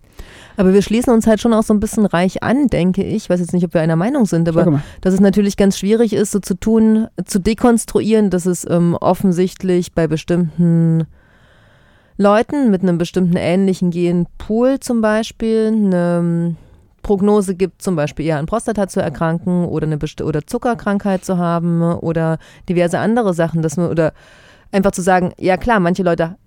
Aber 0.57 0.75
wir 0.75 0.83
schließen 0.83 1.11
uns 1.11 1.25
halt 1.25 1.41
schon 1.41 1.53
auch 1.53 1.63
so 1.63 1.73
ein 1.73 1.79
bisschen 1.79 2.05
reich 2.05 2.43
an, 2.43 2.67
denke 2.67 3.03
ich. 3.03 3.15
Ich 3.15 3.29
weiß 3.31 3.39
jetzt 3.39 3.53
nicht, 3.53 3.65
ob 3.65 3.73
wir 3.73 3.81
einer 3.81 3.95
Meinung 3.95 4.27
sind, 4.27 4.47
aber 4.47 4.83
dass 5.01 5.15
es 5.15 5.19
natürlich 5.19 5.57
ganz 5.57 5.79
schwierig 5.79 6.13
ist, 6.13 6.31
so 6.31 6.39
zu 6.39 6.53
tun, 6.53 7.07
zu 7.25 7.39
dekonstruieren, 7.39 8.29
dass 8.29 8.45
es 8.45 8.63
ähm, 8.69 8.93
offensichtlich 8.93 9.93
bei 9.93 10.05
bestimmten 10.07 11.07
Leuten 12.17 12.69
mit 12.71 12.83
einem 12.83 12.97
bestimmten 12.97 13.37
ähnlichen 13.37 13.91
Genpool 13.91 14.79
zum 14.79 15.01
Beispiel 15.01 15.67
eine 15.67 16.55
Prognose 17.01 17.55
gibt, 17.55 17.81
zum 17.81 17.95
Beispiel 17.95 18.25
eher 18.25 18.39
an 18.39 18.45
Prostata 18.45 18.87
zu 18.87 19.01
erkranken 19.01 19.65
oder 19.65 19.85
eine 19.85 19.97
besti- 19.97 20.23
oder 20.23 20.45
Zuckerkrankheit 20.47 21.25
zu 21.25 21.37
haben 21.37 21.81
oder 21.81 22.37
diverse 22.69 22.99
andere 22.99 23.33
Sachen, 23.33 23.61
dass 23.61 23.77
man 23.77 23.89
oder 23.89 24.13
einfach 24.71 24.91
zu 24.91 25.01
sagen, 25.01 25.33
ja 25.37 25.57
klar, 25.57 25.79
manche 25.79 26.03
Leute 26.03 26.37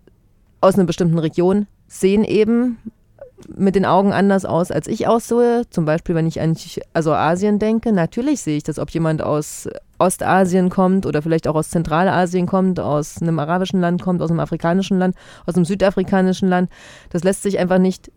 aus 0.60 0.74
einer 0.74 0.84
bestimmten 0.84 1.18
Region 1.18 1.66
sehen 1.88 2.24
eben 2.24 2.78
mit 3.54 3.74
den 3.74 3.84
Augen 3.84 4.12
anders 4.12 4.44
aus, 4.44 4.70
als 4.70 4.86
ich 4.86 5.06
aussehe. 5.06 5.62
Zum 5.70 5.84
Beispiel, 5.84 6.14
wenn 6.14 6.26
ich 6.26 6.40
an 6.40 6.56
also 6.92 7.12
Asien 7.12 7.58
denke, 7.58 7.92
natürlich 7.92 8.40
sehe 8.40 8.56
ich 8.56 8.62
das, 8.62 8.78
ob 8.78 8.90
jemand 8.90 9.22
aus 9.22 9.68
Ostasien 9.98 10.70
kommt 10.70 11.06
oder 11.06 11.22
vielleicht 11.22 11.48
auch 11.48 11.54
aus 11.54 11.70
Zentralasien 11.70 12.46
kommt, 12.46 12.80
aus 12.80 13.20
einem 13.20 13.38
arabischen 13.38 13.80
Land 13.80 14.02
kommt, 14.02 14.22
aus 14.22 14.30
einem 14.30 14.40
afrikanischen 14.40 14.98
Land, 14.98 15.16
aus 15.46 15.54
einem 15.54 15.64
südafrikanischen 15.64 16.48
Land. 16.48 16.70
Das 17.10 17.24
lässt 17.24 17.42
sich 17.42 17.58
einfach 17.58 17.78
nicht 17.78 18.10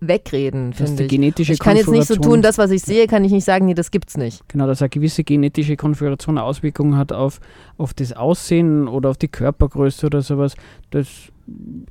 wegreden, 0.00 0.72
finde 0.72 1.04
ich. 1.04 1.10
genetische 1.10 1.52
Ich 1.54 1.58
kann 1.58 1.76
jetzt 1.76 1.90
nicht 1.90 2.06
so 2.06 2.16
tun, 2.16 2.42
das, 2.42 2.58
was 2.58 2.70
ich 2.70 2.82
sehe, 2.82 3.06
kann 3.06 3.24
ich 3.24 3.32
nicht 3.32 3.44
sagen, 3.44 3.66
nee, 3.66 3.74
das 3.74 3.90
gibt's 3.90 4.16
nicht. 4.16 4.48
Genau, 4.48 4.66
dass 4.66 4.80
eine 4.80 4.90
gewisse 4.90 5.24
genetische 5.24 5.76
Konfiguration 5.76 6.38
eine 6.38 6.44
Auswirkung 6.44 6.96
hat 6.96 7.12
auf, 7.12 7.40
auf 7.78 7.94
das 7.94 8.12
Aussehen 8.12 8.86
oder 8.86 9.10
auf 9.10 9.16
die 9.16 9.28
Körpergröße 9.28 10.06
oder 10.06 10.22
sowas. 10.22 10.54
Das 10.90 11.08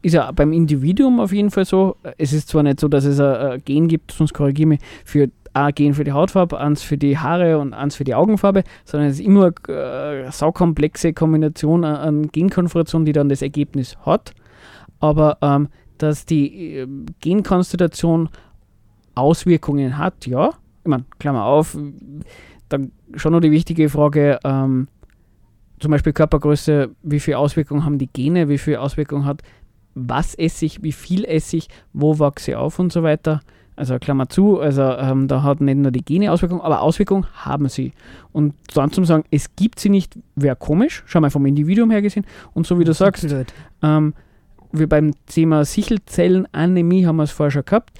ist 0.02 0.14
ja 0.14 0.32
beim 0.32 0.54
Individuum 0.54 1.20
auf 1.20 1.32
jeden 1.34 1.52
Fall 1.52 1.66
so. 1.66 1.98
Es 2.18 2.34
ist 2.34 2.50
zwar 2.50 2.64
nicht 2.64 2.80
so, 2.80 2.88
dass 2.88 3.06
es 3.06 3.20
ein, 3.20 3.62
Gen 3.66 3.88
gibt, 3.88 4.12
sonst 4.12 4.34
korrigiere 4.34 4.68
mich, 4.68 4.80
für 5.04 5.30
ein 5.54 5.74
Gen 5.74 5.94
für 5.94 6.04
die 6.04 6.12
Hautfarbe, 6.12 6.60
eins 6.60 6.84
für 6.84 6.98
die 6.98 7.18
Haare 7.18 7.58
und 7.58 7.74
eins 7.74 7.96
für 7.96 8.04
die 8.04 8.16
Augenfarbe, 8.16 8.64
sondern 8.86 9.10
es 9.10 9.20
ist 9.20 9.26
immer 9.26 9.52
äh, 9.68 9.72
eine 9.72 10.32
saukomplexe 10.32 11.14
Kombination 11.14 11.84
an, 11.84 11.96
an 11.96 12.28
Genkonfigurationen, 12.32 13.06
die 13.06 13.14
dann 13.14 13.30
das 13.30 13.42
Ergebnis 13.42 13.98
hat. 14.06 14.34
Aber 15.00 15.38
ähm, 15.42 15.70
dass 15.98 16.26
die 16.26 16.76
äh, 16.76 16.88
Genkonstellation 17.22 18.30
Auswirkungen 19.16 19.98
hat, 19.98 20.28
ja. 20.28 20.52
Ich 20.84 20.90
meine, 20.90 21.06
Klammer 21.20 21.44
auf, 21.44 21.78
dann 22.70 22.92
schon 23.16 23.34
noch 23.34 23.42
die 23.42 23.52
wichtige 23.52 23.90
Frage, 23.90 24.40
ähm, 24.44 24.88
zum 25.80 25.92
Beispiel 25.92 26.14
Körpergröße, 26.14 26.90
wie 27.04 27.20
viel 27.20 27.36
Auswirkungen 27.36 27.86
haben 27.86 27.98
die 27.98 28.08
Gene, 28.08 28.50
wie 28.50 28.58
viel 28.58 28.78
Auswirkungen 28.78 29.26
hat, 29.26 29.42
was 29.94 30.36
esse 30.36 30.66
ich, 30.66 30.84
wie 30.84 30.92
viel 30.92 31.26
esse 31.26 31.58
ich, 31.58 31.70
wo 31.94 32.20
wachse 32.20 32.52
ich 32.52 32.58
auf 32.58 32.80
und 32.80 32.92
so 32.92 33.04
weiter. 33.04 33.42
Also 33.76 34.00
Klammer 34.00 34.28
zu, 34.28 34.60
also 34.60 34.82
ähm, 34.82 35.28
da 35.28 35.44
hat 35.44 35.62
nicht 35.62 35.78
nur 35.78 35.92
die 35.92 36.04
Gene 36.04 36.32
Auswirkungen, 36.32 36.62
aber 36.62 36.82
Auswirkungen 36.82 37.28
haben 37.34 37.70
sie. 37.70 37.94
Und 38.32 38.56
dann 38.74 38.92
zum 38.92 39.06
sagen, 39.06 39.24
es 39.30 39.56
gibt 39.56 39.80
sie 39.80 39.90
nicht, 39.90 40.18
wäre 40.36 40.56
komisch, 40.56 41.04
schau 41.06 41.22
mal 41.22 41.30
vom 41.30 41.46
Individuum 41.46 41.92
her 41.92 42.02
gesehen. 42.02 42.26
Und 42.54 42.66
so 42.66 42.80
wie 42.80 42.84
du 42.84 42.94
sagst, 42.94 43.28
ähm, 43.84 44.14
wir 44.72 44.90
beim 44.90 45.14
Thema 45.28 45.64
Sichelzellenanämie 45.64 47.06
haben 47.06 47.18
wir 47.18 47.24
es 47.24 47.32
vorher 47.32 47.52
schon 47.52 47.66
gehabt. 47.66 47.92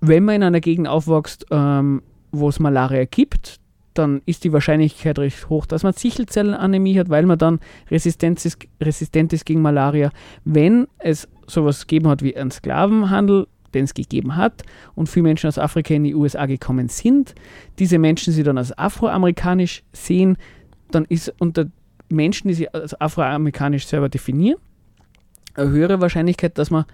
Wenn 0.00 0.24
man 0.24 0.36
in 0.36 0.42
einer 0.42 0.60
Gegend 0.60 0.88
aufwächst, 0.88 1.46
ähm, 1.52 2.02
wo 2.32 2.48
es 2.48 2.58
Malaria 2.58 3.04
gibt, 3.04 3.60
dann 3.94 4.22
ist 4.26 4.44
die 4.44 4.52
Wahrscheinlichkeit 4.52 5.18
recht 5.18 5.48
hoch, 5.48 5.66
dass 5.66 5.82
man 5.82 5.92
Sichelzellenanämie 5.92 6.98
hat, 6.98 7.08
weil 7.08 7.26
man 7.26 7.38
dann 7.38 7.60
resistent 7.90 8.44
ist, 8.44 8.58
resistent 8.80 9.32
ist 9.32 9.44
gegen 9.44 9.62
Malaria. 9.62 10.10
Wenn 10.44 10.86
es 10.98 11.28
sowas 11.46 11.86
gegeben 11.86 12.08
hat 12.08 12.22
wie 12.22 12.36
einen 12.36 12.50
Sklavenhandel, 12.50 13.46
den 13.74 13.84
es 13.84 13.94
gegeben 13.94 14.36
hat 14.36 14.62
und 14.94 15.08
viele 15.08 15.24
Menschen 15.24 15.48
aus 15.48 15.58
Afrika 15.58 15.94
in 15.94 16.04
die 16.04 16.14
USA 16.14 16.46
gekommen 16.46 16.88
sind, 16.88 17.34
diese 17.78 17.98
Menschen 17.98 18.32
sie 18.32 18.42
dann 18.42 18.58
als 18.58 18.76
afroamerikanisch 18.76 19.82
sehen, 19.92 20.36
dann 20.90 21.04
ist 21.04 21.32
unter 21.38 21.66
Menschen, 22.08 22.48
die 22.48 22.54
sich 22.54 22.74
als 22.74 23.00
afroamerikanisch 23.00 23.86
selber 23.86 24.08
definieren, 24.08 24.58
eine 25.54 25.70
höhere 25.70 26.00
Wahrscheinlichkeit, 26.00 26.58
dass 26.58 26.70
man 26.70 26.84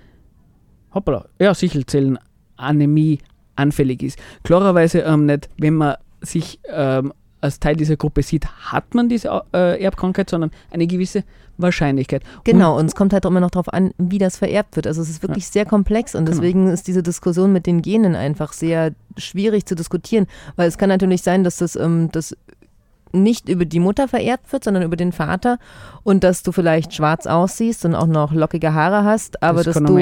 hoppala, 0.93 1.29
ja, 1.39 1.55
Sichelzellenanämie 1.55 3.19
anfällig 3.55 4.03
ist. 4.03 4.19
Klarerweise 4.43 5.01
ähm, 5.01 5.27
nicht, 5.27 5.49
wenn 5.59 5.75
man 5.75 5.97
sich 6.27 6.61
ähm, 6.69 7.13
als 7.41 7.61
Teil 7.61 7.77
dieser 7.77 7.97
Gruppe 7.97 8.23
sieht, 8.23 8.47
hat 8.47 8.95
man 8.95 9.09
diese 9.09 9.43
äh, 9.53 9.83
Erbkrankheit, 9.83 10.31
sondern 10.31 10.51
eine 10.71 10.87
gewisse 10.87 11.25
Wahrscheinlichkeit. 11.59 12.23
Genau, 12.45 12.79
und 12.79 12.87
es 12.87 12.95
kommt 12.95 13.13
halt 13.13 13.25
immer 13.25 13.41
noch 13.41 13.51
darauf 13.51 13.73
an, 13.73 13.93
wie 13.99 14.19
das 14.19 14.37
vererbt 14.37 14.77
wird. 14.77 14.87
Also 14.87 15.01
es 15.01 15.09
ist 15.09 15.23
wirklich 15.23 15.47
sehr 15.47 15.65
komplex 15.65 16.15
und 16.15 16.27
Genau. 16.27 16.37
deswegen 16.37 16.69
ist 16.69 16.87
diese 16.87 17.03
Diskussion 17.03 17.53
mit 17.53 17.67
den 17.67 17.83
Genen 17.83 18.15
einfach 18.15 18.53
sehr 18.53 18.93
schwierig 19.17 19.65
zu 19.67 19.75
diskutieren, 19.75 20.27
weil 20.57 20.69
es 20.69 20.77
kann 20.77 20.89
natürlich 20.89 21.23
sein, 21.23 21.45
dass 21.45 21.57
das, 21.57 21.77
ähm, 21.77 22.11
das 22.13 22.37
nicht 23.13 23.49
über 23.49 23.65
die 23.65 23.81
Mutter 23.81 24.09
vererbt 24.09 24.53
wird, 24.53 24.65
sondern 24.65 24.83
über 24.83 24.97
den 24.97 25.13
Vater 25.13 25.59
und 26.03 26.25
dass 26.25 26.43
du 26.43 26.53
vielleicht 26.53 26.93
schwarz 26.93 27.27
aussiehst 27.27 27.85
und 27.85 27.95
auch 27.95 28.07
noch 28.07 28.33
lockige 28.33 28.75
Haare 28.75 29.05
hast, 29.05 29.43
aber 29.43 29.63
das 29.63 29.75
dass 29.77 29.83
du 29.83 29.97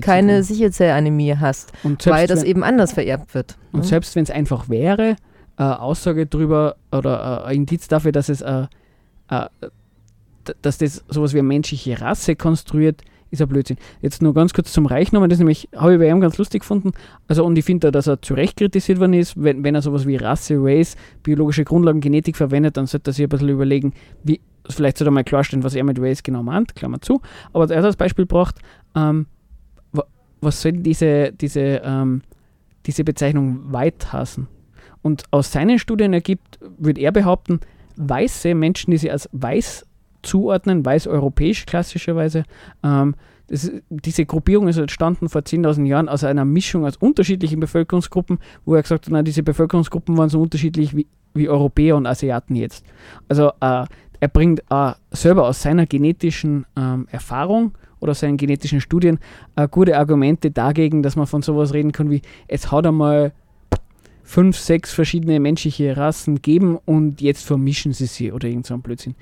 keine. 0.00 0.42
Sichelzellanämie 0.44 1.36
hast, 1.40 1.72
Und 1.82 2.06
weil 2.06 2.26
das 2.26 2.42
eben 2.42 2.62
anders 2.62 2.92
vererbt 2.92 3.34
wird. 3.34 3.56
Und 3.72 3.80
ne? 3.80 3.86
selbst 3.86 4.14
wenn 4.14 4.22
es 4.22 4.30
einfach 4.30 4.68
wäre, 4.68 5.16
äh, 5.58 5.62
Aussage 5.62 6.26
darüber 6.26 6.76
oder 6.92 7.42
äh, 7.44 7.48
ein 7.48 7.56
Indiz 7.56 7.88
dafür, 7.88 8.12
dass 8.12 8.28
es 8.28 8.40
äh, 8.40 8.66
äh, 9.30 9.46
dass 10.60 10.78
das 10.78 11.02
sowas 11.08 11.32
wie 11.32 11.38
eine 11.38 11.48
menschliche 11.48 12.00
Rasse 12.00 12.36
konstruiert, 12.36 13.02
ist 13.30 13.40
ein 13.40 13.48
Blödsinn. 13.48 13.78
Jetzt 14.02 14.20
nur 14.20 14.34
ganz 14.34 14.52
kurz 14.52 14.72
zum 14.72 14.84
Reich 14.86 15.10
nochmal, 15.10 15.28
das 15.28 15.38
nämlich 15.38 15.68
habe 15.74 15.94
ich 15.94 15.98
bei 15.98 16.08
ihm 16.08 16.20
ganz 16.20 16.36
lustig 16.36 16.60
gefunden. 16.60 16.92
Also 17.28 17.44
und 17.44 17.56
ich 17.56 17.64
finde 17.64 17.86
da, 17.86 17.90
dass 17.90 18.06
er 18.06 18.20
zu 18.20 18.34
Recht 18.34 18.58
kritisiert 18.58 19.00
worden 19.00 19.14
ist, 19.14 19.42
wenn, 19.42 19.64
wenn 19.64 19.74
er 19.74 19.80
sowas 19.80 20.06
wie 20.06 20.16
Rasse, 20.16 20.56
Race, 20.58 20.96
biologische 21.22 21.64
Grundlagen, 21.64 22.00
Genetik 22.02 22.36
verwendet, 22.36 22.76
dann 22.76 22.86
sollte 22.86 23.10
er 23.10 23.14
sich 23.14 23.24
ein 23.24 23.30
bisschen 23.30 23.48
überlegen, 23.48 23.94
wie, 24.22 24.40
vielleicht 24.68 24.98
sollte 24.98 25.08
er 25.08 25.12
mal 25.12 25.24
klarstellen, 25.24 25.64
was 25.64 25.74
er 25.74 25.84
mit 25.84 25.98
Race 25.98 26.22
genau 26.22 26.42
meint, 26.42 26.74
Klammer 26.76 27.00
zu. 27.00 27.22
Aber 27.54 27.70
er 27.70 27.78
hat 27.78 27.84
als 27.86 27.96
Beispiel 27.96 28.26
gebracht, 28.26 28.56
ähm, 28.94 29.26
wa- 29.92 30.06
was 30.42 30.60
soll 30.60 30.72
diese, 30.72 31.32
diese, 31.32 31.80
ähm, 31.82 32.20
diese 32.84 33.02
Bezeichnung 33.02 33.72
White 33.72 34.12
hassen? 34.12 34.46
Und 35.04 35.24
aus 35.30 35.52
seinen 35.52 35.78
Studien 35.78 36.14
ergibt, 36.14 36.58
würde 36.78 37.02
er 37.02 37.12
behaupten, 37.12 37.60
weiße 37.96 38.54
Menschen, 38.54 38.90
die 38.90 38.96
sie 38.96 39.10
als 39.10 39.28
weiß 39.32 39.86
zuordnen, 40.22 40.82
weiß-europäisch 40.82 41.66
klassischerweise, 41.66 42.44
ähm, 42.82 43.14
das, 43.48 43.70
diese 43.90 44.24
Gruppierung 44.24 44.68
ist 44.68 44.78
entstanden 44.78 45.28
vor 45.28 45.42
10.000 45.42 45.84
Jahren 45.84 46.08
aus 46.08 46.24
einer 46.24 46.46
Mischung 46.46 46.86
aus 46.86 46.96
unterschiedlichen 46.96 47.60
Bevölkerungsgruppen, 47.60 48.38
wo 48.64 48.74
er 48.74 48.80
gesagt 48.80 49.04
hat, 49.04 49.12
na, 49.12 49.22
diese 49.22 49.42
Bevölkerungsgruppen 49.42 50.16
waren 50.16 50.30
so 50.30 50.40
unterschiedlich 50.40 50.96
wie, 50.96 51.06
wie 51.34 51.50
Europäer 51.50 51.96
und 51.96 52.06
Asiaten 52.06 52.56
jetzt. 52.56 52.86
Also 53.28 53.48
äh, 53.60 53.84
er 54.20 54.28
bringt 54.32 54.62
äh, 54.70 54.92
selber 55.10 55.46
aus 55.46 55.60
seiner 55.60 55.84
genetischen 55.84 56.64
ähm, 56.78 57.06
Erfahrung 57.10 57.72
oder 58.00 58.14
seinen 58.14 58.38
genetischen 58.38 58.80
Studien 58.80 59.18
äh, 59.56 59.68
gute 59.68 59.98
Argumente 59.98 60.50
dagegen, 60.50 61.02
dass 61.02 61.14
man 61.14 61.26
von 61.26 61.42
sowas 61.42 61.74
reden 61.74 61.92
kann 61.92 62.10
wie, 62.10 62.22
es 62.48 62.72
hat 62.72 62.86
einmal 62.86 63.34
fünf, 64.24 64.58
sechs 64.58 64.92
verschiedene 64.92 65.38
menschliche 65.38 65.96
Rassen 65.96 66.42
geben 66.42 66.78
und 66.84 67.20
jetzt 67.20 67.44
vermischen 67.44 67.92
sie 67.92 68.06
sie 68.06 68.32
oder 68.32 68.48
irgend 68.48 68.66
so 68.66 68.74
ein 68.74 68.82
Blödsinn. 68.82 69.14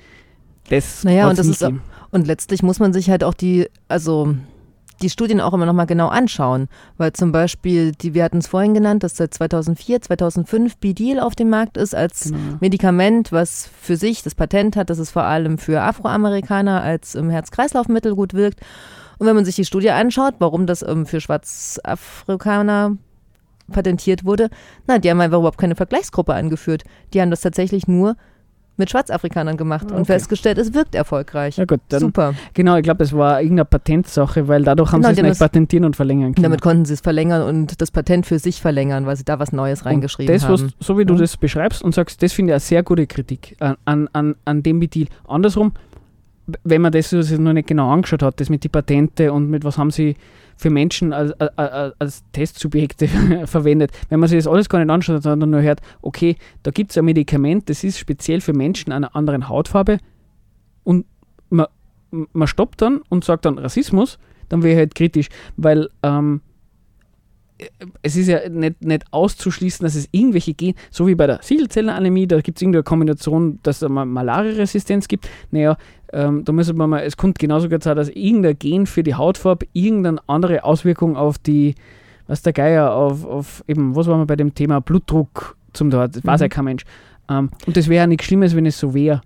Das 0.69 1.03
Naja, 1.03 1.29
und 1.29 1.37
das 1.37 1.45
ist 1.45 1.59
gegeben. 1.59 1.81
Und 2.09 2.25
letztlich 2.25 2.63
muss 2.63 2.79
man 2.79 2.93
sich 2.93 3.09
halt 3.09 3.23
auch 3.23 3.33
die, 3.33 3.67
also 3.89 4.33
die 5.01 5.09
Studien 5.09 5.41
auch 5.41 5.53
immer 5.53 5.65
nochmal 5.65 5.87
genau 5.87 6.07
anschauen, 6.07 6.69
weil 6.97 7.11
zum 7.11 7.33
Beispiel, 7.33 7.91
die, 7.91 8.13
wir 8.13 8.23
hatten 8.23 8.37
es 8.37 8.47
vorhin 8.47 8.73
genannt, 8.73 9.03
dass 9.03 9.17
seit 9.17 9.33
2004, 9.33 10.01
2005 10.01 10.77
Bidil 10.77 11.19
auf 11.19 11.35
dem 11.35 11.49
Markt 11.49 11.75
ist 11.75 11.93
als 11.93 12.25
Genau. 12.25 12.37
Medikament, 12.61 13.31
was 13.31 13.69
für 13.81 13.97
sich 13.97 14.23
das 14.23 14.35
Patent 14.35 14.77
hat, 14.77 14.89
dass 14.89 14.99
es 14.99 15.11
vor 15.11 15.23
allem 15.23 15.57
für 15.57 15.81
Afroamerikaner 15.81 16.81
als 16.81 17.15
ähm, 17.15 17.29
Herz-Kreislauf-Mittel 17.29 18.15
gut 18.15 18.33
wirkt. 18.33 18.61
Und 19.17 19.27
wenn 19.27 19.35
man 19.35 19.45
sich 19.45 19.55
die 19.55 19.65
Studie 19.65 19.91
anschaut, 19.91 20.35
warum 20.39 20.65
das 20.65 20.81
ähm, 20.81 21.05
für 21.05 21.19
Schwarzafrikaner 21.19 22.97
patentiert 23.71 24.25
wurde, 24.25 24.49
na, 24.87 24.99
die 24.99 25.09
haben 25.09 25.21
einfach 25.21 25.37
überhaupt 25.37 25.57
keine 25.57 25.75
Vergleichsgruppe 25.75 26.33
angeführt. 26.33 26.83
Die 27.13 27.21
haben 27.21 27.29
das 27.31 27.41
tatsächlich 27.41 27.87
nur 27.87 28.15
mit 28.75 28.89
Schwarzafrikanern 28.89 29.55
gemacht 29.55 29.85
und 29.91 29.97
Okay. 30.01 30.05
festgestellt, 30.05 30.57
es 30.57 30.73
wirkt 30.73 30.95
erfolgreich. 30.95 31.57
Ja 31.57 31.65
gut, 31.65 31.79
dann, 31.89 31.99
Super. 31.99 32.33
genau, 32.55 32.75
ich 32.75 32.81
glaube, 32.83 32.97
das 33.03 33.13
war 33.13 33.39
irgendeine 33.39 33.65
Patentsache, 33.65 34.47
weil 34.47 34.63
dadurch 34.63 34.91
haben 34.91 35.01
Genau, 35.03 35.13
sie 35.13 35.21
es 35.21 35.27
nicht 35.27 35.39
patentieren 35.39 35.85
und 35.85 35.95
verlängern 35.95 36.29
Und 36.29 36.35
können. 36.35 36.43
damit 36.45 36.61
konnten 36.61 36.83
sie 36.85 36.95
es 36.95 37.01
verlängern 37.01 37.43
und 37.43 37.79
das 37.81 37.91
Patent 37.91 38.25
für 38.25 38.39
sich 38.39 38.61
verlängern, 38.61 39.05
weil 39.05 39.15
sie 39.15 39.25
da 39.25 39.37
was 39.37 39.51
Neues 39.51 39.85
reingeschrieben 39.85 40.33
das, 40.33 40.49
was, 40.49 40.61
haben. 40.61 40.73
so 40.79 40.97
wie 40.97 41.05
du 41.05 41.13
das 41.15 41.37
beschreibst 41.37 41.83
und 41.83 41.93
sagst, 41.93 42.23
das 42.23 42.33
finde 42.33 42.51
ich 42.51 42.53
eine 42.55 42.59
sehr 42.61 42.81
gute 42.81 43.05
Kritik 43.05 43.55
an, 43.59 43.75
an, 43.85 44.09
an, 44.11 44.35
an 44.45 44.63
dem 44.63 44.79
Deal. 44.89 45.07
Andersrum, 45.27 45.73
wenn 46.63 46.81
man 46.81 46.91
das 46.91 47.09
sich 47.09 47.39
noch 47.39 47.53
nicht 47.53 47.67
genau 47.67 47.89
angeschaut 47.91 48.23
hat, 48.23 48.39
das 48.39 48.49
mit 48.49 48.63
den 48.63 48.71
Patente 48.71 49.31
und 49.31 49.49
mit 49.49 49.63
was 49.63 49.77
haben 49.77 49.91
sie 49.91 50.15
für 50.57 50.69
Menschen 50.69 51.13
als, 51.13 51.31
als, 51.39 51.93
als 51.99 52.23
Testsubjekte 52.31 53.07
verwendet, 53.45 53.91
wenn 54.09 54.19
man 54.19 54.29
sich 54.29 54.39
das 54.39 54.47
alles 54.47 54.69
gar 54.69 54.79
nicht 54.79 54.91
anschaut, 54.91 55.23
sondern 55.23 55.49
nur 55.49 55.61
hört, 55.61 55.81
okay, 56.01 56.35
da 56.63 56.71
gibt 56.71 56.91
es 56.91 56.97
ein 56.97 57.05
Medikament, 57.05 57.69
das 57.69 57.83
ist 57.83 57.97
speziell 57.97 58.41
für 58.41 58.53
Menschen 58.53 58.91
einer 58.91 59.15
anderen 59.15 59.49
Hautfarbe 59.49 59.99
und 60.83 61.05
man, 61.49 61.67
man 62.11 62.47
stoppt 62.47 62.81
dann 62.81 63.01
und 63.09 63.23
sagt 63.23 63.45
dann 63.45 63.57
Rassismus, 63.57 64.19
dann 64.49 64.63
wäre 64.63 64.73
ich 64.73 64.79
halt 64.79 64.95
kritisch, 64.95 65.29
weil 65.55 65.89
ähm, 66.03 66.41
es 68.01 68.15
ist 68.15 68.27
ja 68.27 68.49
nicht, 68.49 68.83
nicht 68.83 69.05
auszuschließen, 69.11 69.83
dass 69.83 69.95
es 69.95 70.07
irgendwelche 70.11 70.53
Gen, 70.53 70.73
so 70.91 71.07
wie 71.07 71.15
bei 71.15 71.27
der 71.27 71.39
Sichelzellenanämie, 71.41 72.27
da 72.27 72.41
gibt 72.41 72.57
es 72.57 72.61
irgendeine 72.61 72.83
Kombination, 72.83 73.59
dass 73.63 73.81
es 73.81 73.89
mal 73.89 74.05
Malaria-Resistenz 74.05 75.07
gibt. 75.07 75.29
Naja, 75.51 75.77
ähm, 76.11 76.43
da 76.45 76.51
müssen 76.51 76.77
wir 76.77 76.87
mal, 76.87 77.01
es 77.03 77.17
kommt 77.17 77.39
genauso 77.39 77.69
gut 77.69 77.83
sein, 77.83 77.95
dass 77.95 78.09
irgendein 78.09 78.57
Gen 78.59 78.85
für 78.85 79.03
die 79.03 79.15
Hautfarbe 79.15 79.67
irgendeine 79.73 80.19
andere 80.27 80.63
Auswirkung 80.63 81.15
auf 81.15 81.37
die, 81.37 81.75
was 82.27 82.41
der 82.41 82.53
Geier, 82.53 82.93
auf, 82.93 83.25
auf 83.25 83.63
eben, 83.67 83.95
was 83.95 84.07
war 84.07 84.17
wir 84.17 84.25
bei 84.25 84.35
dem 84.35 84.53
Thema 84.53 84.81
Blutdruck 84.81 85.55
zum 85.73 85.89
dort, 85.89 86.15
das 86.15 86.25
weiß 86.25 86.41
Mhm. 86.41 86.43
ja 86.43 86.49
kein 86.49 86.65
Mensch. 86.65 86.83
Ähm, 87.29 87.49
und 87.65 87.77
das 87.77 87.87
wäre 87.87 88.03
ja 88.03 88.07
nichts 88.07 88.25
Schlimmes, 88.25 88.55
wenn 88.55 88.65
es 88.65 88.79
so 88.79 88.93
wäre. 88.93 89.21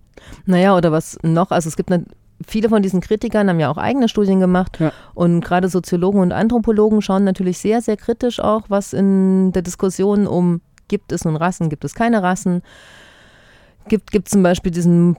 Naja, 0.46 0.76
oder 0.76 0.92
was 0.92 1.18
noch? 1.24 1.52
Also 1.52 1.70
es 1.70 1.76
gibt 1.76 1.90
ne, 1.90 2.06
viele 2.46 2.70
von 2.70 2.82
diesen 2.82 3.02
Kritikern 3.02 3.50
haben 3.50 3.60
ja 3.60 3.70
auch 3.72 3.78
eigene 3.78 4.08
Studien 4.10 4.40
gemacht 4.40 4.80
Ja. 4.80 4.92
und 5.16 5.42
gerade 5.44 5.70
Soziologen 5.70 6.20
und 6.22 6.32
Anthropologen 6.32 7.02
schauen 7.02 7.24
natürlich 7.24 7.58
sehr, 7.58 7.82
sehr 7.82 7.98
kritisch 7.98 8.40
auch, 8.40 8.64
was 8.70 8.94
in 8.94 9.52
der 9.54 9.62
Diskussion 9.62 10.28
um 10.28 10.62
gibt 10.88 11.12
es 11.12 11.26
nun 11.26 11.36
Rassen, 11.36 11.70
gibt 11.70 11.84
es 11.84 11.94
keine 11.96 12.24
Rassen. 12.24 12.62
Gibt, 13.90 14.12
gibt 14.12 14.30
zum 14.30 14.44
Beispiel 14.44 14.72
diesen 14.72 15.18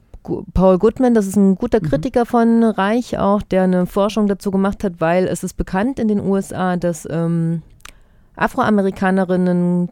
Paul 0.54 0.78
Goodman, 0.78 1.14
das 1.14 1.26
ist 1.26 1.36
ein 1.36 1.54
guter 1.54 1.80
Mhm. 1.82 1.88
Kritiker 1.88 2.26
von 2.26 2.62
Reich 2.62 3.18
auch, 3.18 3.40
der 3.42 3.62
eine 3.62 3.86
Forschung 3.86 4.26
dazu 4.28 4.50
gemacht 4.50 4.84
hat, 4.84 4.94
weil 4.98 5.26
es 5.26 5.42
ist 5.42 5.54
bekannt 5.54 5.98
in 5.98 6.08
den 6.08 6.20
USA, 6.20 6.76
dass 6.76 7.06
ähm, 7.10 7.62
Afroamerikanerinnen 8.36 9.90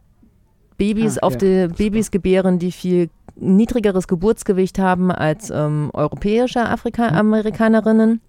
Babys 0.77 1.17
Ah, 1.17 1.25
auf 1.27 1.33
ja, 1.41 1.67
die. 1.67 1.73
Babys 1.73 2.11
gebären, 2.11 2.59
die 2.59 2.71
viel 2.71 3.09
niedrigeres 3.35 4.07
Geburtsgewicht 4.07 4.79
haben 4.79 5.11
als 5.11 5.49
ähm, 5.49 5.89
europäische 5.93 6.59
Mhm. 6.59 6.65
Afrika-Amerikanerinnen. 6.65 8.21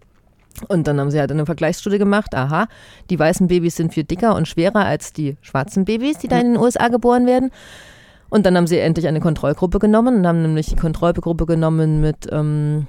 Und 0.67 0.87
dann 0.89 0.99
haben 0.99 1.11
sie 1.11 1.21
halt 1.21 1.31
eine 1.31 1.47
Vergleichsstudie 1.47 1.99
gemacht. 1.99 2.35
Aha, 2.35 2.67
die 3.11 3.19
weißen 3.19 3.47
Babys 3.47 3.77
sind 3.77 3.95
viel 3.95 4.05
dicker 4.05 4.35
und 4.35 4.49
schwerer 4.49 4.85
als 4.85 5.13
die 5.13 5.37
schwarzen 5.41 5.85
Babys, 5.85 6.19
die 6.19 6.29
da 6.29 6.39
in 6.41 6.55
den 6.55 6.57
USA 6.61 6.89
geboren 6.89 7.27
werden. 7.27 7.51
Und 8.29 8.45
dann 8.45 8.57
haben 8.57 8.67
sie 8.67 8.79
endlich 8.79 9.07
eine 9.07 9.21
Kontrollgruppe 9.21 9.79
genommen 9.79 10.17
und 10.17 10.27
haben 10.27 10.43
nämlich 10.43 10.67
die 10.67 10.77
Kontrollgruppe 10.77 11.47
genommen 11.47 12.01
mit 12.01 12.27
ähm, 12.33 12.87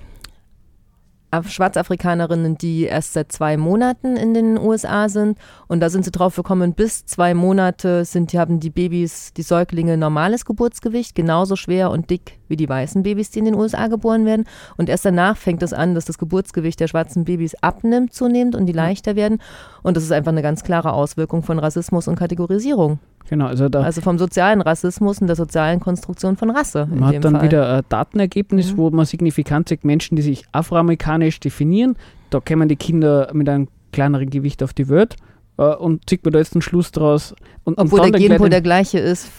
Schwarzafrikanerinnen, 1.32 2.58
die 2.58 2.84
erst 2.84 3.14
seit 3.14 3.32
zwei 3.32 3.58
Monaten 3.58 4.18
in 4.18 4.34
den 4.34 4.58
USA 4.58 5.10
sind. 5.10 5.38
Und 5.68 5.80
da 5.80 5.90
sind 5.90 6.06
sie 6.06 6.12
drauf 6.12 6.36
gekommen, 6.36 6.74
bis 6.74 7.06
zwei 7.06 7.34
Monate 7.34 8.06
sind, 8.06 8.34
die 8.34 8.40
haben 8.40 8.60
die 8.60 8.70
Babys, 8.70 9.34
die 9.34 9.44
Säuglinge 9.44 9.98
normales 9.98 10.46
Geburtsgewicht, 10.46 11.16
genauso 11.16 11.56
schwer 11.56 11.92
und 11.92 12.10
dick 12.10 12.40
wie 12.48 12.56
die 12.56 12.68
weißen 12.68 13.04
Babys, 13.04 13.30
die 13.30 13.40
in 13.40 13.46
den 13.46 13.56
USA 13.56 13.88
geboren 13.88 14.26
werden. 14.26 14.46
Und 14.78 14.90
erst 14.90 15.06
danach 15.06 15.38
fängt 15.38 15.64
es 15.64 15.74
an, 15.74 15.96
dass 15.96 16.06
das 16.06 16.18
Geburtsgewicht 16.18 16.80
der 16.80 16.88
schwarzen 16.88 17.26
Babys 17.26 17.56
abnimmt 17.56 18.14
zunehmend 18.14 18.56
und 18.56 18.66
die 18.66 18.74
leichter 18.74 19.16
werden. 19.16 19.40
Und 19.84 19.96
das 19.96 20.04
ist 20.04 20.12
einfach 20.12 20.32
eine 20.32 20.42
ganz 20.42 20.64
klare 20.64 20.94
Auswirkung 20.94 21.44
von 21.44 21.60
Rassismus 21.60 22.08
und 22.08 22.18
Kategorisierung. 22.18 23.00
Genau, 23.28 23.46
also 23.48 23.70
da 23.70 23.82
Also 23.82 24.02
vom 24.02 24.18
sozialen 24.18 24.62
Rassismus 24.62 25.20
und 25.20 25.28
der 25.28 25.36
sozialen 25.36 25.80
Konstruktion 25.80 26.36
von 26.36 26.50
Rasse. 26.50 26.88
Man 26.92 27.06
hat 27.16 27.24
dann 27.24 27.36
Fall. 27.36 27.44
wieder 27.44 27.78
ein 27.78 27.82
Datenergebnis, 27.90 28.74
Mhm. 28.74 28.78
wo 28.78 28.90
man 28.90 29.06
signifikant 29.06 29.70
sagt, 29.70 29.86
Menschen, 29.86 30.16
die 30.16 30.22
sich 30.24 30.46
afroamerikanisch 30.52 31.40
definieren, 31.40 31.96
da 32.32 32.40
kommen 32.40 32.68
die 32.70 32.76
Kinder 32.76 33.30
mit 33.34 33.48
einem 33.50 33.68
kleineren 33.92 34.30
Gewicht 34.30 34.64
auf 34.64 34.74
die 34.74 34.90
Welt 34.90 35.16
und 35.64 36.10
zieht 36.10 36.24
man 36.24 36.32
da 36.34 36.40
jetzt 36.40 36.54
einen 36.56 36.62
Schluss 36.62 36.92
draus. 36.92 37.34
Und, 37.66 37.78
Obwohl 37.78 38.00
und 38.00 38.06
dann 38.06 38.20
der 38.20 38.30
Genpool 38.30 38.50
der 38.50 38.62
gleiche 38.62 38.98
ist. 38.98 39.30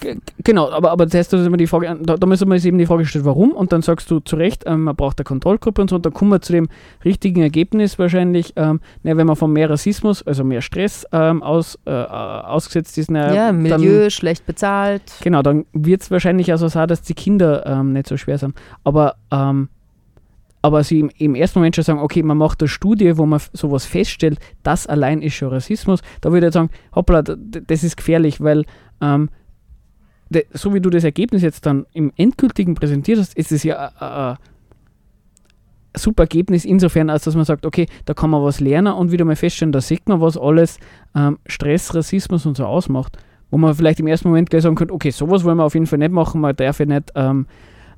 Genau, 0.45 0.71
aber, 0.71 0.91
aber 0.93 1.09
zuerst 1.09 1.33
ist 1.33 1.45
immer 1.47 1.57
die 1.57 1.67
Frage, 1.67 1.99
da, 2.01 2.17
da 2.17 2.27
müssen 2.27 2.47
wir 2.49 2.55
uns 2.55 2.65
eben 2.65 2.79
die 2.79 2.87
Frage 2.87 3.05
stellen, 3.07 3.25
warum? 3.25 3.53
Und 3.53 3.73
dann 3.73 3.83
sagst 3.83 4.11
du 4.11 4.21
zu 4.21 4.37
Recht, 4.37 4.65
ähm, 4.67 4.85
man 4.85 4.95
braucht 4.95 5.19
eine 5.19 5.25
Kontrollgruppe 5.25 5.81
und 5.83 5.91
so, 5.91 5.97
und 5.97 6.07
dann 6.07 6.13
kommen 6.13 6.31
wir 6.31 6.41
zu 6.41 6.53
dem 6.53 6.69
richtigen 7.05 7.43
Ergebnis 7.43 7.99
wahrscheinlich, 7.99 8.53
ähm, 8.57 8.81
na, 9.03 9.17
wenn 9.17 9.27
man 9.27 9.37
von 9.37 9.53
mehr 9.53 9.69
Rassismus, 9.71 10.23
also 10.25 10.45
mehr 10.45 10.61
Stress 10.61 11.07
ähm, 11.13 11.43
aus, 11.43 11.79
äh, 11.87 11.91
äh, 11.91 12.07
ausgesetzt 12.07 12.99
ist, 12.99 13.11
na, 13.11 13.35
Ja, 13.35 13.47
dann- 13.47 13.63
Milieu, 13.63 14.11
schlecht 14.11 14.47
bezahlt. 14.47 15.03
Genau, 15.23 15.43
dann 15.43 15.65
wird 15.73 16.03
es 16.03 16.11
wahrscheinlich 16.11 16.53
also 16.53 16.69
sein, 16.69 16.87
dass 16.87 17.03
die 17.03 17.15
Kinder 17.15 17.65
ähm, 17.67 17.93
nicht 17.95 18.07
so 18.07 18.17
schwer 18.17 18.39
sind. 18.39 18.55
Aber, 18.85 19.17
ähm, 19.33 19.69
aber 20.63 20.85
sie 20.85 21.01
im, 21.01 21.11
im 21.19 21.35
ersten 21.35 21.59
Moment 21.59 21.77
schon 21.77 21.85
sagen, 21.85 22.01
okay, 22.01 22.23
man 22.23 22.37
macht 22.37 22.61
eine 22.61 22.69
Studie, 22.69 23.17
wo 23.17 23.27
man 23.27 23.41
sowas 23.53 23.87
feststellt, 23.87 24.39
das 24.63 24.87
allein 24.87 25.23
ist 25.23 25.35
schon 25.35 25.49
Rassismus. 25.49 26.01
Da 26.21 26.33
würde 26.33 26.49
ich 26.49 26.53
sagen, 26.53 26.71
hoppla, 26.95 27.23
das 27.23 27.83
ist 27.83 27.97
gefährlich, 27.97 28.41
weil 28.41 28.65
ähm, 29.01 29.31
de, 30.29 30.45
so 30.53 30.75
wie 30.75 30.81
du 30.81 30.91
das 30.91 31.05
Ergebnis 31.05 31.43
jetzt 31.43 31.67
dann 31.67 31.87
im 31.93 32.13
endgültigen 32.17 32.75
präsentiert 32.75 33.19
hast, 33.19 33.35
ist 33.37 33.53
es 33.53 33.63
ja 33.63 33.91
ein 33.99 34.37
super 35.97 36.25
Ergebnis 36.25 36.65
insofern, 36.65 37.11
als 37.11 37.25
dass 37.25 37.35
man 37.35 37.45
sagt, 37.45 37.65
okay, 37.65 37.87
da 38.05 38.15
kann 38.15 38.31
man 38.31 38.43
was 38.43 38.61
lernen 38.61 38.93
und 38.93 39.13
wieder 39.13 39.25
mal 39.25 39.37
feststellen, 39.37 39.73
da 39.73 39.81
sieht 39.81 40.09
man, 40.09 40.21
was 40.21 40.37
alles 40.37 40.79
ähm, 41.17 41.39
Stress, 41.47 41.95
Rassismus 41.95 42.47
und 42.47 42.57
so 42.57 42.67
ausmacht 42.67 43.17
wo 43.51 43.59
man 43.59 43.75
vielleicht 43.75 44.01
im 44.01 44.07
ersten 44.07 44.29
Moment 44.29 44.51
gleich 44.51 44.63
sagen 44.63 44.77
könnte, 44.77 44.95
okay, 44.95 45.11
sowas 45.11 45.45
wollen 45.45 45.59
wir 45.59 45.65
auf 45.65 45.75
jeden 45.75 45.87
Fall 45.87 45.99
nicht 45.99 46.13
machen, 46.13 46.41
man 46.41 46.55
darf 46.55 46.79
ja 46.79 46.87
nicht 46.87 47.11
ähm, 47.15 47.47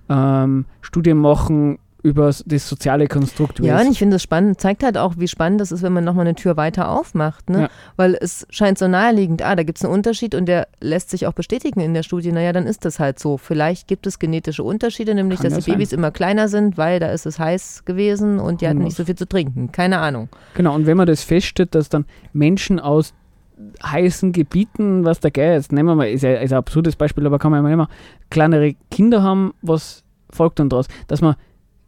ähm, 0.08 0.66
Studien 0.80 1.18
machen 1.18 1.78
über 2.02 2.26
das 2.26 2.68
soziale 2.68 3.06
Konstrukt. 3.06 3.60
Ja, 3.60 3.80
und 3.80 3.90
ich 3.90 3.98
finde 3.98 4.16
es 4.16 4.22
spannend, 4.22 4.60
zeigt 4.60 4.82
halt 4.82 4.98
auch, 4.98 5.14
wie 5.18 5.28
spannend 5.28 5.60
es 5.60 5.70
ist, 5.70 5.82
wenn 5.82 5.92
man 5.92 6.02
nochmal 6.04 6.26
eine 6.26 6.34
Tür 6.34 6.56
weiter 6.56 6.88
aufmacht. 6.90 7.48
Ne? 7.48 7.62
Ja. 7.62 7.68
Weil 7.96 8.16
es 8.20 8.46
scheint 8.50 8.78
so 8.78 8.88
naheliegend, 8.88 9.42
ah, 9.42 9.54
da 9.54 9.62
gibt 9.62 9.78
es 9.78 9.84
einen 9.84 9.94
Unterschied 9.94 10.34
und 10.34 10.46
der 10.46 10.66
lässt 10.80 11.10
sich 11.10 11.26
auch 11.26 11.32
bestätigen 11.32 11.80
in 11.80 11.94
der 11.94 12.02
Studie. 12.02 12.32
Naja, 12.32 12.52
dann 12.52 12.66
ist 12.66 12.84
das 12.84 12.98
halt 12.98 13.20
so. 13.20 13.38
Vielleicht 13.38 13.86
gibt 13.86 14.06
es 14.06 14.18
genetische 14.18 14.64
Unterschiede, 14.64 15.14
nämlich 15.14 15.40
Kann 15.40 15.50
dass 15.50 15.58
ja 15.58 15.64
die 15.64 15.70
Babys 15.72 15.90
sein. 15.90 16.00
immer 16.00 16.10
kleiner 16.10 16.48
sind, 16.48 16.76
weil 16.76 16.98
da 16.98 17.10
ist 17.12 17.24
es 17.24 17.38
heiß 17.38 17.84
gewesen 17.84 18.40
und 18.40 18.60
die 18.60 18.68
hatten 18.68 18.80
Who 18.80 18.84
nicht 18.84 18.96
so 18.96 19.04
viel 19.04 19.16
zu 19.16 19.28
trinken. 19.28 19.70
Keine 19.70 19.98
Ahnung. 19.98 20.28
Genau, 20.54 20.74
und 20.74 20.86
wenn 20.86 20.96
man 20.96 21.06
das 21.06 21.22
feststellt, 21.22 21.74
dass 21.74 21.88
dann 21.88 22.04
Menschen 22.32 22.80
aus 22.80 23.14
heißen 23.84 24.32
Gebieten, 24.32 25.04
was 25.04 25.20
der 25.20 25.30
Geil, 25.30 25.54
jetzt 25.54 25.70
nehmen 25.70 25.88
wir 25.88 25.94
mal, 25.94 26.08
ist 26.08 26.22
ja 26.22 26.32
ist 26.34 26.52
ein 26.52 26.58
absurdes 26.58 26.96
Beispiel, 26.96 27.24
aber 27.26 27.38
kann 27.38 27.52
man 27.52 27.62
mal 27.62 27.68
nehmen, 27.68 27.86
kleinere 28.28 28.74
Kinder 28.90 29.22
haben, 29.22 29.54
was 29.62 30.02
folgt 30.30 30.58
dann 30.58 30.68
daraus? 30.68 30.86
Dass 31.06 31.20
man 31.20 31.36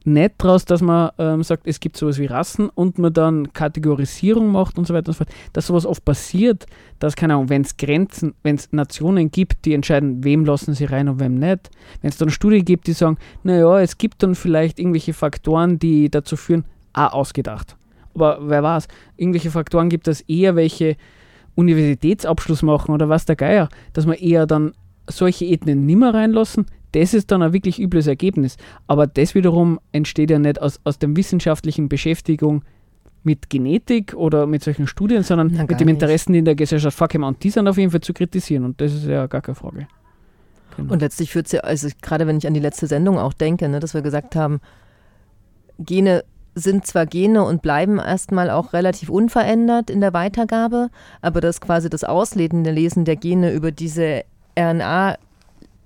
nicht 0.07 0.35
daraus, 0.39 0.65
dass 0.65 0.83
man 0.83 1.11
ähm, 1.19 1.43
sagt, 1.43 1.67
es 1.67 1.81
gibt 1.81 1.97
sowas 1.97 2.19
wie 2.19 2.27
Rassen 2.27 2.69
und 2.69 2.99
man 2.99 3.13
dann 3.13 3.53
Kategorisierung 3.53 4.53
macht 4.53 4.79
und 4.79 4.87
so 4.87 4.95
weiter 4.95 5.09
und 5.09 5.15
so 5.15 5.25
fort, 5.25 5.35
dass 5.53 5.67
sowas 5.67 5.87
oft 5.87 6.05
passiert, 6.05 6.67
dass, 6.99 7.17
keine 7.17 7.35
Ahnung, 7.35 7.49
wenn 7.49 7.63
es 7.63 7.77
Grenzen, 7.77 8.35
wenn 8.43 8.57
es 8.57 8.73
Nationen 8.73 9.31
gibt, 9.31 9.65
die 9.65 9.75
entscheiden, 9.75 10.23
wem 10.25 10.45
lassen 10.45 10.75
sie 10.75 10.85
rein 10.85 11.09
und 11.09 11.21
wem 11.21 11.35
nicht, 11.35 11.71
wenn 12.03 12.11
es 12.11 12.19
dann 12.19 12.31
Studien 12.31 12.65
gibt, 12.65 12.87
die 12.87 12.93
sagen, 12.93 13.17
naja, 13.43 13.81
es 13.81 13.99
gibt 13.99 14.23
dann 14.23 14.35
vielleicht 14.35 14.79
irgendwelche 14.79 15.15
Faktoren, 15.15 15.79
die 15.79 16.11
dazu 16.11 16.37
führen, 16.37 16.65
auch 16.93 17.13
ausgedacht. 17.13 17.77
Aber 18.15 18.39
wer 18.43 18.63
weiß, 18.63 18.89
irgendwelche 19.17 19.51
Faktoren 19.51 19.89
gibt 19.89 20.07
es 20.07 20.21
eher, 20.23 20.55
welche 20.55 20.97
Universitätsabschluss 21.55 22.63
machen 22.63 22.93
oder 22.93 23.09
was 23.09 23.25
der 23.25 23.37
Geier, 23.37 23.69
dass 23.93 24.07
man 24.07 24.17
eher 24.17 24.47
dann 24.47 24.73
solche 25.09 25.45
Ethnien 25.45 25.87
nimmer 25.87 26.15
reinlassen, 26.15 26.67
das 26.95 27.13
ist 27.13 27.31
dann 27.31 27.43
ein 27.43 27.53
wirklich 27.53 27.81
übles 27.81 28.07
Ergebnis. 28.07 28.57
Aber 28.87 29.07
das 29.07 29.35
wiederum 29.35 29.81
entsteht 29.93 30.31
ja 30.31 30.39
nicht 30.39 30.61
aus, 30.61 30.81
aus 30.85 30.99
der 30.99 31.15
wissenschaftlichen 31.17 31.89
Beschäftigung 31.89 32.63
mit 33.25 33.51
Genetik 33.51 34.15
oder 34.15 34.47
mit 34.47 34.63
solchen 34.63 34.87
Studien, 34.87 35.23
sondern 35.23 35.51
Na, 35.53 35.63
mit 35.63 35.71
nicht. 35.71 35.89
Interessen, 35.89 36.35
die 36.35 36.41
in 36.41 36.45
der 36.45 36.55
Gesellschaft 36.55 36.97
vorkommen. 36.97 37.25
Und 37.25 37.43
die 37.43 37.51
sind 37.51 37.67
auf 37.67 37.79
jeden 37.79 37.91
Fall 37.91 38.03
zu 38.03 38.13
kritisieren 38.13 38.65
und 38.65 38.81
das 38.81 38.93
ist 38.93 39.07
ja 39.07 39.27
gar 39.27 39.41
keine 39.41 39.55
Frage. 39.55 39.89
Genau. 40.77 40.93
Und 40.93 41.01
letztlich 41.01 41.33
führt 41.33 41.47
es 41.47 41.53
ja, 41.53 41.61
also 41.61 41.89
gerade 42.03 42.27
wenn 42.27 42.37
ich 42.37 42.47
an 42.47 42.55
die 42.55 42.61
letzte 42.61 42.87
Sendung 42.87 43.19
auch 43.19 43.33
denke, 43.33 43.69
ne, 43.69 43.81
dass 43.81 43.95
wir 43.95 44.03
gesagt 44.03 44.37
haben, 44.37 44.61
Gene 45.79 46.25
sind 46.55 46.87
zwar 46.87 47.07
Gene 47.07 47.45
und 47.45 47.63
bleiben 47.63 47.99
erstmal 47.99 48.51
auch 48.51 48.73
relativ 48.73 49.09
unverändert 49.09 49.91
in 49.91 50.01
der 50.01 50.13
Weitergabe, 50.13 50.91
aber 51.21 51.41
dass 51.41 51.61
quasi 51.61 51.91
das 51.91 52.05
ausledende 52.05 52.71
Lesen 52.71 53.05
der 53.05 53.17
Gene 53.17 53.53
über 53.53 53.73
diese 53.73 54.23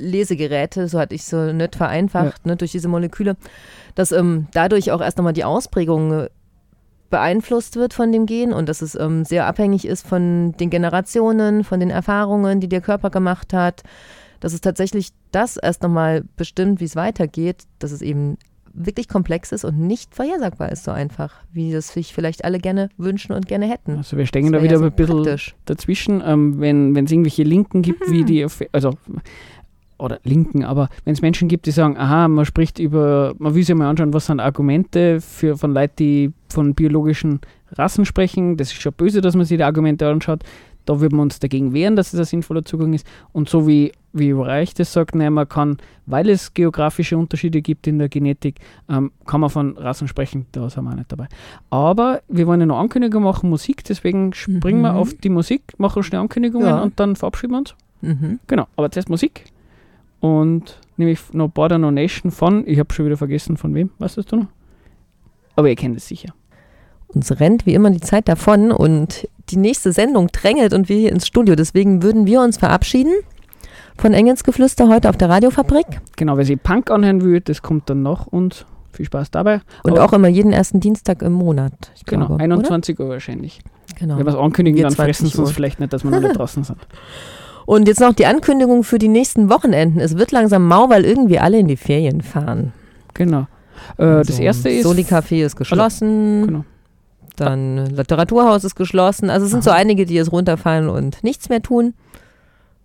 RNA-Lesegeräte, 0.01 0.89
so 0.89 0.99
hatte 0.99 1.15
ich 1.15 1.25
so 1.25 1.53
nicht 1.53 1.77
vereinfacht, 1.77 2.47
ne, 2.47 2.57
durch 2.57 2.73
diese 2.73 2.89
Moleküle, 2.89 3.37
dass 3.95 4.13
ähm, 4.13 4.47
dadurch 4.53 4.91
auch 4.93 5.01
erst 5.01 5.19
nochmal 5.19 5.33
die 5.33 5.45
Ausprägung 5.45 6.13
äh, 6.13 6.29
beeinflusst 7.11 7.77
wird 7.77 7.95
von 7.95 8.13
dem 8.13 8.27
Gen 8.27 8.53
und 8.53 8.69
dass 8.69 8.83
es 8.83 8.95
ähm, 8.95 9.25
sehr 9.25 9.47
abhängig 9.47 9.87
ist 9.87 10.07
von 10.07 10.53
den 10.61 10.69
Generationen, 10.71 11.65
von 11.65 11.81
den 11.81 11.91
Erfahrungen, 11.91 12.61
die 12.61 12.69
der 12.69 12.83
Körper 12.83 13.11
gemacht 13.11 13.53
hat, 13.55 13.83
dass 14.41 14.53
es 14.53 14.61
tatsächlich 14.61 15.09
das 15.33 15.57
erst 15.57 15.83
nochmal 15.83 16.25
bestimmt, 16.37 16.81
wie 16.81 16.85
es 16.85 16.97
weitergeht, 16.97 17.65
dass 17.79 17.93
es 17.93 18.03
eben 18.03 18.37
wirklich 18.75 19.09
komplex 19.09 19.51
ist 19.51 19.65
und 19.65 19.79
nicht 19.81 20.15
vorhersagbar 20.15 20.71
ist 20.71 20.85
so 20.85 20.91
einfach, 20.93 21.35
wie 21.51 21.73
das 21.73 21.89
sich 21.89 22.13
vielleicht 22.15 22.45
alle 22.45 22.59
gerne 22.61 22.91
wünschen 22.99 23.33
und 23.33 23.49
gerne 23.49 23.67
hätten. 23.69 23.97
Also 23.97 24.17
wir 24.19 24.27
stecken 24.27 24.53
da 24.53 24.63
wieder 24.63 24.75
ja 24.75 24.79
so 24.79 24.85
ein 24.85 24.93
bisschen 24.93 25.17
praktisch. 25.17 25.57
dazwischen, 25.65 26.23
ähm, 26.25 26.61
wenn 26.61 26.95
es 27.05 27.11
irgendwelche 27.11 27.43
Linken 27.43 27.81
gibt, 27.83 28.09
wie 28.11 28.25
die, 28.25 28.45
auf- 28.45 28.63
also 28.71 28.93
oder 29.99 30.21
Linken, 30.25 30.65
aber 30.65 30.89
wenn 31.05 31.13
es 31.13 31.23
Menschen 31.23 31.49
gibt, 31.49 31.67
die 31.67 31.71
sagen, 31.73 31.97
aha, 31.97 32.29
man 32.29 32.45
spricht 32.45 32.79
über, 32.79 33.35
man 33.39 33.55
will 33.55 33.63
sich 33.65 33.75
mal 33.75 33.89
anschauen, 33.91 34.13
was 34.15 34.27
sind 34.27 34.41
Argumente 34.41 35.21
für, 35.21 35.57
von 35.57 35.75
Leuten, 35.75 35.95
die 35.99 36.33
von 36.49 36.75
biologischen 36.75 37.41
Rassen 37.73 38.05
sprechen, 38.05 38.57
das 38.57 38.69
ist 38.73 38.81
schon 38.81 38.93
böse, 38.93 39.21
dass 39.21 39.35
man 39.37 39.45
sich 39.45 39.57
die 39.59 39.65
Argumente 39.65 40.09
anschaut, 40.09 40.43
da 40.87 41.01
würden 41.01 41.17
wir 41.19 41.23
uns 41.23 41.39
dagegen 41.39 41.75
wehren, 41.75 41.97
dass 41.97 42.15
es 42.15 42.19
ein 42.21 42.25
sinnvoller 42.25 42.65
Zugang 42.65 42.95
ist 42.95 43.07
und 43.33 43.49
so 43.51 43.67
wie, 43.67 43.93
wie 44.15 44.33
Reich 44.33 44.73
das 44.73 44.91
sagt, 44.93 45.15
ne, 45.15 45.31
man 45.31 45.47
kann, 45.47 45.77
weil 46.07 46.31
es 46.31 46.55
geografische 46.55 47.19
Unterschiede 47.19 47.61
gibt 47.61 47.87
in 47.87 47.99
der 47.99 48.09
Genetik, 48.09 48.61
ähm, 48.89 49.11
kann 49.27 49.43
man 49.43 49.51
von 49.51 49.77
Rassen 49.77 50.09
sprechen, 50.09 50.47
da 50.53 50.71
sind 50.71 50.85
wir 50.85 50.93
auch 50.93 50.95
nicht 50.97 51.13
dabei. 51.13 51.27
Aber 51.69 52.23
wir 52.29 52.47
wollen 52.47 52.61
ja 52.61 52.67
noch 52.67 52.79
Ankündigungen 52.79 53.25
machen, 53.25 53.51
Musik, 53.51 53.85
deswegen 53.85 54.33
springen 54.33 54.81
wir 54.81 54.93
Mhm. 54.93 54.99
auf 54.99 55.13
die 55.13 55.29
Musik, 55.29 55.63
machen 55.77 56.03
schnell 56.03 56.21
Ankündigungen 56.23 56.67
Ja. 56.69 56.83
und 56.83 56.99
dann 56.99 57.17
verabschieden 57.17 57.53
wir 57.53 57.59
uns. 57.59 57.75
Mhm. 58.01 58.39
Genau, 58.47 58.67
aber 58.77 58.91
zuerst 58.91 59.11
Musik. 59.11 59.45
Und 60.21 60.79
nämlich 60.97 61.21
noch 61.33 61.49
Border 61.49 61.79
No 61.79 61.91
Nation 61.91 62.31
von, 62.31 62.67
ich 62.67 62.79
habe 62.79 62.93
schon 62.93 63.07
wieder 63.07 63.17
vergessen 63.17 63.57
von 63.57 63.75
wem, 63.75 63.91
weißt 63.99 64.17
du 64.31 64.37
noch? 64.37 64.47
Aber 65.57 65.69
ihr 65.69 65.77
kennt 65.77 65.97
es 65.97 66.09
sicher. 66.09 66.33
Uns 67.09 67.39
rennt 67.41 67.67
wie 67.67 67.75
immer 67.75 67.91
die 67.91 68.01
Zeit 68.01 68.29
davon 68.29 68.71
und 68.71 69.29
die 69.51 69.57
nächste 69.57 69.93
Sendung 69.93 70.29
drängelt 70.29 70.75
und 70.75 70.89
wir 70.89 70.97
hier 70.99 71.11
ins 71.11 71.27
Studio. 71.27 71.55
Deswegen 71.57 72.03
würden 72.03 72.27
wir 72.27 72.41
uns 72.43 72.59
verabschieden 72.59 73.13
von 73.97 74.13
Engelsgeflüster 74.13 74.89
heute 74.89 75.09
auf 75.09 75.17
der 75.17 75.29
Radiofabrik 75.31 75.87
Genau, 76.17 76.37
wer 76.37 76.45
sich 76.45 76.63
Punk 76.63 76.91
anhören 76.91 77.23
will, 77.23 77.41
das 77.41 77.63
kommt 77.63 77.89
dann 77.91 78.03
noch 78.03 78.27
und 78.27 78.67
viel 78.93 79.07
Spaß 79.07 79.31
dabei. 79.31 79.61
und 79.85 79.93
Aber- 79.93 80.05
auch 80.05 80.13
immer 80.13 80.29
jeden 80.29 80.53
ersten 80.53 80.81
Dienstag 80.81 81.23
im 81.23 81.33
Monat. 81.33 81.73
Ich 81.97 82.05
Genau, 82.05 82.27
glaube, 82.27 82.43
21 82.43 82.99
Uhr 83.01 83.09
wahrscheinlich. 83.09 83.61
Oder? 83.65 83.99
Genau. 84.01 84.19
Wenn 84.19 84.27
wir 84.27 84.33
es 84.35 84.39
ankündigen, 84.39 84.77
Wir 84.79 84.85
dann 84.85 84.95
fressen 84.95 85.23
20 85.27 85.33
sie 85.35 85.41
uns 85.41 85.51
vielleicht 85.53 85.81
nicht, 85.81 85.93
dass 85.93 86.05
wir 86.05 86.11
noch 86.11 86.21
nicht 86.21 86.37
draußen 86.37 86.63
sind. 86.65 86.79
Und 87.69 87.87
jetzt 87.87 88.01
noch 88.01 88.15
die 88.15 88.25
Ankündigung 88.25 88.83
für 88.83 88.99
die 88.99 89.09
nächsten 89.09 89.51
Wochenenden. 89.51 90.01
Es 90.01 90.17
wird 90.17 90.33
langsam 90.33 90.67
mau, 90.67 90.89
weil 90.89 91.05
irgendwie 91.05 91.39
alle 91.39 91.59
in 91.59 91.69
die 91.69 91.77
Ferien 91.77 92.23
fahren. 92.23 92.73
Genau. 93.13 93.43
Äh, 93.99 94.25
das 94.25 94.29
Also, 94.31 94.43
erste 94.43 94.69
ist. 94.71 94.85
Soli-Café 94.85 95.45
ist 95.45 95.55
geschlossen. 95.55 96.47
genau. 96.47 96.65
Dann 97.37 97.85
Literaturhaus 97.95 98.65
ist 98.65 98.75
geschlossen. 98.75 99.29
Also 99.29 99.45
es 99.45 99.53
sind 99.53 99.63
so 99.63 99.71
einige, 99.71 100.07
die 100.07 100.15
jetzt 100.15 100.33
runterfallen 100.33 100.89
und 100.89 101.23
nichts 101.23 101.51
mehr 101.51 101.61
tun 101.63 101.93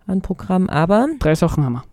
an 0.06 0.20
Programm. 0.22 0.70
Aber 0.70 1.08
Drei 1.20 1.34
Sachen 1.36 1.64
haben 1.64 1.74
wir. 1.74 1.84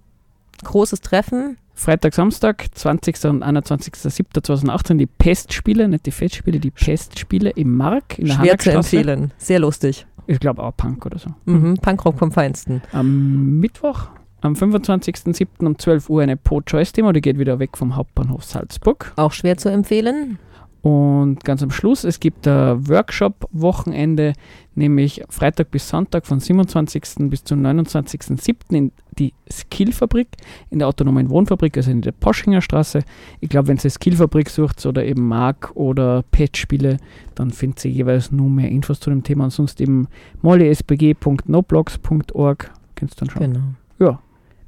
großes 0.65 1.01
Treffen. 1.01 1.59
Freitag, 1.75 2.13
Samstag, 2.13 2.67
20. 2.75 3.25
und 3.27 3.45
21.07.2018 3.45 4.97
die 4.99 5.07
Pestspiele, 5.07 5.89
nicht 5.89 6.07
die 6.07 6.11
Festspiele, 6.11 6.59
die 6.59 6.73
Pestspiele 6.73 7.51
im 7.51 7.77
Mark 7.77 8.19
in 8.19 8.27
der 8.27 8.35
Schwer 8.35 8.59
zu 8.59 8.73
empfehlen. 8.73 9.31
Sehr 9.39 9.61
lustig. 9.61 10.07
Ich 10.31 10.39
glaube 10.39 10.63
auch 10.63 10.77
Punk 10.77 11.05
oder 11.07 11.19
so. 11.19 11.31
Mhm. 11.47 11.75
Punkrock 11.79 12.17
vom 12.17 12.31
Feinsten. 12.31 12.83
Am 12.93 13.59
Mittwoch, 13.59 14.11
am 14.43 14.53
25.07. 14.53 15.67
um 15.67 15.77
12 15.77 16.09
Uhr 16.09 16.23
eine 16.23 16.37
Po-Choice-Demo, 16.37 17.11
die 17.11 17.21
geht 17.21 17.41
wieder 17.41 17.59
weg 17.59 17.77
vom 17.77 17.97
Hauptbahnhof 17.97 18.45
Salzburg. 18.45 19.13
Auch 19.17 19.33
schwer 19.33 19.57
zu 19.57 19.71
empfehlen. 19.71 20.39
Und 20.83 21.45
ganz 21.45 21.65
am 21.65 21.73
Schluss, 21.73 22.05
es 22.05 22.21
gibt 22.21 22.47
ein 22.47 22.89
Workshop-Wochenende, 22.89 24.35
nämlich 24.81 25.23
Freitag 25.29 25.71
bis 25.71 25.89
Sonntag 25.89 26.27
von 26.27 26.41
27. 26.41 27.31
bis 27.31 27.45
zum 27.45 27.65
29.07. 27.65 28.55
in 28.71 28.91
die 29.19 29.33
Skillfabrik, 29.51 30.29
in 30.71 30.81
der 30.81 30.89
autonomen 30.89 31.31
Wohnfabrik, 31.31 31.77
also 31.77 31.91
in 31.91 32.03
der 32.03 32.13
Poschinger 32.13 32.61
Straße. 32.61 33.01
Ich 33.41 33.49
glaube, 33.49 33.69
wenn 33.69 33.77
Sie 33.77 33.89
Skillfabrik 33.89 34.51
sucht 34.51 34.85
oder 34.85 35.05
eben 35.05 35.29
Mark 35.29 35.71
oder 35.75 36.25
Pet-Spiele, 36.33 36.97
dann 37.35 37.53
findet 37.53 37.79
Sie 37.79 37.91
jeweils 37.91 38.33
nur 38.33 38.51
mehr 38.51 38.69
Infos 38.69 38.99
zu 38.99 39.11
dem 39.11 39.23
Thema 39.23 39.45
und 39.45 39.51
sonst 39.51 39.81
eben 39.81 40.09
mollysbg.noblogs.org. 40.43 42.71
Kannst 42.97 43.21
du 43.21 43.25
dann 43.25 43.31
schauen. 43.31 43.53
Genau. 43.53 43.63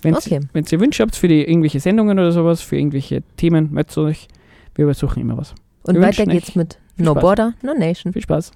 Wenn, 0.03 0.17
Okay. 0.17 0.41
Ihr 0.55 0.81
Wünsche 0.81 1.03
habt 1.03 1.17
für 1.17 1.29
die 1.29 1.45
irgendwelche 1.45 1.81
Sendungen 1.81 2.19
oder 2.19 2.33
sowas, 2.33 2.61
für 2.61 2.77
irgendwelche 2.77 3.23
Themen, 3.37 3.73
meldet 3.73 3.97
euch. 3.99 4.29
Wir 4.75 4.85
übersuchen 4.85 5.21
immer 5.21 5.37
was. 5.37 5.55
Und 5.85 5.95
Wir 5.95 6.03
weiter 6.03 6.27
geht's 6.27 6.57
mit 6.57 6.79
No 6.97 7.13
Spaß. 7.13 7.23
Border, 7.23 7.55
No 7.63 7.75
Nation. 7.75 8.13
Viel 8.13 8.23
Spaß. 8.23 8.53